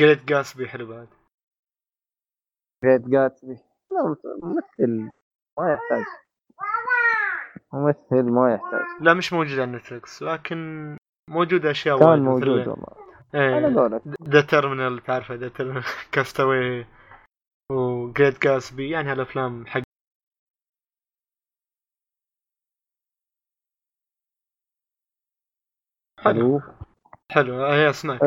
قلت 0.00 0.24
جاسبي 0.24 0.68
حلو 0.68 0.86
بعد. 0.86 1.08
Great 2.84 3.08
Gatsby 3.08 3.58
لا 3.90 4.16
ممثل 4.42 5.10
ما 5.58 5.72
يحتاج. 5.72 6.04
ممثل 7.72 8.22
ما 8.22 8.54
يحتاج. 8.54 8.86
لا 9.00 9.14
مش 9.14 9.32
موجود 9.32 9.58
على 9.58 9.72
نتفلكس 9.72 10.22
لكن 10.22 10.96
موجودة 11.30 11.70
أشياء 11.70 11.98
كان 11.98 12.24
موجود 12.24 12.68
والله. 12.68 13.04
على 13.34 13.66
إيه 13.66 14.00
The 14.28 14.40
Terminal 14.40 15.02
تعرفه؟ 15.04 15.34
The 15.34 15.48
Terminal 15.48 15.84
Cast 16.12 16.86
Away 17.72 18.00
و 18.00 18.07
Great 18.07 18.42
Gatsby 18.42 18.90
يعني 18.90 19.12
هالأفلام 19.12 19.66
حق 19.66 19.82
حلو. 26.20 26.62
حلو 27.32 27.64
هي 27.64 27.90
اسمعك. 27.90 28.20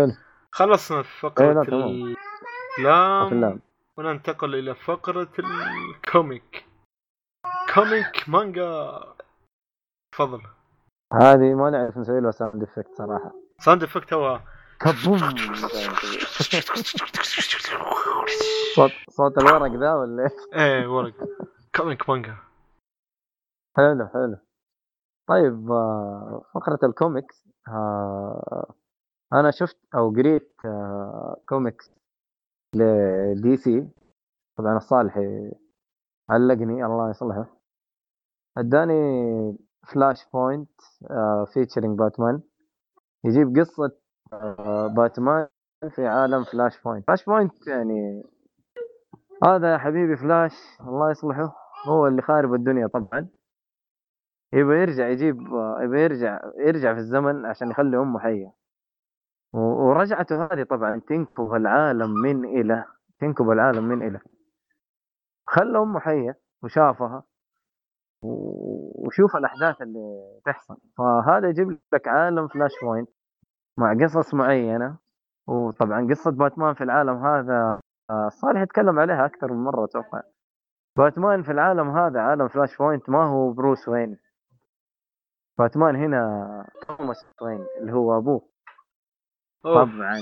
خلصنا 0.51 1.01
فقرة. 1.01 1.51
الأفلام. 1.51 2.15
أفلام. 3.27 3.61
وننتقل 3.97 4.55
إلى 4.55 4.75
فقرة 4.75 5.33
ال 5.39 5.60
comic 5.60 6.65
comic 7.73 8.29
manga 8.29 8.99
تفضل. 10.11 10.41
هذه 11.13 11.53
ما 11.53 11.69
نعرف 11.69 11.97
نسوي 11.97 12.21
له 12.21 12.31
sound 12.31 12.63
effect 12.63 12.95
صراحة. 12.97 13.31
sound 13.59 13.83
effect 13.83 14.13
هو 14.13 14.41
kaboom. 14.79 15.17
صوت 18.75 18.91
صوت 19.17 19.37
الورق 19.37 19.71
ذا 19.71 19.93
ولا 19.93 20.23
إيه؟ 20.53 20.61
إيه 20.81 20.87
ورق. 20.87 21.13
comic 21.75 22.09
manga. 22.09 22.37
حلو 23.77 24.07
حلو. 24.07 24.37
طيب 25.27 25.71
آه، 25.71 26.43
فقرة 26.53 26.79
الكوميكس 26.83 27.43
آه، 27.67 28.73
أنا 29.33 29.51
شفت 29.51 29.77
أو 29.95 30.09
قريت 30.11 30.55
آه، 30.65 31.41
comics 31.49 31.91
ل 32.75 33.57
DC 33.57 33.87
طبعا 34.57 34.77
الصالحي 34.77 35.51
علقني 36.29 36.85
الله 36.85 37.09
يصلحه. 37.09 37.45
أداني 38.57 39.57
Flashpoint 39.87 40.81
featuring 41.53 41.99
باتمان 41.99 42.41
يجيب 43.23 43.59
قصة 43.59 43.91
باتمان 44.95 45.47
في 45.89 46.07
عالم 46.07 46.43
Flashpoint. 46.43 47.07
Flashpoint 47.07 47.67
يعني 47.67 48.23
هذا 49.43 49.73
يا 49.73 49.77
حبيبي 49.77 50.17
فلاش 50.17 50.53
الله 50.81 51.11
يصلحه. 51.11 51.55
هو 51.87 52.07
اللي 52.07 52.21
خارب 52.21 52.53
الدنيا 52.53 52.87
طبعا. 52.87 53.27
يبغى 54.53 54.81
يرجع 54.81 55.07
يجيب 55.07 55.41
يبغى 55.81 56.03
يرجع 56.03 56.41
يرجع 56.57 56.93
في 56.93 56.99
الزمن 56.99 57.45
عشان 57.45 57.71
يخلي 57.71 57.97
أمه 57.97 58.19
حية. 58.19 58.53
ورجعته 59.53 60.45
هذه 60.45 60.63
طبعا 60.63 61.01
تنكب 61.07 61.53
العالم 61.53 62.13
من 62.13 62.45
إلى 62.45 62.85
تنكب 63.19 63.49
العالم 63.49 63.83
من 63.83 64.07
إلى. 64.07 64.19
خلى 65.47 65.77
أمه 65.79 65.99
حية 65.99 66.39
وشافها 66.63 67.23
وشوف 68.21 69.35
الأحداث 69.35 69.81
اللي 69.81 70.39
تحصل. 70.45 70.77
فهذا 70.97 71.49
يجيب 71.49 71.79
لك 71.93 72.07
عالم 72.07 72.47
Flashpoint. 72.47 73.09
مع 73.77 73.93
قصص 74.03 74.33
معينة. 74.33 74.97
وطبعا 75.47 76.07
قصة 76.09 76.31
باتمان 76.31 76.73
في 76.73 76.83
العالم 76.83 77.25
هذا 77.25 77.79
آه، 78.09 78.29
صالح 78.29 78.61
يتكلم 78.61 78.99
عليها 78.99 79.25
أكثر 79.25 79.53
من 79.53 79.63
مرة 79.63 79.85
أتوقع. 79.85 80.21
باتمان 80.97 81.43
في 81.43 81.51
العالم 81.51 81.89
هذا 81.89 82.19
عالم 82.21 82.47
Flashpoint 82.47 83.09
ما 83.09 83.23
هو 83.25 83.51
بروس 83.53 83.87
وين. 83.87 84.17
باتمان 85.59 85.95
هنا 85.95 86.69
توماس 86.87 87.25
وين 87.41 87.65
اللي 87.81 87.93
هو 87.93 88.17
أبوه. 88.17 88.49
طبعا. 89.63 90.21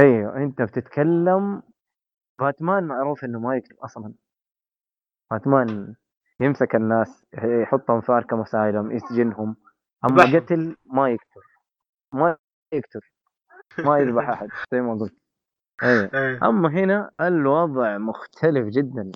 أيوه 0.00 0.36
أنت 0.36 0.62
بتتكلم 0.62 1.62
باتمان 2.40 2.84
معروف 2.84 3.24
إنه 3.24 3.40
ما 3.40 3.56
يقتل 3.56 3.76
أصلا. 3.84 4.14
باتمان 5.30 5.94
يمسك 6.40 6.74
الناس 6.74 7.26
يحطهم 7.62 8.00
في 8.00 8.12
Arkham 8.12 8.40
Asylum 8.40 8.92
يسجنهم. 8.92 9.56
أما. 10.04 10.38
قتل 10.38 10.76
ما 10.92 11.08
يقتل 11.10 11.47
ما 12.12 12.36
يقتل 12.72 13.00
ما 13.78 13.98
يذبح 13.98 14.28
أحد 14.34 14.48
زي 14.72 14.80
ما 14.80 14.94
قلت. 14.94 15.14
إيه 15.82 16.38
أما 16.42 16.68
هنا 16.68 17.10
الوضع 17.20 17.98
مختلف 17.98 18.66
جدا. 18.68 19.12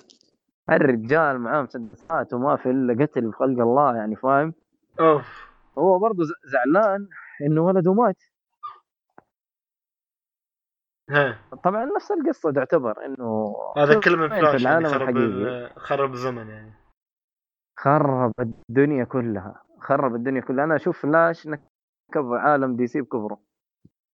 الرجال 0.69 1.39
معاه 1.39 1.61
مسدسات 1.61 2.33
وما 2.33 2.55
في 2.55 2.69
إلا 2.69 3.05
قتل 3.05 3.31
في 3.31 3.37
خلق 3.37 3.59
الله 3.59 3.95
يعني 3.95 4.15
فاهم؟ 4.15 4.53
أوف. 4.99 5.53
هو 5.77 5.99
برضه 5.99 6.23
زعلان 6.43 7.07
إنه 7.41 7.61
ولده 7.61 7.93
مات. 7.93 8.23
ها. 11.09 11.37
طبعا 11.63 11.85
نفس 11.85 12.11
القصة 12.11 12.51
تعتبر 12.51 13.05
إنه 13.05 13.55
هذا 13.77 13.99
في 13.99 14.09
فلاش 14.09 14.63
يعني 14.63 14.85
خرب 14.85 15.17
خرب 15.77 16.13
الزمن 16.13 16.47
يعني. 16.47 16.73
خرب 17.79 18.33
الدنيا 18.39 19.03
كلها. 19.03 19.63
خرب 19.79 20.15
الدنيا 20.15 20.41
كلها. 20.41 20.65
أنا 20.65 20.75
أشوف 20.75 21.01
فلاش 21.01 21.47
نكب 22.13 22.33
عالم 22.33 22.75
DC 22.75 23.01
بكبره 23.01 23.39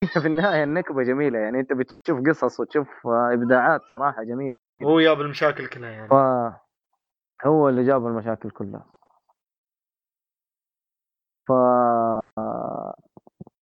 في 0.23 0.27
النهاية 0.27 0.65
النكبة 0.65 1.03
جميلة 1.03 1.39
يعني 1.39 1.61
أنت 1.61 1.73
بتشوف 1.73 2.21
قصص 2.29 2.61
وتشوف 2.61 3.07
آه، 3.07 3.31
إبداعات 3.33 3.81
صراحة 3.97 4.23
جميلة. 4.23 4.57
هو 4.83 5.01
جاب 5.01 5.21
المشاكل 5.21 5.67
كلها 5.67 5.91
يعني. 5.91 6.09
فهو 6.09 7.69
اللي 7.69 7.85
جاب 7.85 8.07
المشاكل 8.07 8.51
كلها. 8.51 8.87
ف 11.49 11.53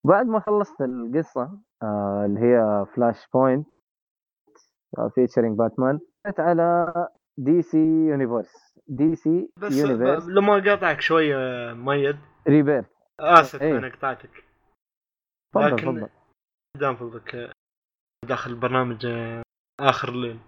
بعد 0.04 0.26
ما 0.26 0.40
خلصت 0.40 0.80
القصة 0.80 1.58
آه، 1.82 2.24
اللي 2.26 2.40
هي 2.40 2.86
Flashpoint 2.94 3.66
featuring 5.14 5.58
باتمان 5.58 6.00
على 6.38 6.92
D 7.38 7.62
C 7.62 8.06
Universe 8.06 8.78
DC 8.86 9.50
بس 9.56 9.72
Universe 9.72 10.28
لما 10.28 10.52
قاطعك 10.52 11.00
شوية 11.00 11.36
ميد. 11.72 12.16
ريبيرث 12.48 12.95
آسف 13.20 13.62
إيه. 13.62 13.78
أنا 13.78 13.88
قطعتك. 13.88 14.44
لكن- 15.56 15.76
تفضل. 15.76 16.08
دام 16.76 16.96
فضلك 16.96 17.52
داخل 18.24 18.50
البرنامج 18.50 19.06
آه، 19.06 19.42
آخر 19.80 20.08
الليل. 20.08 20.40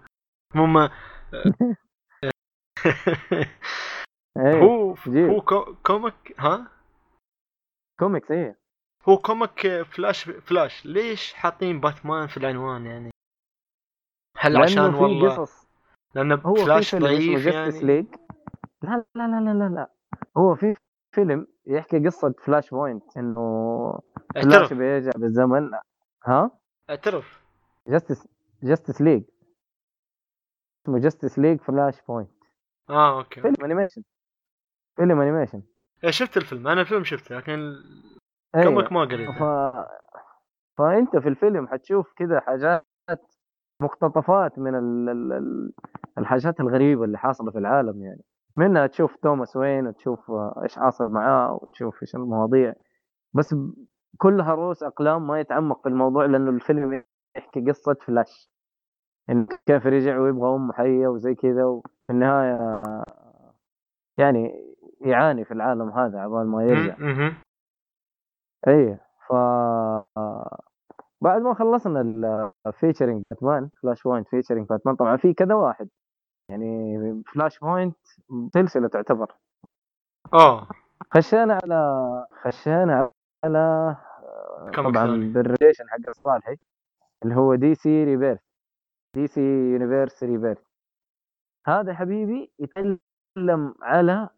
المهم 0.55 0.91
هو 4.39 4.95
جيب. 4.95 5.31
هو 5.31 5.41
كو- 5.41 5.75
كوميك 5.87 6.35
ها؟ 6.41 6.69
كوميكس 7.99 8.31
إيه. 8.31 8.59
هو 9.09 9.19
كوميك 9.19 9.83
فلاش 9.83 10.25
فلاش. 10.25 10.87
ليش 10.87 11.35
حاطين 11.35 11.81
باتمان 11.81 12.27
في 12.27 12.37
العنوان 12.37 12.87
يعني؟ 12.87 13.11
هل 14.39 14.57
عشان 14.57 14.95
والله 14.95 15.37
قصص 15.37 15.69
لأن 16.15 16.33
هو 16.33 16.55
فلاش 16.55 16.95
ضعيف 16.95 17.47
يعني؟ 17.47 17.81
League 17.81 18.07
لا 18.83 19.05
لا 19.15 19.27
لا 19.41 19.55
لا 19.55 19.69
لا. 19.75 19.91
هو 20.37 20.55
في 20.55 20.75
فيلم 21.11 21.47
يحكي 21.67 22.07
قصة 22.07 22.35
Flashpoint 22.45 23.17
إنه 23.17 24.01
فلاش 24.35 24.73
بيرجع 24.73 25.11
بالزمن. 25.17 25.71
ها؟ 26.25 26.51
اعترف. 26.91 27.43
Justice 27.89 28.29
Justice 28.63 29.01
League. 29.03 29.23
اسمه 30.85 30.99
Justice 30.99 31.39
League 31.39 31.61
Flashpoint. 31.61 32.31
آه 32.91 33.19
okay 33.19 33.41
فيلم 33.41 33.55
animation 33.65 34.03
فيلم 34.97 35.21
animation 35.21 35.63
إيه، 36.05 36.11
شفت 36.11 36.37
الفيلم. 36.37 36.69
أنا 36.69 36.81
الفيلم 36.81 37.05
شفته 37.05 37.37
لكن 37.37 37.75
أيوة. 38.55 38.73
comic 38.73 38.93
ما 38.93 39.01
قريته. 39.01 39.33
ف... 39.33 39.43
فأنت 40.79 41.17
في 41.17 41.29
الفيلم 41.29 41.69
حتشوف 41.69 42.13
كذا 42.17 42.41
حاجات 42.41 42.87
مقتطفات 43.83 44.59
من. 44.59 44.75
ال... 44.75 45.09
ال- 45.33 45.73
الحاجات 46.19 46.61
الغريبة 46.61 47.05
اللي 47.05 47.19
حاصلة 47.19 47.51
في 47.51 47.59
العالم 47.59 48.03
يعني. 48.03 48.23
منها 48.59 48.87
تشوف 48.87 49.17
توماس 49.17 49.57
وين 49.57 49.87
وتشوف 49.87 50.31
آه، 50.31 50.61
إيش 50.63 50.77
حاصل 50.79 51.13
معاه 51.13 51.55
وتشوف 51.55 52.03
إيش 52.03 52.15
المواضيع. 52.15 52.75
بس 53.35 53.55
كلها 54.19 54.55
رؤوس 54.55 54.83
أقلام 54.83 55.27
ما 55.27 55.41
يتعمق 55.41 55.83
في 55.83 55.89
الموضوع 55.89 56.27
لأنه 56.27 56.51
الفيلم 56.51 57.05
يحكي 57.37 57.61
قصة 57.71 57.95
فلاش. 58.07 58.51
انه 59.31 59.47
كيف 59.67 59.87
رجع 59.87 60.19
ويبغى 60.19 60.55
امه 60.55 60.73
حيه 60.73 61.09
وزي 61.09 61.35
كذا 61.35 61.65
وفي 61.65 62.11
النهاية 62.11 62.55
آه، 62.55 63.05
يعني 64.19 64.51
يعاني 65.01 65.45
في 65.45 65.55
العالم 65.55 65.91
هذا 65.91 66.19
عبال 66.21 66.47
ما 66.47 66.65
يرجع. 66.65 66.97
إيه 68.69 69.01
ف 69.29 69.33
بعد 71.21 71.43
ما 71.43 71.55
خلصنا 71.55 72.01
ال 72.67 72.72
featuring 72.72 73.23
باتمان 73.31 73.71
Flashpoint 73.83 74.29
featuring 74.29 74.67
باتمان 74.69 74.97
طبعا 74.97 75.17
في 75.17 75.35
كذا 75.35 75.55
واحد. 75.55 75.89
يعني 76.51 77.23
Flashpoint 77.35 77.97
سلسلة 78.55 78.89
تعتبر. 78.89 79.35
آه. 80.35 80.69
خشينا 81.15 81.59
على 81.65 82.27
خشينا 82.43 83.13
على 83.45 83.97
comic 84.75 84.95
طبعا. 84.95 85.07
بال 85.07 85.23
relation 85.23 85.89
حق 85.89 86.11
صالحي 86.13 86.57
اللي 87.25 87.35
هو 87.37 87.55
DC 87.55 88.05
Rebirth. 88.05 88.41
DC 89.15 89.41
Universe 89.41 90.23
Rebirth. 90.23 90.63
هذا 91.67 91.95
حبيبي 91.95 92.53
يتكلم 92.59 93.75
على 93.83 94.29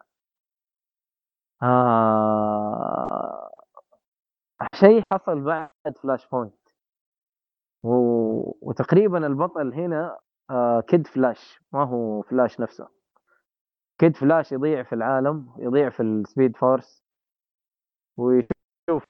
آه 1.62 3.50
شيء 4.74 5.02
حصل 5.12 5.40
بعد 5.40 5.98
Flashpoint. 6.02 6.54
و... 7.82 7.90
وتقريبا 8.68 9.26
البطل 9.26 9.74
هنا 9.74 10.18
آه 10.50 10.80
Kid 10.80 11.06
Flash 11.06 11.60
ما 11.72 11.84
هو 11.84 12.22
فلاش 12.22 12.60
نفسه. 12.60 12.99
Kid 14.00 14.16
Flash 14.16 14.52
يضيع 14.52 14.82
في 14.82 14.94
العالم 14.94 15.46
يضيع 15.58 15.88
في 15.88 16.02
ال 16.02 16.11
Speed 16.11 16.56
Force 16.56 17.04
ويشوف 18.16 19.04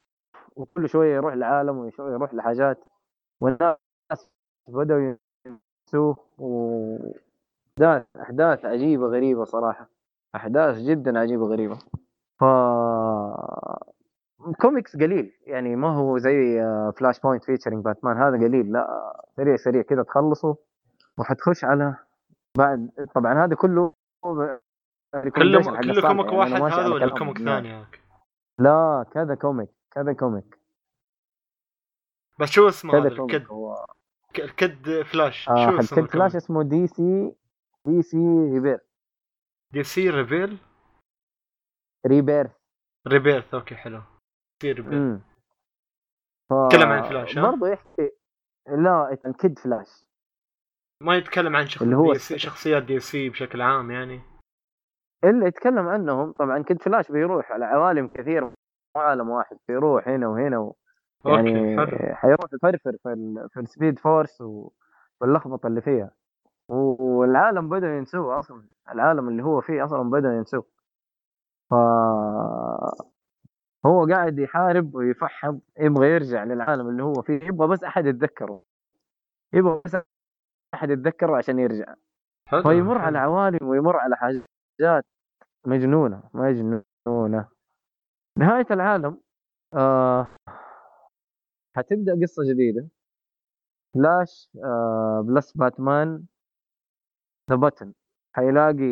وكل 0.56 0.88
شوية 0.88 1.14
يروح 1.14 1.34
لعالم 1.34 1.78
ويروح 1.78 2.34
لحاجات. 2.34 2.84
والناس 3.40 4.30
بدأوا 4.68 5.16
ينسوه 5.46 6.16
و 6.38 6.96
أحداث 8.20 8.64
عجيبة 8.64 9.06
غريبة 9.06 9.44
صراحة. 9.44 9.88
أحداث 10.34 10.78
جدا 10.78 11.18
عجيبة 11.18 11.46
غريبة. 11.46 11.78
ف 12.40 12.44
كوميكس 14.60 14.96
قليل 14.96 15.32
يعني 15.46 15.76
ما 15.76 15.88
هو 15.88 16.18
زي 16.18 16.62
Flashpoint 16.96 17.44
featuring 17.44 17.84
باتمان 17.84 18.16
هذا 18.16 18.36
قليل 18.36 18.72
لا 18.72 19.12
سريع 19.36 19.56
سريع 19.56 19.82
كذا 19.82 20.02
تخلصه 20.02 20.56
وحتخش 21.18 21.64
على 21.64 21.96
بعد. 22.58 22.90
طبعا 23.14 23.44
هذا 23.44 23.54
كله 23.54 23.92
كله 25.14 25.62
recommendation 25.62 25.76
حق 25.76 25.80
كله 25.80 26.02
comic 26.02 26.32
يعني 26.32 26.60
واحد 26.60 26.78
هذا 26.78 26.88
ولا 26.88 27.18
comic. 27.18 27.38
ثاني 27.38 27.86
لا 28.58 29.06
كذا 29.12 29.34
comic 29.34 29.68
كذا 29.90 30.12
comic. 30.12 30.58
بس 32.40 32.48
شو 32.50 32.68
اسمه 32.68 32.98
هذا؟ 32.98 33.08
الكد 33.08 33.46
هو. 33.46 33.86
الكد 34.38 35.02
فلاش 35.02 35.48
آه 35.48 35.70
شو 35.70 35.78
اسمه 35.78 36.00
كيد 36.00 36.10
فلاش 36.10 36.36
اسمه 36.36 36.62
دي 36.62 36.86
سي 36.86 37.34
دي 37.86 38.02
سي 38.02 38.16
ريبير. 38.52 38.80
دي 39.72 39.82
سي 39.82 40.10
ريفيل 40.10 40.58
ريبير. 42.06 42.50
ريبيرث 43.08 43.54
أوكي 43.54 43.74
حلو. 43.74 44.02
دي 44.62 44.72
ريبيرث 44.72 45.20
ف... 46.50 46.54
تكلم 46.70 46.88
عن 46.88 47.02
فلاش،؟ 47.02 47.38
برضه 47.38 47.68
يحكي 47.68 48.10
لا 48.66 49.18
كيد 49.38 49.58
فلاش. 49.58 50.06
ما 51.02 51.16
يتكلم 51.16 51.56
عن 51.56 51.66
شخص 51.66 51.82
اللي 51.82 51.96
هو 51.96 52.12
دي 52.12 52.18
سي 52.18 52.38
شخصيات 52.38 52.82
دي 52.82 53.00
سي 53.00 53.28
بشكل 53.28 53.62
عام 53.62 53.90
يعني؟ 53.90 54.29
اللي 55.24 55.46
يتكلم 55.46 55.88
عنهم 55.88 56.32
طبعا 56.32 56.62
كيد 56.62 56.82
فلاش 56.82 57.12
بيروح 57.12 57.52
على 57.52 57.64
عوالم 57.64 58.08
كثير 58.08 58.44
مو 58.44 58.52
عالم 58.96 59.30
واحد 59.30 59.56
بيروح 59.68 60.08
هنا 60.08 60.28
وهنا 60.28 60.58
و... 60.58 60.76
يعني 61.26 61.76
حيروح 62.14 62.52
يفرفر 62.52 62.96
في 63.02 63.12
ال... 63.12 63.48
في 63.50 63.60
ال 63.60 63.67
Speed 63.67 63.98
Force 63.98 64.40
و... 64.40 64.70
واللخبطه 65.20 65.66
اللي 65.66 65.80
فيها. 65.80 66.10
و- 66.68 67.04
والعالم 67.18 67.68
بدا 67.68 67.96
ينسوه 67.96 68.38
أصلا 68.38 68.62
العالم 68.92 69.28
اللي 69.28 69.42
هو 69.44 69.60
فيه 69.60 69.84
أصلا 69.84 70.10
بدا 70.10 70.28
ينسوه. 70.32 70.66
ف 71.70 71.74
هو 73.86 74.06
قاعد 74.06 74.38
يحارب 74.38 74.94
ويفحم 74.94 75.58
يبغى 75.78 76.08
يرجع 76.08 76.44
للعالم 76.44 76.88
اللي 76.88 77.02
هو 77.02 77.22
فيه 77.22 77.40
يبغى 77.44 77.68
بس 77.68 77.84
أحد 77.84 78.06
يتذكره. 78.06 78.62
يبغى 79.52 79.80
بس 79.84 79.96
أحد 80.74 80.90
يتذكره 80.90 81.36
عشان 81.36 81.58
يرجع. 81.58 81.94
حلو 82.46 82.62
فيمر 82.62 82.98
حلو. 82.98 83.06
على 83.06 83.18
عوالم 83.18 83.68
ويمر 83.68 83.96
على 83.96 84.16
حاجات. 84.16 84.42
مجنونة 85.66 86.22
مجنونة. 86.34 87.48
نهاية 88.38 88.66
العالم 88.70 89.20
آه 89.74 90.26
حتبدأ 91.76 92.20
قصة 92.22 92.42
جديدة. 92.52 92.88
فلاش 93.94 94.48
آه 94.64 95.20
plus 95.26 95.52
باتمان 95.52 96.26
The 97.50 97.56
Button 97.56 97.92
حيلاقي 98.36 98.84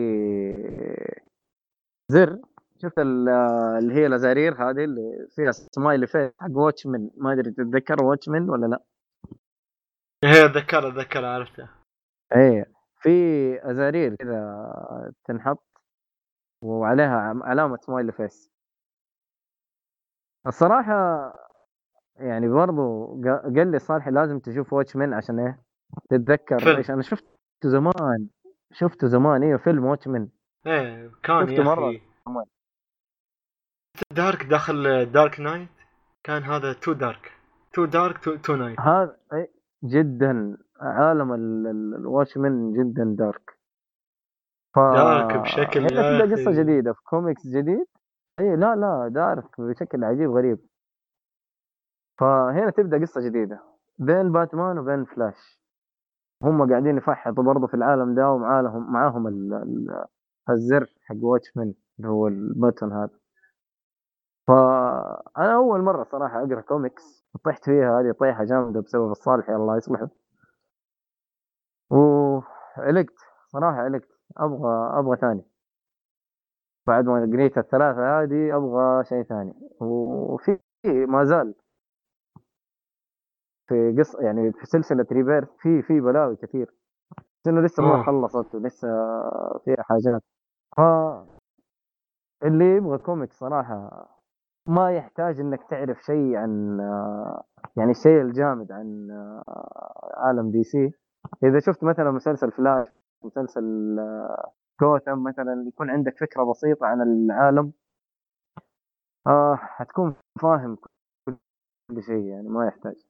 زر. 2.13 2.39
شفت 2.83 2.99
آه، 2.99 3.79
اللي 3.79 3.95
هي 3.95 4.07
الأزارير 4.07 4.55
هذه 4.55 4.85
اللي 4.85 5.27
فيها 5.31 5.53
smiley 5.53 6.07
face 6.07 6.31
حق 6.39 6.51
Watchmen 6.51 7.11
ما 7.17 7.33
أدري 7.33 7.51
تتذكر 7.51 8.05
Watchmen 8.05 8.51
ولا 8.51 8.67
لا؟ 8.67 8.83
هي 10.25 10.45
ذكر 10.45 10.89
ذكر 10.89 11.25
عرفته 11.25 11.69
إيه 12.37 12.73
في 13.01 13.11
أزارير 13.71 14.15
كذا 14.15 15.13
تنحط. 15.25 15.68
وعليها 16.63 17.41
علامة 17.45 17.77
smiley 17.77 18.13
face 18.13 18.51
الصراحة 20.47 20.93
يعني 22.17 22.49
برضو 22.49 23.07
قا- 23.23 23.43
قال 23.57 23.71
لي 23.71 23.79
صالح 23.79 24.09
لازم 24.09 24.39
تشوف 24.39 24.73
Watchmen 24.73 25.15
عشان 25.15 25.39
إيه؟ 25.39 25.63
تتذكر. 26.11 26.59
فيلم. 26.59 26.77
إيش؟ 26.77 26.91
أنا 26.91 27.03
شفته 27.03 27.29
زمان. 27.65 28.29
شفته 28.73 29.07
زمان. 29.07 29.43
أيوه 29.43 29.59
فيلم 29.59 29.85
Watchmen 29.85 30.29
إيه 30.67 31.11
كان 31.23 31.47
شفته 31.47 31.53
يا 31.61 31.65
مرة. 31.65 31.89
أخي. 31.89 32.03
كمان. 32.27 32.45
dark 34.11 34.43
داخل 34.45 35.07
Dark 35.13 35.41
Knight 35.41 35.69
كان 36.25 36.43
هذا 36.43 36.73
تو 36.73 36.93
دارك 36.93 37.33
تو 37.73 37.85
دارك 37.85 38.19
تو, 38.25 38.37
تو 38.37 38.57
نايت 38.57 38.81
هذا 38.81 39.17
إيه، 39.33 39.51
جدا. 39.85 40.59
عالم 40.81 41.33
ال- 41.33 41.67
ال- 41.67 41.95
ال 41.95 42.04
Watchmen 42.04 42.73
جدا 42.73 43.15
dark 43.19 43.58
ف... 44.75 44.79
dark 44.79 45.37
بشكل 45.37 45.81
هنا 45.81 46.11
يا 46.11 46.27
تبدأ 46.27 46.37
قصة. 46.37 46.63
جديدة 46.63 46.93
في 46.93 47.03
كوميكس 47.03 47.47
جديد؟ 47.47 47.87
إي 48.41 48.57
لا 48.57 48.77
لا 48.77 49.09
dark 49.09 49.61
بشكل 49.61 50.05
عجيب 50.05 50.31
غريب 50.31 50.59
فهنا 52.19 52.71
تبدأ 52.71 53.01
قصة 53.01 53.21
جديدة 53.21 53.61
بين 53.99 54.33
باتمان 54.33 54.79
وبين 54.79 55.05
فلاش. 55.05 55.59
هم 56.43 56.71
قاعدين 56.71 56.97
يفحطوا 56.97 57.45
برضه 57.45 57.67
في 57.67 57.75
العالم 57.75 58.15
ده 58.15 58.31
ومعاهم 58.31 58.93
معاهم 58.93 59.27
ال... 59.27 59.55
ال... 59.55 60.05
الزر 60.51 60.95
حق 61.07 61.17
Watchmen 61.23 61.75
اللي 61.99 62.09
هو 62.09 62.31
ال 62.31 62.40
button 62.40 62.93
هذا. 62.93 63.19
فانا 64.47 65.55
أول 65.55 65.81
مرة 65.81 66.05
صراحة 66.05 66.39
أقرأ 66.45 66.61
كوميكس 66.61 67.25
طحت 67.45 67.65
فيها 67.65 68.01
هذه 68.01 68.13
طيحة 68.13 68.45
جامدة 68.45 68.81
بسبب 68.81 69.11
الصالح 69.11 69.51
الله 69.51 69.77
يصلحه. 69.77 70.09
وعلقت 71.91 73.15
صراحة 73.47 73.77
علقت 73.79 74.18
أبغى 74.37 74.99
أبغى 74.99 75.17
ثاني. 75.17 75.43
بعد 76.87 77.05
ما 77.05 77.31
قريت 77.33 77.59
الثلاثة 77.59 78.23
هذه 78.23 78.57
أبغى 78.57 79.05
شيء 79.05 79.23
ثاني. 79.23 79.55
وفي 79.81 80.59
ما 80.87 81.25
زال 81.25 81.55
في 83.69 83.97
قصة 83.99 84.21
يعني 84.23 84.53
في 84.53 84.67
سلسلة 84.67 85.07
Rebirth 85.13 85.49
في 85.59 85.83
في 85.83 86.01
بلاوي 86.01 86.37
كثير. 86.37 86.75
بس 87.19 87.49
انه 87.49 87.61
لسه 87.61 87.83
ما 87.83 88.01
آه. 88.01 88.03
خلصت 88.03 88.55
ولسه 88.55 88.89
فيها 89.65 89.83
حاجات. 89.83 90.23
ف 90.77 90.81
اللي 92.45 92.77
يبغى 92.77 92.99
comic 92.99 93.33
صراحة 93.33 94.09
ما 94.67 94.93
يحتاج 94.93 95.41
إنك 95.41 95.63
تعرف 95.71 95.99
شيء 96.03 96.37
عن 96.37 96.79
يعني 97.77 97.91
الشيء 97.91 98.21
الجامد 98.23 98.73
عن 98.73 99.11
آه، 99.11 100.13
عالم 100.17 100.51
DC. 100.51 100.93
إذا 101.45 101.59
شفت 101.61 101.85
مثلا 101.85 102.11
مسلسل 102.11 102.51
فلاش 102.51 102.89
مسلسل 103.25 103.97
آه، 103.99 104.53
جوثم 104.81 105.23
مثلا 105.23 105.65
يكون 105.69 105.91
عندك 105.91 106.19
فكرة 106.19 106.45
بسيطة 106.45 106.87
عن 106.87 107.03
العالم. 107.03 107.73
آه 109.27 109.55
حتكون 109.57 110.15
فاهم 110.43 110.77
كل 111.27 112.03
شيء 112.03 112.25
يعني 112.25 112.49
ما 112.49 112.67
يحتاج. 112.67 113.07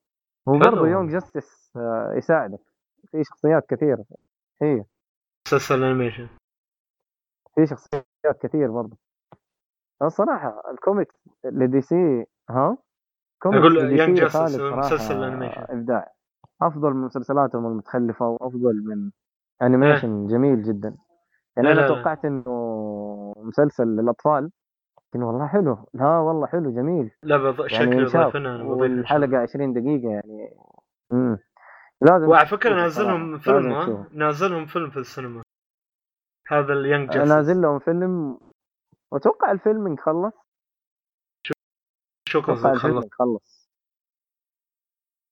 وبرضه. 0.46 0.88
Young 0.88 1.10
Justice 1.10 1.76
آه 1.76 2.12
يساعدك 2.14 2.60
في 3.10 3.24
شخصيات 3.24 3.66
كثيرة. 3.66 4.04
هي 4.62 4.84
مسلسل 5.46 5.84
animation 5.84 6.28
في 7.54 7.66
شخصيات 7.66 8.38
كثير 8.40 8.70
برضه 8.70 8.96
الصراحة 10.02 10.70
ال 10.70 10.77
comics 10.77 11.14
ل 11.44 11.80
DC 11.80 12.26
ها؟ 12.50 12.78
comics 13.42 13.66
Justice 13.66 14.32
خالد 14.32 14.50
صراحة 14.56 14.78
مسلسل 14.78 15.22
animation. 15.24 15.62
إبداع. 15.68 16.12
أفضل 16.62 16.90
من 16.94 17.04
مسلسلاتهم 17.04 17.66
المتخلفة 17.66 18.28
وأفضل 18.28 18.82
من 18.84 19.10
animation 19.62 20.26
جميل 20.26 20.62
جدا. 20.62 20.96
يعني 21.56 21.68
لا، 21.68 21.74
لا. 21.74 21.88
توقعت 21.88 22.24
إنه 22.24 23.34
مسلسل 23.36 23.86
للأطفال 23.86 24.50
لكن 25.08 25.22
والله 25.22 25.46
حلو. 25.46 25.88
لا 25.94 26.18
والله 26.18 26.46
حلو 26.46 26.70
جميل. 26.70 27.10
لا 27.22 27.36
بض... 27.36 27.72
يعني 27.72 28.08
شكله 28.08 28.30
أنا. 28.34 28.62
والحلقة 28.62 29.38
20 29.38 29.72
دقيقة 29.72 30.08
يعني 30.10 30.54
امم 31.12 31.38
لازم 32.00 32.28
وعلى 32.28 32.46
فكرة 32.46 32.74
نازلهم 32.74 33.38
فيلم. 33.38 34.06
نازلهم 34.12 34.66
فيلم 34.66 34.90
في 34.90 34.98
السينما. 34.98 35.42
هذا 36.48 36.72
ال 36.72 36.79
Young 36.79 37.10
Justice 37.10 37.32
نازل 37.32 37.62
لهم 37.62 37.78
فيلم 37.78 38.38
وأتوقع 39.10 39.50
الفيلم 39.50 39.96
خلص 39.96 40.34
شو 42.28 42.40
قصدك 42.40 42.76
خلص. 42.76 43.04
خلص 43.12 43.70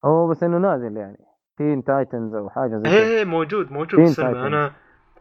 هو 0.05 0.29
بس 0.29 0.43
إنه 0.43 0.59
نازل 0.59 0.97
يعني. 0.97 1.26
Teen 1.57 1.85
Titans 1.85 2.35
أو 2.35 2.51
حاجة 2.51 2.77
زي 2.77 2.83
كذا 2.83 2.93
هي 2.93 3.25
موجود 3.25 3.73
موجود 3.73 4.01
في 4.01 4.07
Teen 4.07 4.09
السينما. 4.09 4.33
Titans. 4.33 4.47
أنا 4.47 4.75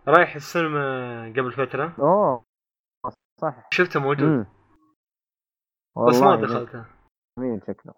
رايح 0.08 0.36
السينما 0.36 1.26
قبل 1.26 1.52
فترة. 1.52 1.96
أوه 2.00 2.46
صح. 3.42 3.68
شفته 3.72 4.00
موجود. 4.00 4.28
امم 4.28 4.46
بس 6.08 6.22
ما 6.22 6.36
دخلته. 6.36 6.86
جميل. 7.40 7.62
شكله. 7.68 7.94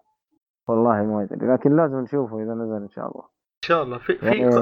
والله 0.68 1.02
ما 1.02 1.22
أدري 1.22 1.52
لكن 1.52 1.76
لازم 1.76 2.00
نشوفه 2.00 2.42
إذا 2.42 2.54
نزل 2.54 2.82
إن 2.82 2.88
شاء 2.88 3.06
الله. 3.10 3.24
إن 3.24 3.68
شاء 3.68 3.82
الله. 3.82 3.98
في 3.98 4.18
في 4.18 4.26
يعني 4.26 4.48
ق... 4.48 4.58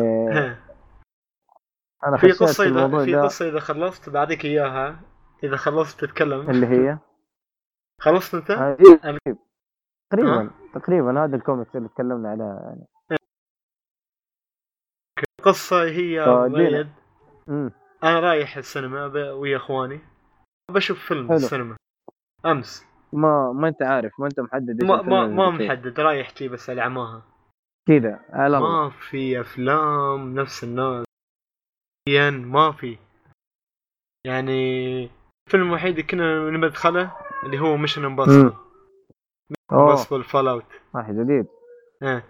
أنا 2.06 2.16
في 2.16 2.32
قصة 2.32 2.64
في 2.64 2.70
اذا 2.70 3.04
في 3.04 3.16
قصة 3.16 3.48
إذا 3.48 3.60
خلصت 3.60 4.08
بعطيك 4.08 4.44
إياها. 4.44 5.00
إذا 5.44 5.56
خلصت 5.56 6.04
تتكلم. 6.04 6.50
اللي 6.50 6.66
هي؟ 6.66 6.98
خلصت 8.00 8.34
أنت؟ 8.34 8.50
آه، 8.50 8.76
إيه، 8.80 9.36
تقريبا 10.10 10.50
تقريبا 10.74 11.24
هذا 11.24 11.36
الكوميكس 11.36 11.76
اللي 11.76 11.88
تكلمنا 11.88 12.30
عليها 12.30 12.60
يعني. 12.62 12.86
القصة 15.46 15.84
هي 15.84 16.20
آه،. 16.20 16.86
امم 17.48 17.70
أنا 18.04 18.20
رايح 18.20 18.56
السينما 18.56 19.32
ويا 19.32 19.56
إخواني. 19.56 20.00
بشوف 20.70 20.98
فيلم 20.98 21.22
في 21.22 21.28
حلو. 21.28 21.36
السينما. 21.36 21.76
أمس. 22.46 22.86
ما 23.12 23.52
ما 23.52 23.68
أنت 23.68 23.82
عارف 23.82 24.12
ما 24.20 24.26
أنت 24.26 24.40
محدد 24.40 24.84
ما 24.84 25.02
ما, 25.02 25.26
ما. 25.26 25.50
محدد. 25.50 26.00
رايح 26.00 26.34
جي 26.34 26.48
بس 26.48 26.70
على 26.70 26.82
عماها 26.82 27.22
كذا 27.88 28.20
على 28.30 28.58
الله 28.58 28.84
ما 28.84 28.90
في 28.90 29.40
أفلام 29.40 30.34
نفس 30.34 30.64
الناس. 30.64 31.04
يعني 32.08 32.46
ما 32.46 32.72
في. 32.72 32.98
يعني 34.26 35.04
الفيلم 35.46 35.66
الوحيد 35.68 35.90
اللي 35.90 36.02
كنا 36.02 36.50
ندخله 36.50 37.16
اللي 37.44 37.58
هو 37.58 37.76
Mission 37.76 38.04
Impossible 38.04 38.52
أوه. 39.72 39.82
Impossible 39.82 40.24
Fallout 40.24 40.64
صح 40.94 41.10
جديد. 41.10 41.46
إيه. 42.02 42.24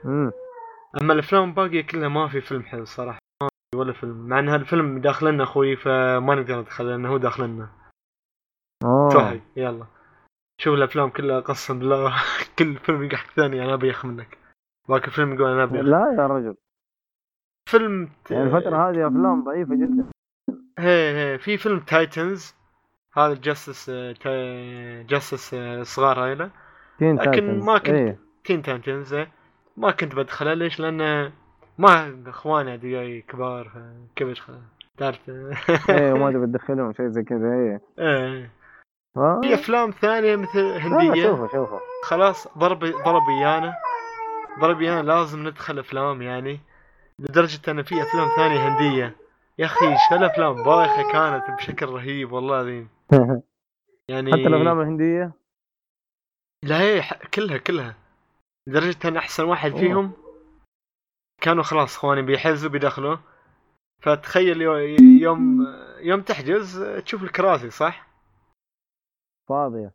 أما 1.03 1.13
الأفلام 1.13 1.45
الباقية 1.49 1.83
كلها 1.87 2.09
ما 2.09 2.29
في 2.29 2.41
فيلم 2.41 2.63
حلو 2.63 2.85
صراحة 2.85 3.19
ولا 3.75 3.93
فيلم. 3.93 4.27
مع 4.29 4.39
إن 4.39 4.49
هالفيلم 4.49 4.99
داخلنا 5.01 5.43
أخوي 5.43 5.77
فما 5.77 6.35
نقدر 6.35 6.61
ندخل 6.61 6.87
لأنه 6.89 7.09
هو 7.09 7.17
داخلنا 7.17 7.69
اوه 8.85 9.41
يلا. 9.57 9.87
شوف 10.61 10.75
الأفلام 10.75 11.09
كلها 11.11 11.41
قسم 11.41 11.79
بالله 11.79 12.15
كل 12.59 12.77
فيلم 12.77 13.03
يقع 13.05 13.17
حق 13.17 13.31
ثاني 13.31 13.65
أنا 13.65 13.75
ابيخ 13.75 14.05
منك. 14.07 14.39
باقي 14.89 15.07
الفيلم 15.07 15.35
يقول 15.35 15.51
أنا 15.51 15.63
ابيخ 15.63 15.81
لا 15.83 16.15
يا 16.19 16.27
رجل. 16.27 16.55
فيلم 17.71 18.11
ت- 18.25 18.31
يعني 18.31 18.45
الفترة 18.45 18.91
هذه 18.91 19.07
أفلام 19.07 19.45
ضعيفة 19.45 19.75
جدا. 19.75 20.05
هي 20.79 21.17
هي. 21.35 21.39
في 21.39 21.57
فيلم 21.59 21.81
تايتنز 21.81 22.55
هذا 23.17 23.35
جاستس 23.35 23.91
جاستس 25.11 25.55
صغار 25.83 26.25
هايله 26.25 26.51
تين 26.99 27.17
لكن. 27.17 27.61
ما 27.61 27.79
كنت- 27.79 27.89
إيه. 27.89 28.19
تين 28.45 28.63
تايتنز 28.63 29.15
إيه. 29.15 29.33
ما 29.77 29.91
كنت 29.91 30.15
بدخله 30.15 30.55
ليش؟ 30.55 30.81
لأن 30.81 31.33
ما 31.79 32.23
إخواني 32.27 32.75
ادرياي 32.75 33.21
كبار 33.23 33.93
كيف 34.17 34.29
ادخل 34.29 34.61
تعرف؟ 34.99 35.31
إيه 35.91 36.13
وما 36.13 36.33
تبي 36.33 36.47
تدخلهم 36.59 36.93
شيء 36.93 37.09
زي 37.09 37.23
كذا 37.23 37.53
إيه. 37.53 37.81
إيه. 37.99 38.51
في 39.43 39.55
أفلام 39.55 39.91
ثانية 39.91 40.37
مثل 40.37 40.59
هندية. 40.61 41.23
شوفوا 41.31 41.49
شوفوا. 41.49 41.79
خلاص 42.05 42.59
ضرب 42.59 42.79
ضرب 42.85 43.29
إيانا. 43.29 43.75
ضرب 44.61 44.81
إيانا 44.81 45.03
لازم 45.03 45.49
ندخل 45.49 45.79
أفلام 45.79 46.23
يعني 46.23 46.61
لدرجة 47.19 47.71
إن 47.71 47.83
في 47.83 48.03
أفلام 48.03 48.29
ثانية 48.37 48.69
هندية. 48.69 49.17
يا 49.59 49.65
أخي 49.67 49.97
شو 50.09 50.15
الأفلام 50.17 50.63
بايخة 50.63 51.13
كانت 51.13 51.51
بشكل 51.59 51.87
رهيب 51.87 52.33
والله 52.33 52.55
العظيم. 52.61 52.89
يعني 54.11 54.33
حتى 54.33 54.41
الأفلام 54.47 54.81
الهندية؟ 54.81 55.33
لا 56.63 56.81
هي 56.81 57.03
ح- 57.03 57.27
كلها 57.35 57.59
كلها. 57.59 57.95
لدرجة 58.67 59.09
أن 59.09 59.17
أحسن 59.17 59.45
واحد 59.45 59.71
أوه. 59.71 59.81
فيهم 59.81 60.13
كانوا 61.43 61.63
خلاص 61.63 61.97
إخواني 61.97 62.23
بيحجزوا 62.23 62.71
بيدخلوا 62.71 63.17
فتخيل 64.03 64.63
يو- 64.63 64.97
يوم 65.21 65.67
يوم 65.99 66.23
تحجز 66.23 66.83
تشوف 67.05 67.23
الكراسي 67.23 67.71
صح؟ 67.71 68.07
فاضية 69.49 69.93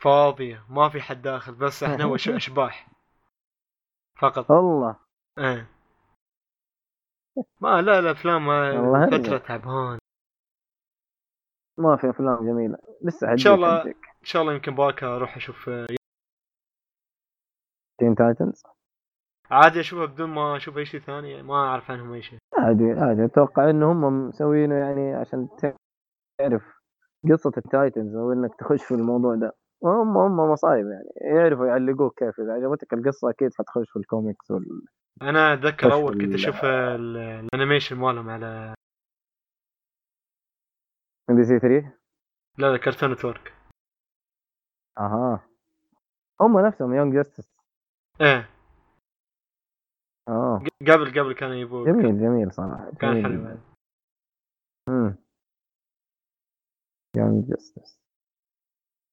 فاضية 0.00 0.64
ما 0.68 0.88
في 0.88 1.00
حد 1.02 1.22
داخل 1.22 1.54
بس 1.54 1.82
إحنا 1.82 2.04
أشباح 2.36 2.88
فقط 4.18 4.50
الله 4.52 4.96
إيه 5.38 5.66
ما 7.60 7.82
لا 7.82 7.98
الافلام 7.98 8.50
فترة. 9.24 9.38
تعبان 9.38 9.98
ما 11.78 11.96
في 11.96 12.10
أفلام 12.10 12.38
جميلة 12.46 12.78
لسه 13.02 13.32
إن 13.32 13.36
شاء 13.36 13.54
الله. 13.54 13.82
إن 13.86 13.94
شاء 14.24 14.42
الله 14.42 14.54
يمكن 14.54 14.74
باكر 14.74 15.02
أروح 15.04 15.36
أشوف 15.36 15.70
Teen 17.98 18.14
Titans 18.14 18.62
عادي 19.50 19.80
أشوفها 19.80 20.06
بدون 20.06 20.30
ما 20.30 20.56
أشوف 20.56 20.78
أي 20.78 20.84
شيء 20.84 21.00
ثاني 21.00 21.42
ما 21.42 21.54
أعرف 21.54 21.90
عنهم 21.90 22.12
أي 22.12 22.22
شيء. 22.22 22.38
عادي 22.58 22.92
عادي. 22.92 23.24
أتوقع 23.24 23.70
ان 23.70 23.82
هم 23.82 24.28
مسوينه 24.28 24.74
يعني 24.74 25.14
عشان 25.14 25.48
تعرف 26.38 26.62
قصة 27.32 27.52
ال 27.56 27.65
Titans 27.65 28.16
أو 28.16 28.32
إنك 28.32 28.54
تخش 28.58 28.84
في 28.84 28.94
الموضوع 28.94 29.34
ده. 29.34 29.52
هم 29.84 30.16
هم 30.16 30.36
مصايب 30.52 30.86
يعني. 30.86 31.36
يعرفوا 31.36 31.66
يعلقوك 31.66 32.18
كيف. 32.18 32.40
إذا 32.40 32.52
عجبتك 32.52 32.92
القصة 32.92 33.30
أكيد 33.30 33.50
حتخش 33.58 33.90
في 33.90 33.98
الكوميكس 33.98 34.50
وال... 34.50 34.64
أنا 35.22 35.52
أتذكر 35.54 35.92
أول 35.92 36.20
كنت 36.24 36.34
أشوف 36.34 36.64
ال- 36.64 37.16
ال 37.16 37.24
animation 37.24 37.96
مالهم 37.96 38.30
على 38.30 38.74
MBC 41.30 41.58
3 41.58 41.92
لا 42.58 42.72
لا 42.72 42.76
Cartoon 42.76 43.12
Network 43.12 43.52
أها. 44.98 45.40
هم 46.40 46.58
نفسهم 46.66 46.94
Young 46.94 47.14
Justice 47.14 47.53
إيه. 48.20 48.50
آه. 50.28 50.62
قبل 50.80 51.20
قبل 51.20 51.34
كانوا 51.34 51.54
يبوا 51.54 51.86
جميل 51.86 52.20
جميل 52.20 52.52
صراحة 52.52 52.90
كان 53.00 53.22
حلو. 53.22 53.58
امم 54.88 55.16
Young 57.16 57.48
Justice 57.48 58.00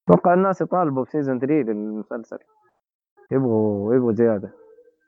أتوقع 0.08 0.34
الناس 0.34 0.60
يطالبوا 0.60 1.04
ب 1.04 1.09
season 1.09 1.38
3 1.38 1.52
للمسلسل. 1.72 2.38
يبغوا 3.32 3.94
يبغوا 3.94 4.12
زيادة. 4.12 4.52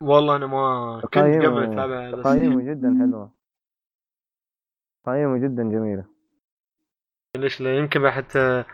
والله 0.02 0.36
أنا 0.36 0.46
ما 0.46 1.00
كنت 1.00 1.18
قبل 1.18 1.72
أتابع 1.72 2.22
تقييمه 2.22 2.62
جدا 2.62 2.98
حلوة. 2.98 3.32
تقييمه 5.06 5.38
جدا 5.38 5.62
جميلة. 5.62 6.04
ليش 7.36 7.60
لا؟ 7.60 7.78
يمكن 7.78 8.10
حتى 8.10 8.64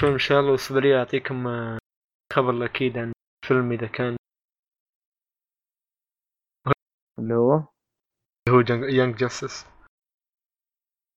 فيلم 0.00 0.12
ان 0.12 0.18
شاء 0.18 0.40
الله 0.40 0.98
اعطيكم 0.98 1.46
آه، 1.46 1.78
خبر 2.32 2.64
أكيد 2.64 2.98
عن 2.98 3.12
فيلم 3.48 3.72
إذا 3.72 3.86
كان 3.86 4.16
اللي 7.18 7.34
هو؟ 7.34 7.64
هو 8.48 8.60
يانج 8.70 9.16
جاستس 9.16 9.66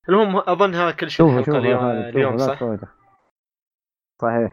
المهم 0.10 0.38
اظن 0.38 0.76
هذا 0.76 0.92
كل 0.92 1.10
شيء 1.10 1.26
الحلقة 1.26 1.58
اليوم, 1.58 1.84
اليوم 1.86 2.38
صح؟ 2.38 2.60
صحيح. 4.22 4.52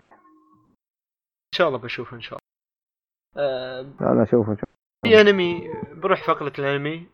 إن 1.51 1.55
شاء 1.55 1.69
الله 1.69 1.79
بشوفه 1.79 2.17
إن 2.17 2.21
شاء 2.21 2.39
الله. 2.39 2.51
لا 4.01 4.15
لا 4.15 4.25
شوفوا 4.25 4.55
شوفوا 4.55 4.75
في 5.05 5.21
أنمي 5.21 5.69
بروح 5.95 6.27
فقرة 6.27 6.53
الأنمي. 6.59 7.09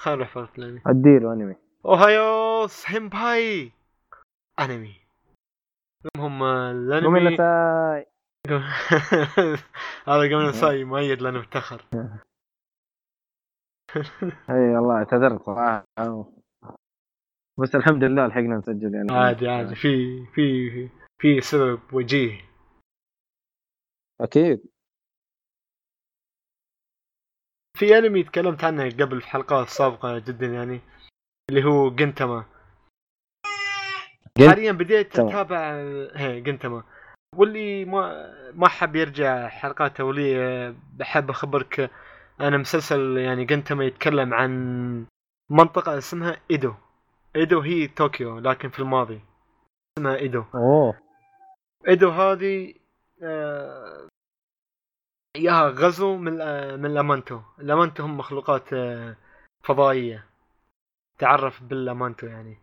خلينا 0.00 0.16
نروح 0.16 0.34
فقرة 0.34 0.52
الأنمي. 0.58 0.82
أديله 0.86 1.32
أنمي. 1.32 1.56
Ohayo 1.84 2.66
senpai! 2.66 3.72
أنمي. 4.60 5.00
المهم 6.16 6.42
آه، 6.42 6.70
الانمي 6.70 7.36
هذا 10.08 10.24
قبل 10.36 10.54
ساي 10.54 10.84
مؤيد 10.84 11.22
لأنه 11.22 11.40
متاخر 11.40 11.84
إي 14.50 14.76
والله 14.76 14.94
اعتذرت 14.98 15.42
صراحة. 15.42 15.84
بس 17.58 17.74
الحمد 17.74 18.04
لله 18.04 18.26
لحقنا 18.26 18.56
نسجل 18.56 18.94
يعني. 18.94 19.12
عادي 19.12 19.48
عادي. 19.48 19.74
في 19.74 20.24
في 20.34 20.88
في 21.20 21.40
سبب 21.40 21.80
وجيه. 21.92 22.40
أكيد. 24.20 24.66
في 27.78 27.98
أنمي 27.98 28.22
تكلمت 28.22 28.64
عنه 28.64 28.90
قبل 28.90 29.20
في 29.20 29.26
حلقات 29.28 29.68
سابقة 29.68 30.18
جدا 30.18 30.46
يعني 30.46 30.80
اللي 31.50 31.64
هو 31.64 31.90
جنتما. 31.90 32.44
جن- 34.38 34.48
حاليا 34.50 34.72
بديت. 34.72 35.18
أتابع 35.18 35.72
هي 36.14 36.40
جنتما. 36.40 36.82
واللي 37.38 37.84
ما 37.84 38.34
ما 38.54 38.68
حب 38.68 38.96
يرجع 38.96 39.48
حلقات 39.48 40.00
اوليه 40.00 40.74
بحب 40.92 41.30
أخبرك 41.30 41.90
أنا 42.40 42.56
مسلسل 42.56 43.16
يعني 43.16 43.44
جنتما 43.44 43.84
يتكلم 43.84 44.34
عن 44.34 44.50
منطقة 45.50 45.98
اسمها 45.98 46.36
إيدو. 46.50 46.74
إيدو 47.36 47.60
هي 47.60 47.88
طوكيو 47.88 48.38
لكن 48.38 48.68
في 48.70 48.78
الماضي 48.78 49.20
اسمها 49.98 50.16
إيدو. 50.16 50.44
أوه. 50.54 50.98
إيدو 51.88 52.10
هذه 52.10 52.74
آه، 53.22 54.08
جاها 55.36 55.68
غزو 55.68 56.16
من 56.16 56.40
آه، 56.40 56.76
من 56.76 56.86
الامانتو 56.86 57.40
الامانتو 57.58 58.02
هم 58.02 58.18
مخلوقات 58.18 58.72
آه، 58.72 59.16
فضائية. 59.62 60.26
تعرف 61.18 61.62
بالامانتو 61.62 62.26
يعني. 62.26 62.58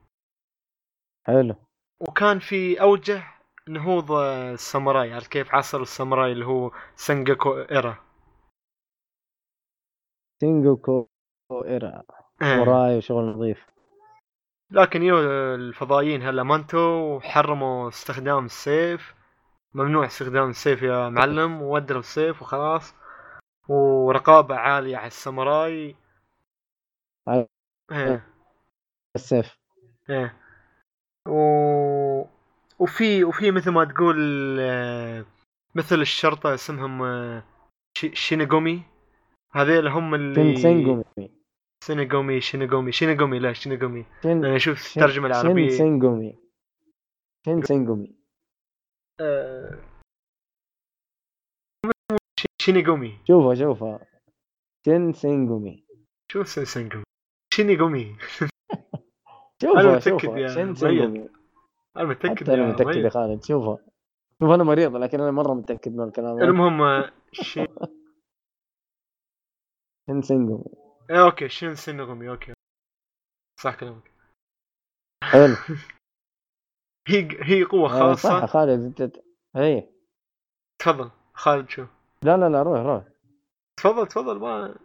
حلو. 1.27 1.55
وكان 1.99 2.39
في 2.39 2.81
أوجه 2.81 3.23
نهوض 3.73 4.11
الساموراي 4.11 5.13
عرفت 5.13 5.31
كيف؟ 5.31 5.55
عصر 5.55 5.81
الساموراي 5.81 6.31
اللي 6.31 6.45
هو 6.45 6.71
Sengoku 6.95 7.61
era. 7.61 7.97
Sengoku 10.41 11.07
era. 11.65 12.03
آه. 12.41 12.61
وراي 12.61 13.01
شغل 13.01 13.23
نظيف. 13.23 13.65
لكن 14.71 15.03
يو 15.03 15.19
الفضائيين 15.55 16.21
هالامانتو 16.21 16.79
وحرموا 16.79 17.89
استخدام 17.89 18.45
السيف. 18.45 19.15
ممنوع 19.73 20.05
استخدام 20.05 20.49
السيف 20.49 20.81
يا 20.81 21.09
معلم 21.09 21.61
وودروا 21.61 21.99
السيف 21.99 22.41
وخلاص. 22.41 22.95
ورقابة 23.69 24.55
عالية 24.55 24.97
على 24.97 25.07
الساموراي. 25.07 25.95
إيه. 27.91 28.27
السيف. 29.15 29.57
إيه. 30.09 30.37
و... 31.27 31.37
وفي 32.81 33.23
وفي 33.23 33.51
مثل 33.51 33.71
ما 33.71 33.85
تقول 33.85 34.17
آه، 34.59 35.25
مثل 35.75 36.01
الشرطة 36.01 36.53
اسمهم 36.53 37.01
آه، 37.03 37.43
شي- 37.97 38.15
شينيغومي. 38.15 38.83
هذيل 39.51 39.87
هم 39.87 40.15
اللي 40.15 40.35
شين 40.57 41.03
سينجومي 41.83 42.41
شينيغومي 42.41 42.91
شينيغومي 42.91 43.39
لا 43.39 43.53
شينيغومي. 43.53 44.05
شين 44.23 44.45
أنا 44.45 44.55
أشوف 44.55 44.79
سينجومي 45.71 46.37
شين 47.45 47.61
سينجومي 47.63 48.15
آه، 49.19 49.79
شي- 52.39 52.47
شينيغومي. 52.61 53.19
شوفها 53.27 53.55
شوفها. 53.55 53.99
شين 54.85 55.13
سينجومي 55.13 55.83
شو 56.31 56.43
سينغومي 56.43 57.03
شينيغومي؟ 57.53 58.15
شوفها 59.61 59.99
شوفها. 59.99 60.47
سينجومي 60.75 61.29
أنا 61.97 62.05
متأكد 62.05 62.43
حتى 62.43 62.53
أنا 62.53 62.67
متأكد 62.67 62.95
يا. 62.95 63.09
خالد. 63.09 63.43
شوفها 63.43 63.77
شوف 64.41 64.49
أنا 64.49 64.63
مريض 64.63 64.95
لكن 64.95 65.21
أنا 65.21 65.31
مرة 65.31 65.53
متأكد 65.53 65.91
من 65.95 66.03
الكلام. 66.07 66.41
المهم 66.41 66.81
آه، 66.81 67.11
شي... 67.31 67.65
شين 70.09 70.21
سينجومي 70.21 70.63
إيه 71.09 71.25
أوكي 71.25 71.49
شين 71.49 71.75
سينغومي 71.75 72.29
أوكي. 72.29 72.53
صح 73.59 73.75
كلامك. 73.79 74.11
حلو. 75.23 75.55
هي 77.09 77.27
هي 77.43 77.63
قوة 77.63 78.11
آه، 78.11 78.13
صح 78.13 78.29
خاصة 78.31 78.45
خالد 78.45 79.01
أنت 79.01 79.17
اي 79.57 79.89
تفضل 80.81 81.11
خالد 81.33 81.69
شو؟ 81.69 81.85
لا 82.23 82.37
لا 82.37 82.49
لا 82.49 82.63
روح 82.63 82.79
روح. 82.79 83.03
تفضل 83.77 84.07
تفضل 84.07 84.39
ما 84.39 84.75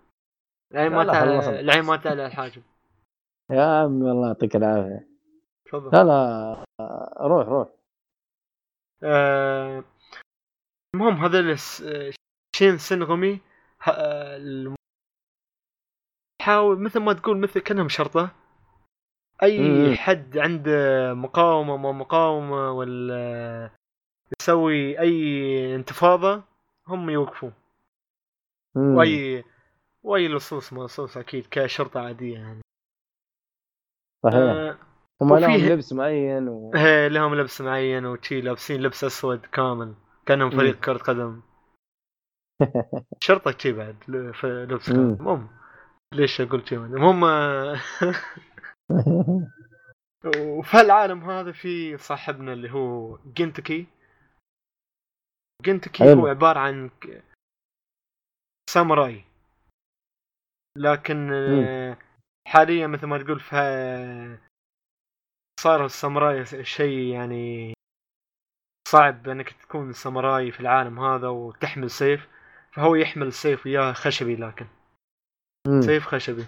العين 0.73 0.93
ما 0.93 1.05
تعلى. 1.05 1.61
العين 1.61 1.85
ما 1.85 1.97
تعلى 1.97 2.27
الحاجب 2.27 2.63
يا 3.51 3.63
عمي 3.63 4.11
الله 4.11 4.27
يعطيك 4.27 4.57
العافية. 4.57 5.09
تفضل. 5.67 5.91
لا 5.93 6.05
لا. 6.05 6.65
روح 7.21 7.49
روح. 7.49 7.69
آه، 9.03 9.85
المهم 10.95 11.17
آه، 11.83 12.13
شين 12.57 12.79
سينغومي 12.79 13.41
ه- 13.83 13.91
آه، 13.91 14.75
حاول 16.43 16.83
مثل 16.83 17.01
ما 17.01 17.13
تقول 17.13 17.39
مثل 17.39 17.61
كأنهم 17.61 17.89
شرطة. 17.89 18.31
أي 19.43 19.59
مم. 19.59 19.95
حد 19.97 20.39
عنده 20.39 21.15
مقاومة 21.15 21.77
ما 21.77 21.93
مقاومة 21.93 22.71
ولا 22.73 23.71
يسوي 24.41 25.01
أي 25.01 25.75
انتفاضة 25.75 26.45
هم 26.89 27.11
يوقفون. 27.11 27.53
مم. 28.75 28.97
وأي 28.97 29.45
وأي 30.03 30.29
لصوص 30.29 30.73
ما 30.73 30.83
لصوص 30.85 31.17
أكيد 31.17 31.47
كشرطة 31.51 32.01
عادية 32.01 32.35
يعني. 32.39 32.61
صحيح. 34.23 34.37
آه، 34.37 34.79
هم 35.23 35.37
لهم 35.37 35.55
وفيه- 35.55 35.69
لبس 35.73 35.93
معين 35.93 36.49
و... 36.49 36.73
إيه، 36.75 37.09
لهم 37.09 37.35
لبس 37.35 37.61
معين 37.61 38.07
وشي 38.07 38.41
لابسين 38.41 38.83
لبس 38.83 39.05
أسود 39.05 39.47
كامل 39.47 39.95
كأنهم. 40.27 40.51
فريق 40.51 40.81
كرة 40.81 40.99
قدم. 40.99 41.41
شرطة 43.25 43.59
شي 43.59 43.73
بعد 43.73 43.97
لبس 44.09 44.89
المهم 44.89 45.49
ليش 46.15 46.41
أقول 46.41 46.69
شي؟ 46.69 46.77
المهم 46.77 47.25
آه، 47.25 47.81
وفي 50.37 50.81
العالم 50.81 51.31
هذا 51.31 51.53
في 51.53 51.99
صاحبنا 51.99 52.53
اللي 52.53 52.71
هو 52.73 53.19
جنتكي. 53.37 53.87
جنتكي. 55.65 56.13
هو 56.13 56.27
عبارة 56.27 56.59
عن 56.59 56.91
ساموراي. 58.71 59.25
لكن 60.79 61.31
آه، 61.33 61.99
حاليا 62.49 62.87
مثل 62.87 63.07
ما 63.07 63.19
تقول 63.23 63.41
في 63.41 63.57
صار 65.61 65.85
الساموراي 65.85 66.45
شيء 66.65 67.15
يعني 67.15 67.75
صعب 68.89 69.29
إنك 69.29 69.51
تكون 69.53 69.93
ساموراي 69.93 70.53
في 70.53 70.61
العالم 70.61 71.01
هذا 71.01 71.29
وتحمل 71.29 71.91
سيف 71.91 72.29
فهو 72.73 72.95
يحمل 72.95 73.33
سيف 73.33 73.67
وياه 73.67 73.93
خشبي 73.93 74.37
لكن. 74.37 74.67
مم. 75.69 75.81
سيف 75.81 76.07
خشبي. 76.07 76.47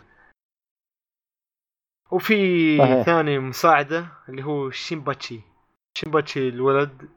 وفي 2.10 2.34
صحيح. 2.78 3.06
ثاني 3.06 3.38
مساعدة 3.38 4.08
اللي 4.28 4.42
هو 4.44 4.70
شيمباتشي. 4.70 5.40
شيمباتشي 5.98 6.48
الولد. 6.48 7.08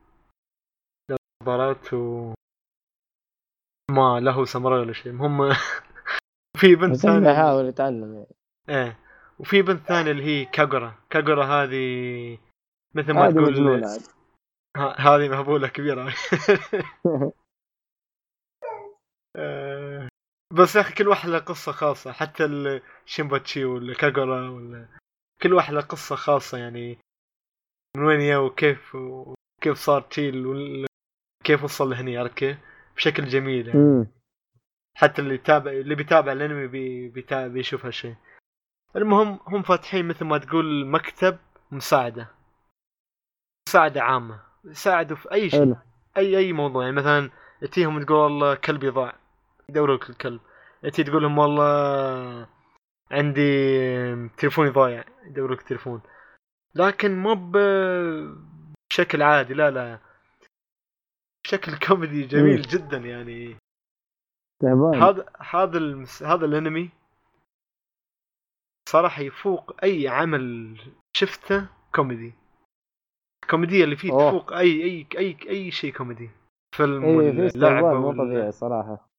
نظارات 1.44 1.94
و 1.94 2.34
ما 3.92 4.20
له 4.20 4.46
ساموراي 4.46 4.80
ولا 4.80 4.94
شيء. 4.94 5.12
المهم 5.12 5.50
في 6.62 6.76
بنت 6.76 6.96
ثانية. 6.96 7.30
يحاول 7.30 7.66
يتعلم 7.66 8.14
يعني. 8.14 8.36
إيه. 8.70 9.11
وفي 9.42 9.62
بنت 9.62 9.88
ثانية 9.88 10.12
اللي 10.12 10.24
هي 10.24 10.46
كاغورا 10.46 10.96
كاغورا 11.10 11.46
هذه 11.46 12.38
مثل 12.96 13.14
ما 13.14 13.32
تقول 13.32 13.86
هذه 14.78 15.30
مهبولة 15.30 15.68
كبيرة. 15.68 16.14
آه، 19.36 20.08
بس 20.58 20.76
يا 20.76 20.82
أخي 20.82 20.94
كل 20.94 21.08
واحد 21.08 21.30
له 21.30 21.40
قصة 21.40 21.72
خاصة. 21.72 22.12
حتى 22.12 22.46
الشيمباتشي 22.46 23.66
ولا 23.66 23.94
كاغورا 23.94 24.50
ولا 24.50 24.88
كل 25.42 25.54
واحد 25.54 25.74
له 25.74 25.82
قصة 25.82 26.16
خاصة 26.16 26.58
يعني. 26.58 26.98
من 27.98 28.04
وين 28.04 28.22
يا 28.22 28.38
وكيف 28.38 28.96
وكيف 28.96 29.78
صار 29.78 30.02
تشيل 30.02 30.86
كيف 31.44 31.64
وصل 31.64 31.90
لهني 31.90 32.18
عرفت 32.18 32.34
كيف؟ 32.34 32.58
بشكل 32.96 33.26
جميل 33.26 33.68
يعني. 33.68 34.08
حتى 34.98 35.22
اللي 35.22 35.36
يتابع 35.36 35.72
اللي 35.72 35.96
بيتابع 35.96 36.32
الأنمي 36.32 36.68
بي... 36.68 37.10
بيتابع 37.10 37.48
بيشوف 37.48 37.86
هالشيء 37.86 38.16
المهم 38.96 39.40
هم 39.48 39.62
فاتحين 39.62 40.08
مثل 40.08 40.26
ما 40.26 40.38
تقول 40.38 40.86
مكتب 40.86 41.38
مساعدة. 41.72 42.28
مساعدة 43.70 44.04
عامة. 44.04 44.40
يساعدوا 44.66 45.18
في 45.18 45.32
أي 45.32 45.50
شيء. 45.50 45.76
أي 46.18 46.38
أي 46.38 46.54
موضوع. 46.54 46.84
يعني 46.84 46.96
مثلا 46.96 47.30
تجيهم 47.62 48.04
تقول 48.04 48.18
والله 48.18 48.56
كلبي 48.56 48.90
ضاع. 48.90 49.16
يدوروا 49.70 49.96
لك 49.96 50.10
الكلب. 50.10 50.42
تجي 50.84 51.04
تقول 51.04 51.22
لهم 51.24 51.38
والله 51.38 52.48
عندي 53.12 54.30
تليفوني 54.38 54.70
ضايع. 54.70 55.04
يدوروا 55.26 55.56
لك 55.56 55.62
تليفون 55.62 56.02
لكن 56.76 57.18
مو 57.18 57.52
بشكل 58.90 59.22
عادي. 59.22 59.54
لا 59.54 59.72
لا. 59.72 60.00
بشكل 61.44 61.80
كوميدي 61.80 62.24
جميل. 62.24 62.62
جدا 62.62 62.98
يعني. 62.98 63.58
تعبان 64.62 65.04
هذا 65.04 65.26
هذا. 65.40 66.06
هذا 66.22 66.46
الانمي 66.46 67.01
صراحة 68.90 69.22
يفوق 69.22 69.84
أي 69.84 70.08
عمل 70.08 70.78
شفته 71.18 71.68
كوميدي. 71.96 72.34
الكوميديا 73.44 73.84
اللي 73.84 73.96
فيه 73.96 74.12
أوه. 74.12 74.30
تفوق 74.30 74.54
أي 74.54 74.84
أي 74.84 75.08
أي 75.18 75.38
أي 75.50 75.72
شيء 75.72 75.94
كوميدي. 75.94 76.30
فيلم 76.76 77.04
ولا 77.04 77.50
في 77.50 77.58
لعبة 77.58 77.94
مو 77.94 78.12
طبيعي 78.12 78.52
صراحة. 78.52 79.10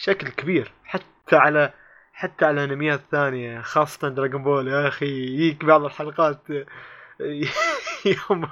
بشكل 0.00 0.28
كبير. 0.28 0.72
حتى 0.84 1.36
على 1.36 1.72
حتى 2.12 2.44
على 2.44 2.64
أنميات 2.64 3.00
ثانية 3.10 3.60
خاصة 3.60 4.08
Dragon 4.08 4.42
Ball 4.42 4.68
يا 4.68 4.88
أخي 4.88 5.06
يجيك 5.06 5.64
بعض 5.64 5.84
الحلقات 5.84 6.38
يوم 8.30 8.48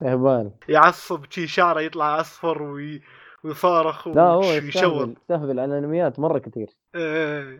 تعبان 0.00 0.50
يعصب 0.68 1.24
شي 1.30 1.46
شعره 1.46 1.80
يطلع 1.80 2.20
أصفر 2.20 2.62
وي... 2.62 3.02
ويصارخ 3.44 4.08
لا 4.08 4.22
هو 4.22 4.42
يستهبل 4.42 5.60
على 5.60 5.64
الأنميات 5.64 6.18
مرة 6.18 6.38
كثير. 6.38 6.68
آه، 6.94 7.58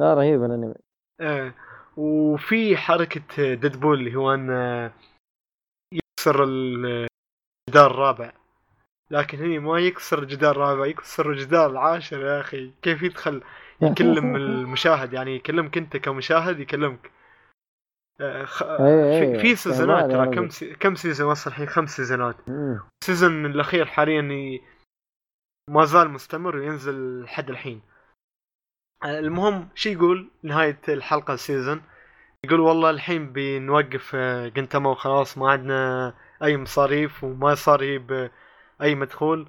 لا 0.00 0.14
رهيب 0.14 0.44
الأنمي. 0.44 0.74
آه. 1.20 1.54
وفي 1.96 2.76
حركة 2.76 3.54
ديدبول 3.54 3.98
اللي 3.98 4.16
هو 4.16 4.34
إنه 4.34 4.92
يكسر 5.92 6.44
الجدار 6.44 7.90
الرابع. 7.90 8.32
لكن 9.10 9.38
هني 9.38 9.58
ما 9.58 9.78
يكسر 9.78 10.18
الجدار 10.18 10.50
الرابع 10.50 10.86
يكسر 10.86 11.30
الجدار 11.30 11.70
العاشر 11.70 12.20
يا 12.20 12.40
أخي. 12.40 12.72
كيف 12.82 13.02
يدخل؟ 13.02 13.42
يكلم 13.82 14.36
المشاهد 14.36 15.12
يعني 15.12 15.36
يكلمك 15.36 15.78
أنت 15.78 15.96
كمشاهد 15.96 16.60
يكلمك. 16.60 17.10
آه، 18.20 18.44
خ... 18.44 18.62
إي 18.62 19.20
في, 19.20 19.34
إي، 19.34 19.38
في 19.40 19.56
سيزونات 19.56 20.04
استهبال 20.04 20.20
يا 20.20 20.24
ترى 20.24 20.36
كم. 20.36 20.48
سي... 20.48 20.74
كم 20.74 20.94
season 20.94 21.30
وصل 21.30 21.50
الحين؟ 21.50 21.66
خمس 21.66 21.96
سيزونات. 21.96 22.36
ال 23.02 23.08
season 23.08 23.46
الأخير 23.46 23.86
حاليا 23.86 24.22
ما 25.70 25.84
زال 25.84 26.10
مستمر 26.10 26.56
وينزل 26.56 27.22
لحد 27.22 27.50
الحين. 27.50 27.80
المهم 29.04 29.68
شو 29.74 29.90
يقول 29.90 30.30
نهاية 30.42 30.80
الحلقة 30.88 31.34
ال 31.34 31.41
season 31.41 31.82
يقول 32.44 32.60
والله 32.60 32.90
الحين 32.90 33.32
بنوقف 33.32 34.12
آه، 34.14 34.48
جنتاما 34.48 34.90
وخلاص 34.90 35.38
ما 35.38 35.50
عندنا 35.50 36.14
أي 36.42 36.56
مصاريف 36.56 37.24
وما 37.24 37.54
صار 37.54 37.82
يجيب 37.82 38.30
اي 38.82 38.94
مدخول. 38.94 39.48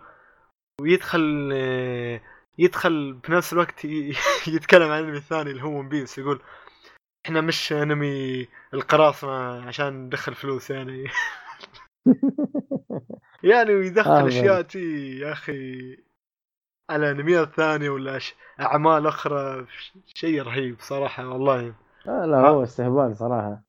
ويدخل 0.81 1.49
آه، 1.53 2.21
يدخل 2.57 3.13
بنفس 3.13 3.53
الوقت 3.53 3.85
يتكلم 4.55 4.91
عن 4.91 5.03
انمي 5.03 5.19
ثاني 5.19 5.51
اللي 5.51 5.63
هو 5.63 5.79
ون 5.79 5.89
بيس 5.89 6.17
يقول 6.17 6.41
إحنا 7.25 7.41
مش 7.41 7.73
أنمي 7.73 8.47
القراصنة 8.73 9.67
عشان 9.67 10.05
ندخل 10.05 10.35
فلوس 10.35 10.69
يعني. 10.69 11.03
يعني 13.43 13.75
ويدخل 13.75 14.11
آه، 14.11 14.27
أشياء 14.27 14.61
تي 14.61 15.17
يا 15.19 15.31
أخي. 15.31 16.08
على 16.89 17.11
انميات 17.11 17.47
ثانية 17.47 17.89
ولا 17.89 18.19
أعمال 18.59 19.07
أخرى 19.07 19.67
شيء 20.05 20.41
رهيب 20.41 20.79
صراحة 20.79 21.27
والله. 21.27 21.75
لا 22.05 22.25
لا 22.25 22.49
هو 22.49 22.63
استهبال 22.63 23.17
صراحة. 23.17 23.63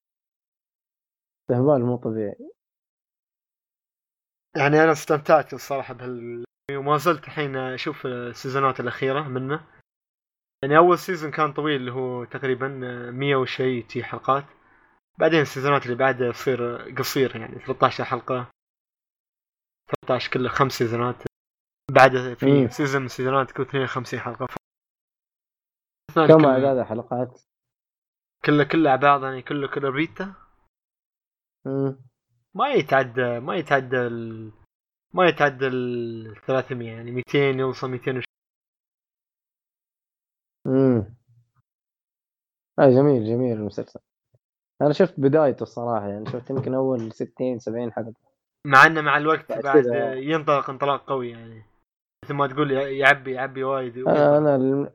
استهبال 1.42 1.84
مو 1.84 1.96
طبيعي. 1.96 2.50
يعني 4.56 4.82
أنا 4.84 4.92
استمتعت 4.92 5.54
الصراحة 5.54 5.94
بهال 5.94 6.44
وما 6.72 6.96
زلت 6.96 7.24
الحين 7.24 7.56
أشوف 7.56 8.06
السيزونات 8.06 8.80
الأخيرة 8.80 9.28
منه. 9.28 9.66
يعني 10.62 10.76
أول 10.76 10.98
season 10.98 11.30
كان 11.30 11.52
طويل 11.52 11.80
اللي 11.80 11.92
هو 11.92 12.24
تقريبا 12.24 12.68
100 13.10 13.36
وشيء 13.36 13.86
تي 13.86 14.04
حلقات. 14.04 14.44
بعدين 15.18 15.40
السيزونات 15.40 15.84
اللي 15.86 15.96
بعدها 15.96 16.28
يصير 16.28 16.76
قصير 16.98 17.36
يعني 17.36 17.58
13 17.58 18.04
حلقة. 18.04 18.50
13 20.06 20.30
كله 20.30 20.48
خمس 20.48 20.72
سيزونات. 20.72 21.29
بعدها 21.94 22.34
في 22.34 22.46
مم. 22.46 22.68
season 22.68 23.00
من 23.00 23.06
السيزونات 23.06 23.50
تكون 23.50 23.64
52 23.66 24.20
حلقة. 24.20 24.46
كم 26.16 26.26
كله- 26.26 26.50
اعداد 26.52 26.78
الحلقات؟ 26.78 27.40
كله 28.44 28.64
كله 28.64 28.90
على 28.90 29.00
بعض 29.00 29.24
يعني 29.24 29.42
كله 29.42 29.68
كله 29.68 29.90
ريتا. 29.90 30.34
مم. 31.66 31.98
ما 32.54 32.68
يتعدى 32.68 33.40
ما 33.40 33.56
يتعدى 33.56 33.96
ال... 34.06 34.52
ما 35.14 35.28
يتعدى 35.28 35.66
ال 35.66 36.34
300 36.46 36.88
يعني 36.92 37.10
200 37.10 37.38
يوصل 37.38 37.90
200 37.90 38.16
وش... 38.18 38.24
امم 40.66 41.14
آه 42.78 42.90
جميل 42.90 43.24
جميل 43.26 43.56
المسلسل. 43.56 44.00
أنا 44.82 44.92
شفت 44.92 45.20
بدايته 45.20 45.62
الصراحة 45.62 46.08
يعني 46.08 46.26
شفت 46.26 46.50
يمكن 46.50 46.74
أول 46.74 47.12
60 47.12 47.58
70 47.58 47.92
حلقة. 47.92 48.14
مع 48.66 48.86
إنه 48.86 49.00
مع 49.00 49.16
الوقت 49.16 49.52
بعد 49.52 49.62
بعد 49.62 49.84
ينطلق 50.16 50.70
انطلاق 50.70 51.04
قوي 51.08 51.30
يعني. 51.30 51.64
مثل 52.30 52.38
ما 52.38 52.46
تقول 52.46 52.70
يعبي 52.70 53.32
يعبي 53.32 53.64
وايد 53.64 53.98
أنا 53.98 54.38
أنا 54.38 54.56
الم... 54.56 54.92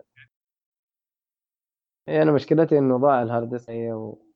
إيه 2.10 2.22
أنا 2.22 2.32
مشكلتي 2.32 2.78
إنه 2.78 2.98
ضاع 2.98 3.22
ال 3.22 3.27
hard 3.27 3.50
disk 3.50 3.70
هي 3.70 3.94
و... 3.94 4.32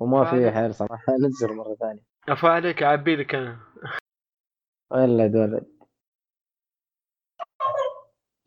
وما 0.00 0.24
في. 0.24 0.50
حيل 0.50 0.74
صراحة. 0.74 1.12
أنزل 1.24 1.56
مرة 1.56 1.74
ثانية. 1.74 2.02
افا 2.28 2.48
عليك 2.48 2.82
أعبي 2.82 3.16
لك 3.16 3.34
أنا. 3.34 3.60
ولد 4.92 5.36
ولد 5.36 5.78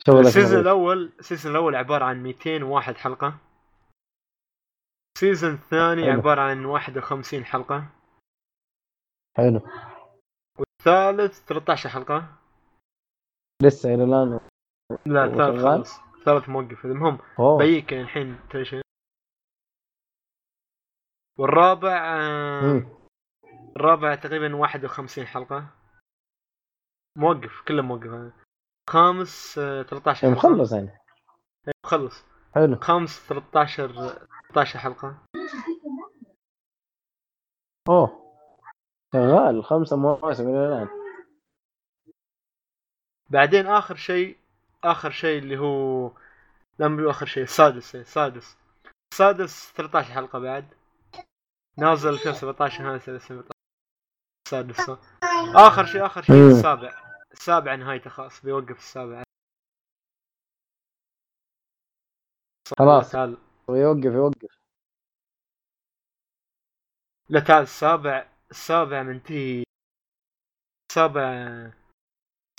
شغلك 0.08 0.26
ال 0.26 0.30
season. 0.30 0.62
الأول 0.62 1.14
ال 1.20 1.24
season 1.24 1.52
الأول 1.52 1.76
عبارة 1.76 2.06
عن 2.06 2.24
201 2.24 2.96
حلقة. 2.96 3.38
ال 5.16 5.21
season 5.21 5.54
الثاني 5.54 6.04
حلو. 6.04 6.20
عبارة 6.20 6.42
عن 6.42 6.66
51 6.66 7.46
حلقة. 7.46 7.86
حلو. 9.38 9.62
الثالث 10.60 11.46
13 11.48 11.90
حلقة. 11.90 12.41
لسه 13.62 13.94
إلى 13.94 14.04
الآن. 14.04 14.40
لا 15.06 15.26
الثالث 15.26 15.60
وشغال؟ 15.60 15.78
خلص 15.78 16.00
الثالث 16.20 16.50
موقف. 16.50 16.86
المهم 16.86 17.18
بيك 17.58 17.94
الحين 17.94 18.40
تدري 18.50 18.82
والرابع 21.40 22.20
آه،. 22.20 22.82
الرابع 23.76 24.16
تقريبا 24.16 24.56
51 24.56 25.26
حلقة. 25.26 25.68
موقف 27.18 27.62
كله 27.68 27.82
موقف. 27.82 28.34
خامس 28.90 29.58
آه، 29.58 29.84
13 29.84 30.28
يعني 30.28 30.40
حلقة. 30.40 30.50
مخلص 30.50 30.74
يعني. 30.74 30.90
إيه، 31.68 31.74
مخلص. 31.86 32.26
حلو. 32.56 32.76
خامس 32.76 33.28
13 33.28 33.88
13 34.50 34.80
حلقة. 34.80 35.18
أوه. 37.90 38.22
شغال. 39.14 39.64
خمسة 39.64 39.98
مواسم 39.98 40.50
إلى 40.50 40.68
الآن. 40.68 41.01
بعدين 43.32 43.68
آخر 43.68 43.96
شيء 43.96 44.38
آخر 44.84 45.12
شيء 45.12 45.40
اللي 45.40 45.58
هو 45.58 46.12
لا 46.80 46.88
مو 46.88 47.10
آخر 47.10 47.26
شيء 47.26 47.44
السادس 47.44 47.96
إيه، 47.96 48.02
السادس. 48.02 48.58
السادس 49.14 49.72
13 49.74 50.14
حلقة 50.14 50.40
بعد. 50.40 50.74
نازل 51.78 52.10
2017 52.10 52.84
نهاية 52.84 52.96
2017 53.08 53.52
السادس. 54.48 54.90
آخر 55.56 55.86
شيء 55.86 56.06
آخر 56.06 56.22
شيء 56.22 56.36
مم. 56.36 56.50
السابع. 56.58 56.94
السابع 57.32 57.76
نهايته 57.76 58.10
خلاص 58.10 58.42
بيوقف 58.46 58.78
السابع. 58.78 59.24
خلاص. 62.80 63.16
ويوقف 63.68 64.06
يوقف. 64.06 64.58
لا 67.30 67.40
تعال 67.40 67.64
السابع 67.64 68.28
السابع 68.52 69.04
منتهي. 69.04 69.64
السابع 70.92 71.22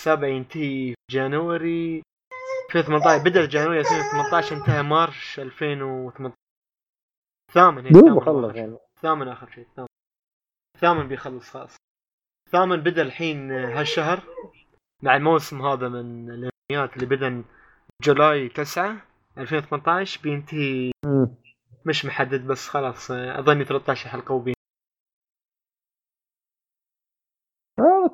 السابع 0.02 0.28
ينتهي 0.28 0.94
في 0.94 0.94
جانوري. 1.10 2.02
2018 2.74 3.24
بدأ 3.24 3.46
جانوري 3.46 3.80
2018 3.80 4.56
انتهى 4.56 4.82
مارش 4.82 5.40
2018 5.40 6.34
ثامن 7.52 7.92
دوب 7.92 8.24
خلص. 8.24 8.56
يعني. 8.56 8.76
ثامن 9.02 9.28
آخر 9.28 9.50
شيء 9.50 9.66
ثامن. 9.76 9.86
ثامن 10.80 11.08
بيخلص 11.08 11.50
خلاص. 11.50 11.76
ثامن 12.50 12.76
بدا 12.76 13.02
الحين 13.02 13.52
هالشهر. 13.52 14.22
مع 15.02 15.16
الموسم 15.16 15.62
هذا 15.62 15.88
من 15.88 16.30
الانميات 16.30 16.96
اللي 16.96 17.06
بدا 17.06 17.44
جولاي 18.02 18.48
9 18.48 18.96
2018 19.38 20.20
بينتهي. 20.22 20.92
مش 21.86 22.04
محدد 22.04 22.46
بس 22.46 22.68
خلاص 22.68 23.10
أظني 23.10 23.64
13 23.64 24.08
حلقة 24.08 24.34
وبين 24.34 24.54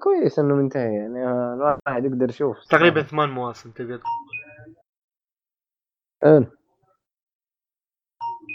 كويس 0.02 0.38
إنه 0.38 0.54
منتهي 0.54 0.94
يعني 0.94 1.24
الواحد 1.54 2.04
يقدر 2.04 2.28
يشوف. 2.30 2.56
تقريبا 2.70 3.02
ثمان 3.02 3.28
مواسم 3.28 3.70
تقدر 3.70 4.00
حلو. 6.22 6.46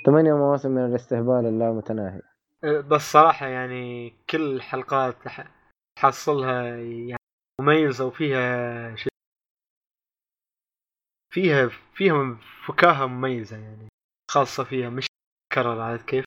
ثمانية 0.06 0.34
مواسم 0.34 0.72
من 0.72 0.86
الاستهبال 0.86 1.46
اللامتناهي. 1.46 2.22
أه، 2.64 2.82
بس 2.82 3.02
صراحة 3.02 3.48
يعني 3.48 4.10
كل 4.30 4.56
الحلقات 4.56 5.16
تح- 5.24 5.52
تحصلها 6.00 6.64
يعني 6.78 7.16
مميزة 7.62 8.06
وفيها 8.06 8.96
شيء 8.96 9.12
فيها 11.34 11.68
فيها 11.94 12.38
فكاهة 12.68 13.06
مميزة 13.06 13.58
يعني 13.58 13.88
خاصة 14.32 14.64
فيها 14.64 14.90
مش 14.90 15.08
كرر 15.54 15.82
عاد 15.82 16.00
كيف؟ 16.02 16.26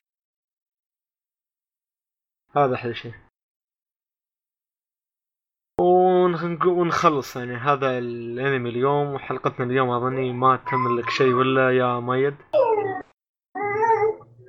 هذا 2.55 2.75
أحلى 2.75 2.93
شيء 2.95 3.13
ونخلص 5.81 7.35
يعني. 7.35 7.55
هذا 7.55 7.97
الأنمي 7.97 8.69
اليوم 8.69 9.13
وحلقتنا 9.13 9.65
اليوم 9.65 9.89
أظني 9.89 10.33
ما 10.33 10.55
تملك 10.71 11.09
شيء 11.09 11.33
ولا 11.33 11.77
يا 11.77 11.99
ميد 11.99 12.35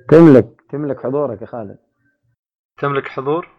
تملك 0.09 0.61
تملك 0.69 0.99
حضورك 0.99 1.41
يا 1.41 1.47
خالد. 1.47 1.79
تملك 2.81 3.07
حضور؟ 3.07 3.49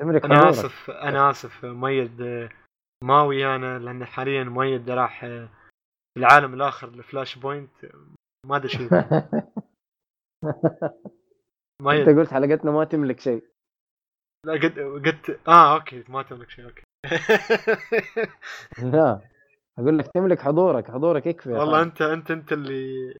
تملك 0.00 0.24
أنا 0.24 0.34
حضورك. 0.38 0.50
آسف 0.50 0.90
أنا 0.90 1.30
آسف 1.30 1.64
ميد 1.64 2.48
ما 3.04 3.22
ويانا 3.22 3.78
لأن 3.78 4.04
حاليا 4.04 4.44
ميد 4.44 4.90
راح 4.90 5.24
العالم 6.18 6.54
الآخر 6.54 6.90
لفلاش 6.90 7.38
بوينت. 7.38 7.70
ما 8.46 8.56
أدري 8.56 8.68
شو. 8.68 8.78
ميد 11.82 12.08
أنت 12.08 12.18
قلت 12.18 12.34
حلقتنا 12.34 12.70
ما 12.70 12.84
تملك 12.84 13.20
شيء. 13.20 13.44
لا 14.44 14.52
قد 14.52 14.78
قلت 14.78 15.40
آه 15.48 15.74
أوكي 15.74 16.04
ما 16.08 16.22
تملك 16.22 16.50
شيء 16.50 16.64
أوكي. 16.64 16.82
لا 18.92 19.20
أقول 19.78 19.98
لك 19.98 20.06
تملك 20.14 20.40
حضورك 20.40 20.90
حضورك 20.90 21.26
يكفي 21.26 21.50
والله. 21.50 21.82
انت 21.82 22.02
انت 22.02 22.30
أنت 22.30 22.52
اللي 22.52 23.14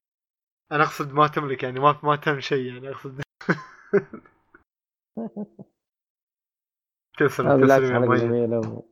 أنا 0.71 0.83
أقصد 0.83 1.13
ما 1.13 1.27
تملك 1.27 1.63
يعني 1.63 1.79
ما 1.79 1.99
ما 2.03 2.15
تم 2.15 2.39
شيء 2.39 2.73
يعني 2.73 2.89
أقصد. 2.89 3.21
تسلم 7.19 7.65
تسلم 7.65 8.13
يا 8.13 8.57
و... 8.57 8.83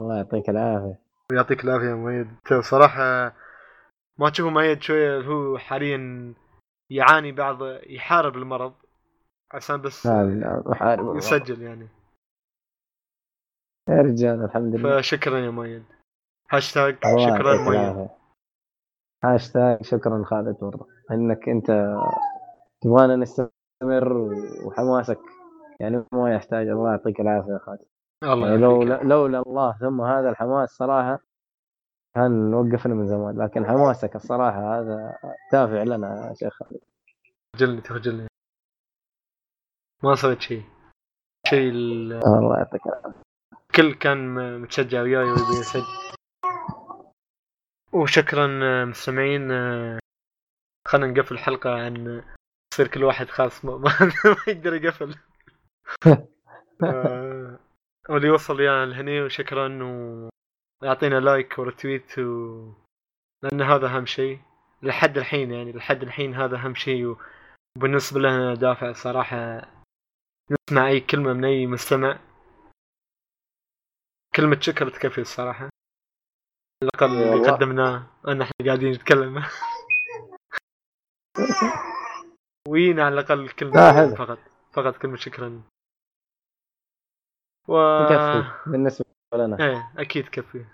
الله 0.00 0.16
يعطيك 0.16 0.50
العافية. 0.50 0.98
يعطيك 1.32 1.64
العافية 1.64 1.86
يا 1.86 1.94
مؤيد. 1.94 2.28
صراحة 2.60 3.34
ما 4.18 4.30
تشوفه 4.30 4.50
مؤيد 4.50 4.82
شوية 4.82 5.20
هو 5.20 5.58
حاليا 5.58 6.34
يعاني 6.90 7.32
بعض 7.32 7.58
يحارب 7.86 8.36
المرض. 8.36 8.74
عشان 9.54 9.82
بس 9.82 10.06
والله. 10.06 11.16
يسجل 11.16 11.62
يعني. 11.62 11.88
يا 13.88 14.00
رجال 14.02 14.44
الحمد 14.44 14.74
لله. 14.74 15.00
فشكرا 15.00 15.38
يا 15.38 15.50
مؤيد 15.50 15.84
هاشتاج 16.50 16.94
شكرا 16.94 17.56
مؤيد 17.56 18.08
هاشتاج 19.24 19.82
شكرا 19.82 20.24
خالد 20.24 20.58
برضه 20.60 20.88
إنك 21.10 21.48
أنت 21.48 21.96
تبغانا 22.80 23.16
نستمر 23.16 24.12
وحماسك. 24.64 25.20
يعني 25.80 26.04
ما 26.12 26.34
يحتاج 26.34 26.68
الله 26.68 26.90
يعطيك 26.90 27.20
العافية 27.20 27.52
يا 27.52 27.58
خالد. 27.58 27.84
الله 28.22 28.48
يعني 28.48 28.60
لو 28.60 28.82
يعافيك. 28.82 29.06
لولا 29.06 29.42
الله 29.46 29.78
ثم 29.78 30.00
هذا 30.00 30.30
الحماس 30.30 30.70
صراحة 30.70 31.20
كان 32.14 32.54
وقفنا 32.54 32.94
من 32.94 33.06
زمان. 33.06 33.42
لكن 33.42 33.66
حماسك 33.66 34.16
الصراحة 34.16 34.80
هذا 34.80 35.18
دافع 35.52 35.82
لنا 35.82 36.28
يا 36.28 36.34
شيخ 36.34 36.62
خالد. 36.62 36.80
تخجلني 37.52 37.80
تخجلني. 37.80 38.26
ما 40.04 40.14
سويت 40.14 40.40
شيء 40.40 40.62
شيء 41.46 41.70
ال- 41.70 42.12
الله 42.12 42.56
يعطيك 42.58 42.80
الكل 43.70 43.94
كان 43.94 44.34
متشجع 44.60 45.02
وياي 45.02 45.24
ويبي 45.24 45.60
يسجل. 45.60 45.82
وشكرا 47.92 48.60
آه، 48.62 48.84
مستمعين 48.84 49.50
آه، 49.52 49.98
خلينا 50.88 51.06
نقفل 51.12 51.34
الحلقة 51.34 51.70
عن 51.74 52.22
يصير 52.74 52.88
كل 52.88 53.04
واحد 53.04 53.28
خاص 53.28 53.64
ما, 53.64 53.76
ما 53.76 53.92
يقدر 54.48 54.74
يقفل. 54.74 55.14
آه، 56.84 57.58
واللي 58.08 58.30
وصل 58.30 58.56
ويانا 58.60 58.86
لهني 58.86 59.22
وشكرا 59.22 59.68
ويعطينا 60.82 61.20
لايك 61.20 61.58
ورتويت 61.58 62.18
و... 62.18 62.68
لأن 63.42 63.62
هذا 63.62 63.86
أهم 63.86 64.06
شيء 64.06 64.40
لحد 64.82 65.18
الحين 65.18 65.50
يعني 65.50 65.72
لحد 65.72 66.02
الحين 66.02 66.34
هذا 66.34 66.56
أهم 66.56 66.74
شيء 66.74 67.16
وبالنسبه 67.76 68.20
لنا 68.20 68.54
دافع 68.54 68.92
صراحة 68.92 69.66
نسمع 70.50 70.88
أي 70.88 71.00
كلمة 71.00 71.32
من 71.32 71.44
أي 71.44 71.66
مستمع. 71.66 72.18
كلمة 74.36 74.60
شكر 74.60 74.90
تكفي 74.90 75.20
الصراحة. 75.20 75.64
على 76.82 76.90
الاقل 76.94 77.34
اللي. 77.36 77.50
قدمناه 77.50 78.06
أن 78.28 78.42
إحنا 78.42 78.54
قاعدين 78.66 78.92
نتكلم. 78.92 79.44
وينا 82.68 83.04
على 83.04 83.14
الأقل 83.14 83.48
كلمة 83.50 83.72
لا، 83.74 83.92
حلو. 83.92 84.10
شكراً 84.14 84.24
فقط؟ 84.26 84.38
فقط 84.72 84.96
كلمة 85.02 85.16
شكرا 85.16 85.62
و 87.68 87.78
يكفي. 88.02 88.70
بالنسبة 88.70 89.04
لنا. 89.34 89.56
إيه 89.60 89.92
أكيد 89.96 90.28
كفي 90.28 90.64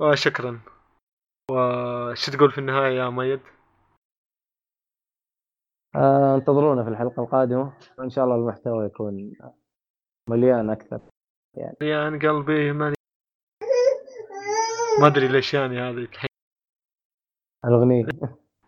وشكرا. 0.00 0.60
وش 1.50 2.30
تقول 2.30 2.52
في 2.52 2.58
النهاية 2.58 2.98
يا 2.98 3.10
ميد؟ 3.10 3.40
آه 5.94 6.34
انتظرونا 6.34 6.84
في 6.84 6.90
الحلقة 6.90 7.22
القادمة. 7.22 7.72
وإن 7.98 8.10
شاء 8.10 8.24
الله 8.24 8.36
المحتوى 8.36 8.86
يكون 8.86 9.32
مليان 10.30 10.70
أكثر. 10.70 11.00
يعني. 11.54 12.18
قلبي 12.18 12.72
ما 12.72 12.94
ما 15.00 15.06
أدري 15.06 15.28
ليش 15.28 15.54
يعني 15.54 15.80
هذه 15.80 15.96
الحين. 15.96 16.28
الأغنية. 17.64 18.06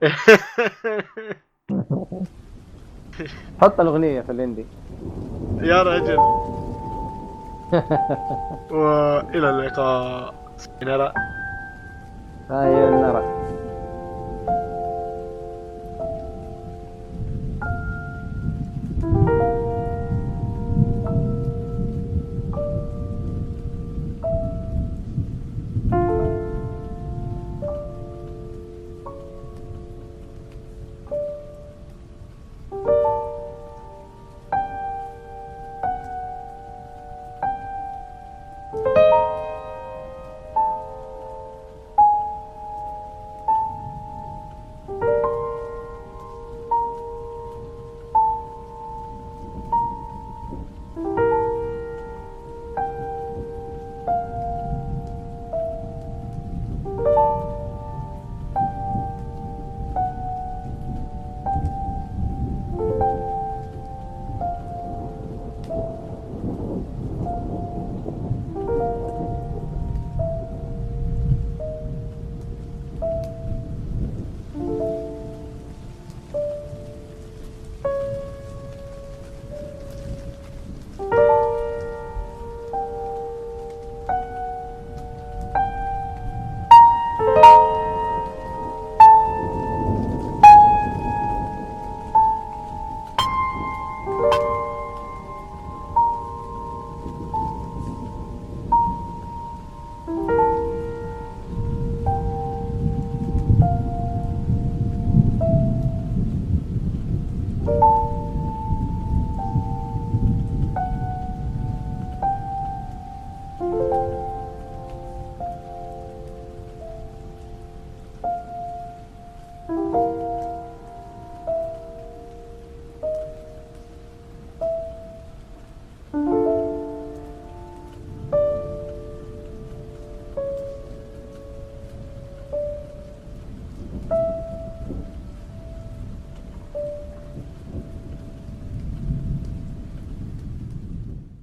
حط 3.61 3.81
الأغنية 3.81 4.21
في 4.21 4.33
الاندي 4.33 4.65
يا 5.63 5.83
رجل. 5.83 6.19
وإلى 8.77 9.51
اللقاء. 9.51 10.35
نرى 10.83 11.13
هاي 12.51 12.91
نرى 12.91 13.40